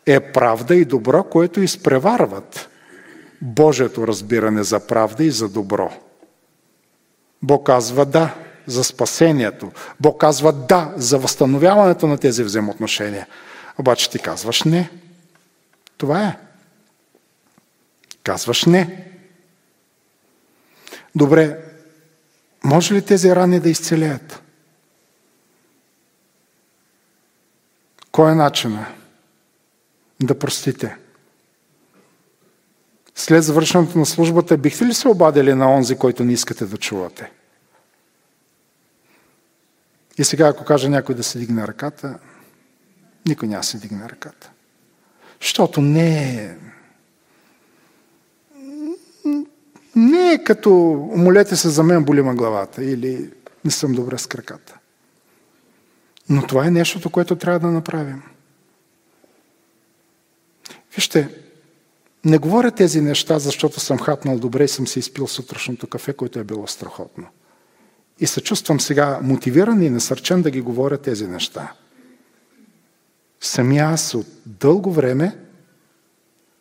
е 0.06 0.20
правда 0.20 0.74
и 0.74 0.84
добро, 0.84 1.24
което 1.24 1.60
изпреварват 1.60 2.68
Божието 3.42 4.06
разбиране 4.06 4.62
за 4.62 4.86
правда 4.86 5.24
и 5.24 5.30
за 5.30 5.48
добро. 5.48 5.92
Бог 7.42 7.66
казва 7.66 8.04
да 8.04 8.34
за 8.66 8.84
спасението. 8.84 9.72
Бог 10.00 10.20
казва 10.20 10.52
да 10.52 10.92
за 10.96 11.18
възстановяването 11.18 12.06
на 12.06 12.18
тези 12.18 12.44
взаимоотношения. 12.44 13.26
Обаче 13.78 14.10
ти 14.10 14.18
казваш 14.18 14.62
не. 14.62 14.90
Това 15.96 16.22
е. 16.22 16.36
Казваш 18.22 18.64
не. 18.64 19.13
Добре, 21.14 21.58
може 22.64 22.94
ли 22.94 23.04
тези 23.04 23.34
рани 23.34 23.60
да 23.60 23.70
изцелеят? 23.70 24.42
Кой 28.12 28.32
е 28.32 28.34
начина? 28.34 28.86
Да 30.22 30.38
простите. 30.38 30.96
След 33.14 33.44
завършването 33.44 33.98
на 33.98 34.06
службата, 34.06 34.56
бихте 34.56 34.84
ли 34.84 34.94
се 34.94 35.08
обадили 35.08 35.54
на 35.54 35.74
онзи, 35.74 35.96
който 35.96 36.24
не 36.24 36.32
искате 36.32 36.66
да 36.66 36.76
чувате? 36.76 37.30
И 40.18 40.24
сега, 40.24 40.48
ако 40.48 40.64
каже 40.64 40.88
някой 40.88 41.14
да 41.14 41.22
се 41.22 41.38
дигне 41.38 41.66
ръката, 41.66 42.18
никой 43.26 43.48
няма 43.48 43.64
се 43.64 43.78
дигне 43.78 44.08
ръката. 44.08 44.50
Защото 45.40 45.80
не 45.80 46.34
е 46.34 46.56
Не 49.96 50.32
е 50.32 50.44
като 50.44 50.70
молете 51.16 51.56
се 51.56 51.68
за 51.68 51.82
мен, 51.82 52.04
боли 52.04 52.22
ма 52.22 52.34
главата 52.34 52.84
или 52.84 53.30
не 53.64 53.70
съм 53.70 53.92
добре 53.92 54.18
с 54.18 54.26
краката. 54.26 54.78
Но 56.28 56.46
това 56.46 56.66
е 56.66 56.70
нещото, 56.70 57.10
което 57.10 57.36
трябва 57.36 57.60
да 57.60 57.70
направим. 57.70 58.22
Вижте, 60.94 61.28
не 62.24 62.38
говоря 62.38 62.70
тези 62.70 63.00
неща, 63.00 63.38
защото 63.38 63.80
съм 63.80 63.98
хапнал 63.98 64.38
добре 64.38 64.64
и 64.64 64.68
съм 64.68 64.86
се 64.86 64.98
изпил 64.98 65.26
сутрешното 65.26 65.86
кафе, 65.86 66.12
което 66.12 66.38
е 66.38 66.44
било 66.44 66.66
страхотно. 66.66 67.26
И 68.20 68.26
се 68.26 68.40
чувствам 68.40 68.80
сега 68.80 69.18
мотивиран 69.22 69.82
и 69.82 69.90
насърчен 69.90 70.42
да 70.42 70.50
ги 70.50 70.60
говоря 70.60 70.98
тези 70.98 71.26
неща. 71.26 71.72
Самия 73.40 73.86
аз 73.86 74.14
от 74.14 74.26
дълго 74.46 74.92
време 74.92 75.38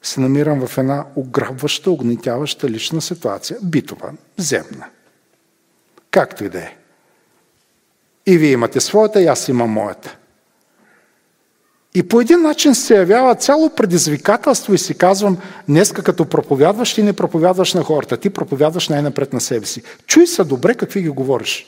се 0.04 0.22
намирам 0.22 0.68
в 0.68 0.78
една 0.78 1.06
ограбваща, 1.16 1.92
огнетяваща 1.92 2.70
лична 2.70 3.02
ситуация, 3.02 3.58
битова, 3.64 4.12
земна. 4.38 4.86
Както 6.12 6.44
и 6.44 6.50
да 6.50 6.60
е. 6.60 6.76
И 8.26 8.38
вие 8.38 8.52
имате 8.52 8.80
своята, 8.80 9.22
и 9.22 9.28
аз 9.28 9.48
имам 9.48 9.70
моята. 9.70 10.18
И 11.96 12.04
по 12.04 12.22
един 12.22 12.42
начин 12.42 12.76
се 12.76 12.96
явява 12.96 13.36
цяло 13.36 13.70
предизвикателство 13.70 14.74
и 14.74 14.78
си 14.78 14.98
казвам, 14.98 15.38
днеска 15.68 16.04
като 16.04 16.26
проповядваш, 16.26 16.94
ти 16.94 17.04
не 17.04 17.14
проповядваш 17.14 17.74
на 17.74 17.84
хората, 17.84 18.18
ти 18.18 18.30
проповядваш 18.30 18.90
най-напред 18.90 19.34
на 19.34 19.42
себе 19.42 19.66
си. 19.66 19.84
Чуй 20.08 20.28
се 20.28 20.44
добре 20.44 20.76
какви 20.76 21.02
ги 21.02 21.10
говориш. 21.10 21.68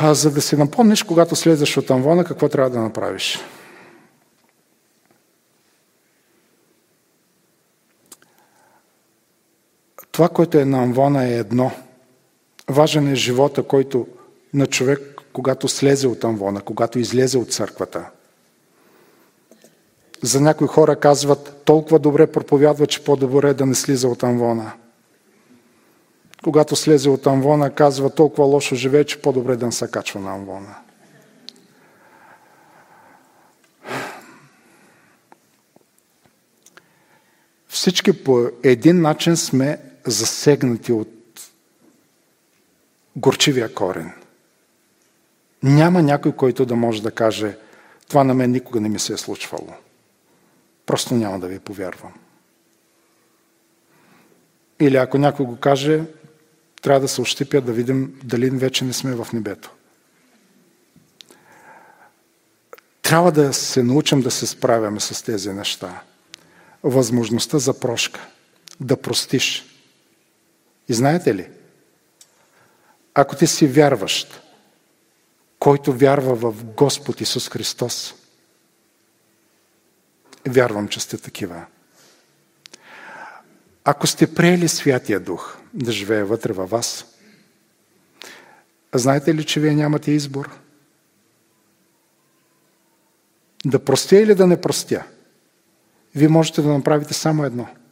А 0.00 0.14
за 0.14 0.30
да 0.30 0.40
си 0.40 0.56
напомниш, 0.56 1.02
когато 1.02 1.36
слезеш 1.36 1.76
от 1.76 1.90
амвона, 1.90 2.24
какво 2.24 2.48
трябва 2.48 2.70
да 2.70 2.80
направиш. 2.80 3.38
Това, 10.16 10.28
което 10.28 10.58
е 10.58 10.64
на 10.64 10.82
амвона 10.82 11.24
е 11.24 11.38
едно. 11.38 11.70
Важен 12.68 13.08
е 13.08 13.14
живота, 13.14 13.62
който 13.62 14.06
на 14.54 14.66
човек, 14.66 15.20
когато 15.32 15.68
слезе 15.68 16.06
от 16.06 16.24
амвона, 16.24 16.60
когато 16.60 16.98
излезе 16.98 17.38
от 17.38 17.52
църквата. 17.52 18.10
За 20.22 20.40
някои 20.40 20.66
хора 20.66 20.96
казват, 20.96 21.62
толкова 21.64 21.98
добре 21.98 22.26
проповядва, 22.26 22.86
че 22.86 23.04
по-добре 23.04 23.48
е 23.48 23.54
да 23.54 23.66
не 23.66 23.74
слиза 23.74 24.08
от 24.08 24.22
амвона. 24.22 24.72
Когато 26.44 26.76
слезе 26.76 27.10
от 27.10 27.26
амвона, 27.26 27.70
казва, 27.70 28.10
толкова 28.10 28.44
лошо 28.44 28.74
живее, 28.74 29.04
че 29.04 29.22
по-добре 29.22 29.52
е 29.52 29.56
да 29.56 29.66
не 29.66 29.72
се 29.72 29.90
качва 29.90 30.20
на 30.20 30.34
амвона. 30.34 30.74
Всички 37.68 38.24
по 38.24 38.48
един 38.62 39.00
начин 39.00 39.36
сме 39.36 39.78
засегнати 40.06 40.92
от 40.92 41.12
горчивия 43.16 43.74
корен. 43.74 44.12
Няма 45.62 46.02
някой, 46.02 46.32
който 46.32 46.66
да 46.66 46.76
може 46.76 47.02
да 47.02 47.10
каже, 47.10 47.56
това 48.08 48.24
на 48.24 48.34
мен 48.34 48.50
никога 48.50 48.80
не 48.80 48.88
ми 48.88 48.98
се 48.98 49.12
е 49.12 49.16
случвало. 49.16 49.68
Просто 50.86 51.14
няма 51.14 51.40
да 51.40 51.48
ви 51.48 51.58
повярвам. 51.58 52.12
Или 54.80 54.96
ако 54.96 55.18
някой 55.18 55.46
го 55.46 55.56
каже, 55.56 56.02
трябва 56.82 57.00
да 57.00 57.08
се 57.08 57.20
ощипя 57.20 57.60
да 57.60 57.72
видим 57.72 58.20
дали 58.24 58.50
вече 58.50 58.84
не 58.84 58.92
сме 58.92 59.14
в 59.14 59.28
небето. 59.32 59.70
Трябва 63.02 63.32
да 63.32 63.52
се 63.52 63.82
научим 63.82 64.20
да 64.20 64.30
се 64.30 64.46
справяме 64.46 65.00
с 65.00 65.22
тези 65.22 65.52
неща. 65.52 66.02
Възможността 66.82 67.58
за 67.58 67.80
прошка. 67.80 68.26
Да 68.80 68.96
простиш. 68.96 69.75
И 70.88 70.94
знаете 70.94 71.34
ли, 71.34 71.50
ако 73.14 73.36
ти 73.36 73.46
си 73.46 73.66
вярващ, 73.66 74.42
който 75.58 75.92
вярва 75.92 76.34
в 76.34 76.64
Господ 76.64 77.20
Исус 77.20 77.48
Христос, 77.48 78.14
вярвам, 80.48 80.88
че 80.88 81.00
сте 81.00 81.18
такива. 81.18 81.66
Ако 83.84 84.06
сте 84.06 84.34
приели 84.34 84.68
Святия 84.68 85.20
Дух 85.20 85.58
да 85.74 85.92
живее 85.92 86.24
вътре 86.24 86.52
във 86.52 86.70
вас, 86.70 87.04
знаете 88.94 89.34
ли, 89.34 89.44
че 89.44 89.60
вие 89.60 89.74
нямате 89.74 90.10
избор? 90.10 90.58
Да 93.64 93.84
простя 93.84 94.16
или 94.16 94.34
да 94.34 94.46
не 94.46 94.60
простя? 94.60 95.06
Вие 96.14 96.28
можете 96.28 96.62
да 96.62 96.68
направите 96.68 97.14
само 97.14 97.44
едно– 97.44 97.68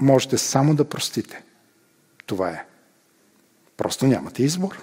можете 0.00 0.38
само 0.38 0.74
да 0.74 0.84
простите. 0.84 1.42
Това 2.26 2.50
е. 2.50 2.64
Просто 3.76 4.06
нямате 4.06 4.42
избор. 4.42 4.82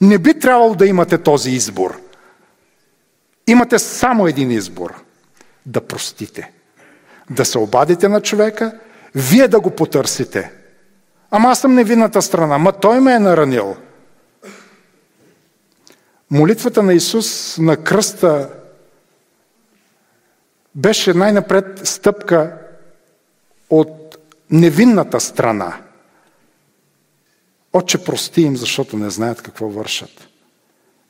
Не 0.00 0.18
би 0.18 0.38
трябвало 0.38 0.74
да 0.74 0.86
имате 0.86 1.18
този 1.18 1.50
избор. 1.50 2.00
Имате 3.46 3.78
само 3.78 4.26
един 4.26 4.50
избор. 4.50 5.04
Да 5.66 5.80
простите. 5.80 6.52
Да 7.30 7.44
се 7.44 7.58
обадите 7.58 8.08
на 8.08 8.20
човека, 8.20 8.78
вие 9.14 9.48
да 9.48 9.60
го 9.60 9.70
потърсите. 9.70 10.52
Ама 11.30 11.48
аз 11.48 11.60
съм 11.60 11.74
невинната 11.74 12.22
страна, 12.22 12.58
ма 12.58 12.72
той 12.72 13.00
ме 13.00 13.14
е 13.14 13.18
наранил. 13.18 13.76
Молитвата 16.30 16.82
на 16.82 16.94
Исус 16.94 17.58
на 17.58 17.76
кръста 17.76 18.50
беше 20.74 21.14
най-напред 21.14 21.80
стъпка 21.84 22.59
от 23.70 24.18
невинната 24.50 25.20
страна. 25.20 25.80
Отче, 27.72 28.04
прости 28.04 28.42
им, 28.42 28.56
защото 28.56 28.96
не 28.96 29.10
знаят 29.10 29.42
какво 29.42 29.68
вършат. 29.68 30.28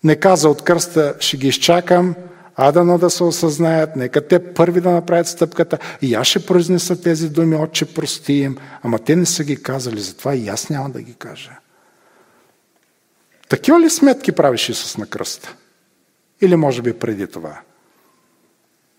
Не 0.04 0.16
каза 0.16 0.48
от 0.48 0.62
кръста, 0.62 1.14
ще 1.20 1.36
ги 1.36 1.48
изчакам, 1.48 2.14
а 2.56 2.72
да 2.72 3.10
се 3.10 3.24
осъзнаят, 3.24 3.96
нека 3.96 4.28
те 4.28 4.54
първи 4.54 4.80
да 4.80 4.90
направят 4.90 5.28
стъпката 5.28 5.78
и 6.02 6.14
аз 6.14 6.26
ще 6.26 6.46
произнеса 6.46 7.02
тези 7.02 7.28
думи, 7.28 7.56
отче, 7.56 7.94
прости 7.94 8.32
им. 8.32 8.56
Ама 8.82 8.98
те 8.98 9.16
не 9.16 9.26
са 9.26 9.44
ги 9.44 9.62
казали, 9.62 10.00
затова 10.00 10.34
и 10.34 10.48
аз 10.48 10.70
няма 10.70 10.90
да 10.90 11.02
ги 11.02 11.14
кажа. 11.14 11.50
Такива 13.48 13.80
ли 13.80 13.90
сметки 13.90 14.32
правиш 14.32 14.68
Исус 14.68 14.96
на 14.96 15.06
кръста? 15.06 15.54
Или 16.40 16.56
може 16.56 16.82
би 16.82 16.98
преди 16.98 17.26
това? 17.26 17.60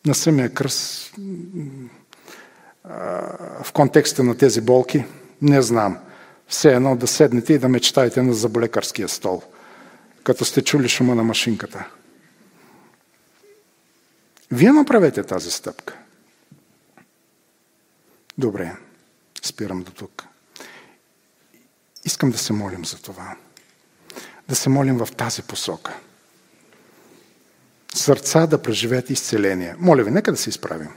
На 0.05 0.15
самия 0.15 0.49
кръст, 0.49 1.13
в 3.63 3.71
контекста 3.73 4.23
на 4.23 4.37
тези 4.37 4.61
болки, 4.61 5.05
не 5.41 5.61
знам. 5.61 5.97
Все 6.47 6.73
едно 6.73 6.95
да 6.95 7.07
седнете 7.07 7.53
и 7.53 7.59
да 7.59 7.69
мечтаете 7.69 8.21
на 8.21 8.33
заболекарския 8.33 9.09
стол, 9.09 9.43
като 10.23 10.45
сте 10.45 10.63
чули 10.63 10.89
шума 10.89 11.15
на 11.15 11.23
машинката. 11.23 11.87
Вие 14.51 14.71
направете 14.71 15.23
тази 15.23 15.51
стъпка. 15.51 15.97
Добре, 18.37 18.75
спирам 19.41 19.83
до 19.83 19.91
тук. 19.91 20.23
Искам 22.05 22.31
да 22.31 22.37
се 22.37 22.53
молим 22.53 22.85
за 22.85 23.01
това. 23.01 23.35
Да 24.49 24.55
се 24.55 24.69
молим 24.69 24.97
в 24.97 25.09
тази 25.17 25.41
посока. 25.41 25.93
Сърца 27.95 28.47
да 28.47 28.61
преживеят 28.61 29.09
изцеление. 29.09 29.75
Моля 29.79 30.03
ви, 30.03 30.11
нека 30.11 30.31
да 30.31 30.37
се 30.37 30.49
изправим. 30.49 30.89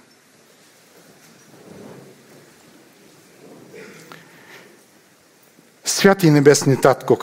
Святи 6.05 6.31
Небесни 6.31 6.81
Татко, 6.81 7.19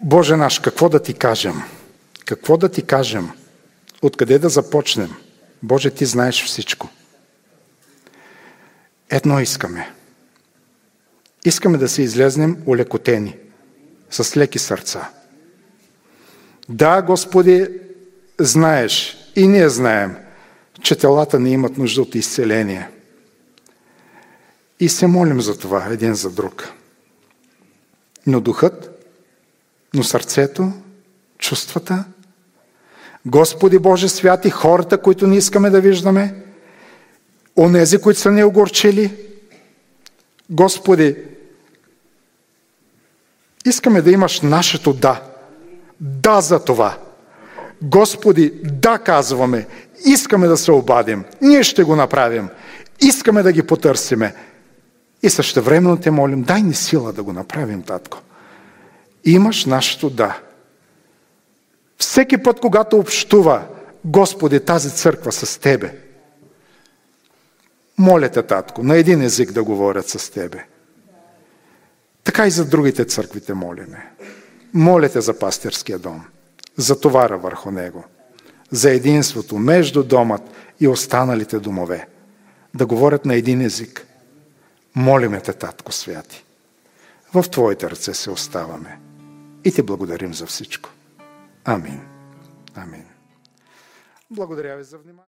Боже 0.00 0.36
наш, 0.36 0.58
какво 0.58 0.88
да 0.88 1.02
ти 1.02 1.14
кажем? 1.14 1.54
Какво 2.24 2.56
да 2.56 2.68
ти 2.68 2.82
кажем? 2.82 3.30
Откъде 4.02 4.38
да 4.38 4.48
започнем? 4.48 5.14
Боже, 5.62 5.90
ти 5.90 6.04
знаеш 6.04 6.44
всичко. 6.44 6.88
Едно 9.10 9.40
искаме. 9.40 9.92
Искаме 11.44 11.78
да 11.78 11.88
се 11.88 12.02
излезнем 12.02 12.56
улекотени, 12.66 13.36
с 14.10 14.36
леки 14.36 14.58
сърца. 14.58 15.10
Да, 16.68 17.02
Господи, 17.02 17.68
знаеш 18.38 19.16
и 19.36 19.48
ние 19.48 19.68
знаем, 19.68 20.16
че 20.82 20.96
телата 20.96 21.40
не 21.40 21.50
имат 21.50 21.78
нужда 21.78 22.02
от 22.02 22.14
изцеление. 22.14 22.88
И 24.80 24.88
се 24.88 25.06
молим 25.06 25.40
за 25.40 25.58
това 25.58 25.86
един 25.90 26.14
за 26.14 26.30
друг. 26.30 26.68
Но 28.26 28.40
духът, 28.40 29.06
но 29.94 30.02
сърцето, 30.02 30.72
чувствата, 31.38 32.04
Господи 33.26 33.78
Боже 33.78 34.08
святи, 34.08 34.50
хората, 34.50 34.98
които 34.98 35.26
не 35.26 35.36
искаме 35.36 35.70
да 35.70 35.80
виждаме, 35.80 36.34
онези, 37.56 37.98
които 37.98 38.20
са 38.20 38.30
ни 38.30 38.44
огорчили, 38.44 39.16
Господи, 40.50 41.16
искаме 43.66 44.02
да 44.02 44.10
имаш 44.10 44.40
нашето 44.40 44.92
да. 44.92 45.22
Да 46.00 46.40
за 46.40 46.64
това. 46.64 46.98
Господи, 47.82 48.52
да 48.64 48.98
казваме, 48.98 49.66
искаме 50.04 50.46
да 50.46 50.56
се 50.56 50.72
обадим, 50.72 51.24
ние 51.42 51.62
ще 51.62 51.82
го 51.82 51.96
направим, 51.96 52.48
искаме 53.00 53.42
да 53.42 53.52
ги 53.52 53.62
потърсиме. 53.62 54.34
И 55.22 55.30
същевременно 55.30 55.96
те 55.96 56.10
молим, 56.10 56.42
дай 56.42 56.62
ни 56.62 56.74
сила 56.74 57.12
да 57.12 57.22
го 57.22 57.32
направим, 57.32 57.82
татко. 57.82 58.18
Имаш 59.24 59.64
нашето 59.64 60.10
да. 60.10 60.40
Всеки 61.98 62.42
път, 62.42 62.60
когато 62.60 62.96
общува 62.98 63.66
Господи 64.04 64.60
тази 64.60 64.90
църква 64.90 65.32
с 65.32 65.60
Тебе, 65.60 65.94
моля 67.98 68.28
те, 68.28 68.42
татко, 68.42 68.82
на 68.82 68.96
един 68.96 69.22
език 69.22 69.52
да 69.52 69.64
говорят 69.64 70.08
с 70.08 70.30
Тебе. 70.30 70.64
Така 72.24 72.46
и 72.46 72.50
за 72.50 72.64
другите 72.64 73.04
църквите 73.04 73.54
молиме. 73.54 74.10
Моля 74.74 75.08
те 75.08 75.20
за 75.20 75.38
пастирския 75.38 75.98
дом, 75.98 76.24
за 76.76 77.00
товара 77.00 77.38
върху 77.38 77.70
него, 77.70 78.04
за 78.70 78.90
единството 78.90 79.58
между 79.58 80.02
домът 80.02 80.42
и 80.80 80.88
останалите 80.88 81.58
домове. 81.58 82.08
Да 82.74 82.86
говорят 82.86 83.24
на 83.24 83.34
един 83.34 83.60
език. 83.60 84.06
Молиме 84.96 85.40
те, 85.40 85.52
Татко 85.52 85.92
Святи. 85.92 86.44
В 87.34 87.42
Твоите 87.50 87.90
ръце 87.90 88.14
се 88.14 88.30
оставаме 88.30 89.00
и 89.64 89.72
ти 89.72 89.82
благодарим 89.82 90.34
за 90.34 90.46
всичко. 90.46 90.90
Амин. 91.64 92.00
Амин. 92.74 93.04
Благодаря 94.30 94.76
ви 94.76 94.84
за 94.84 94.98
внимание. 94.98 95.24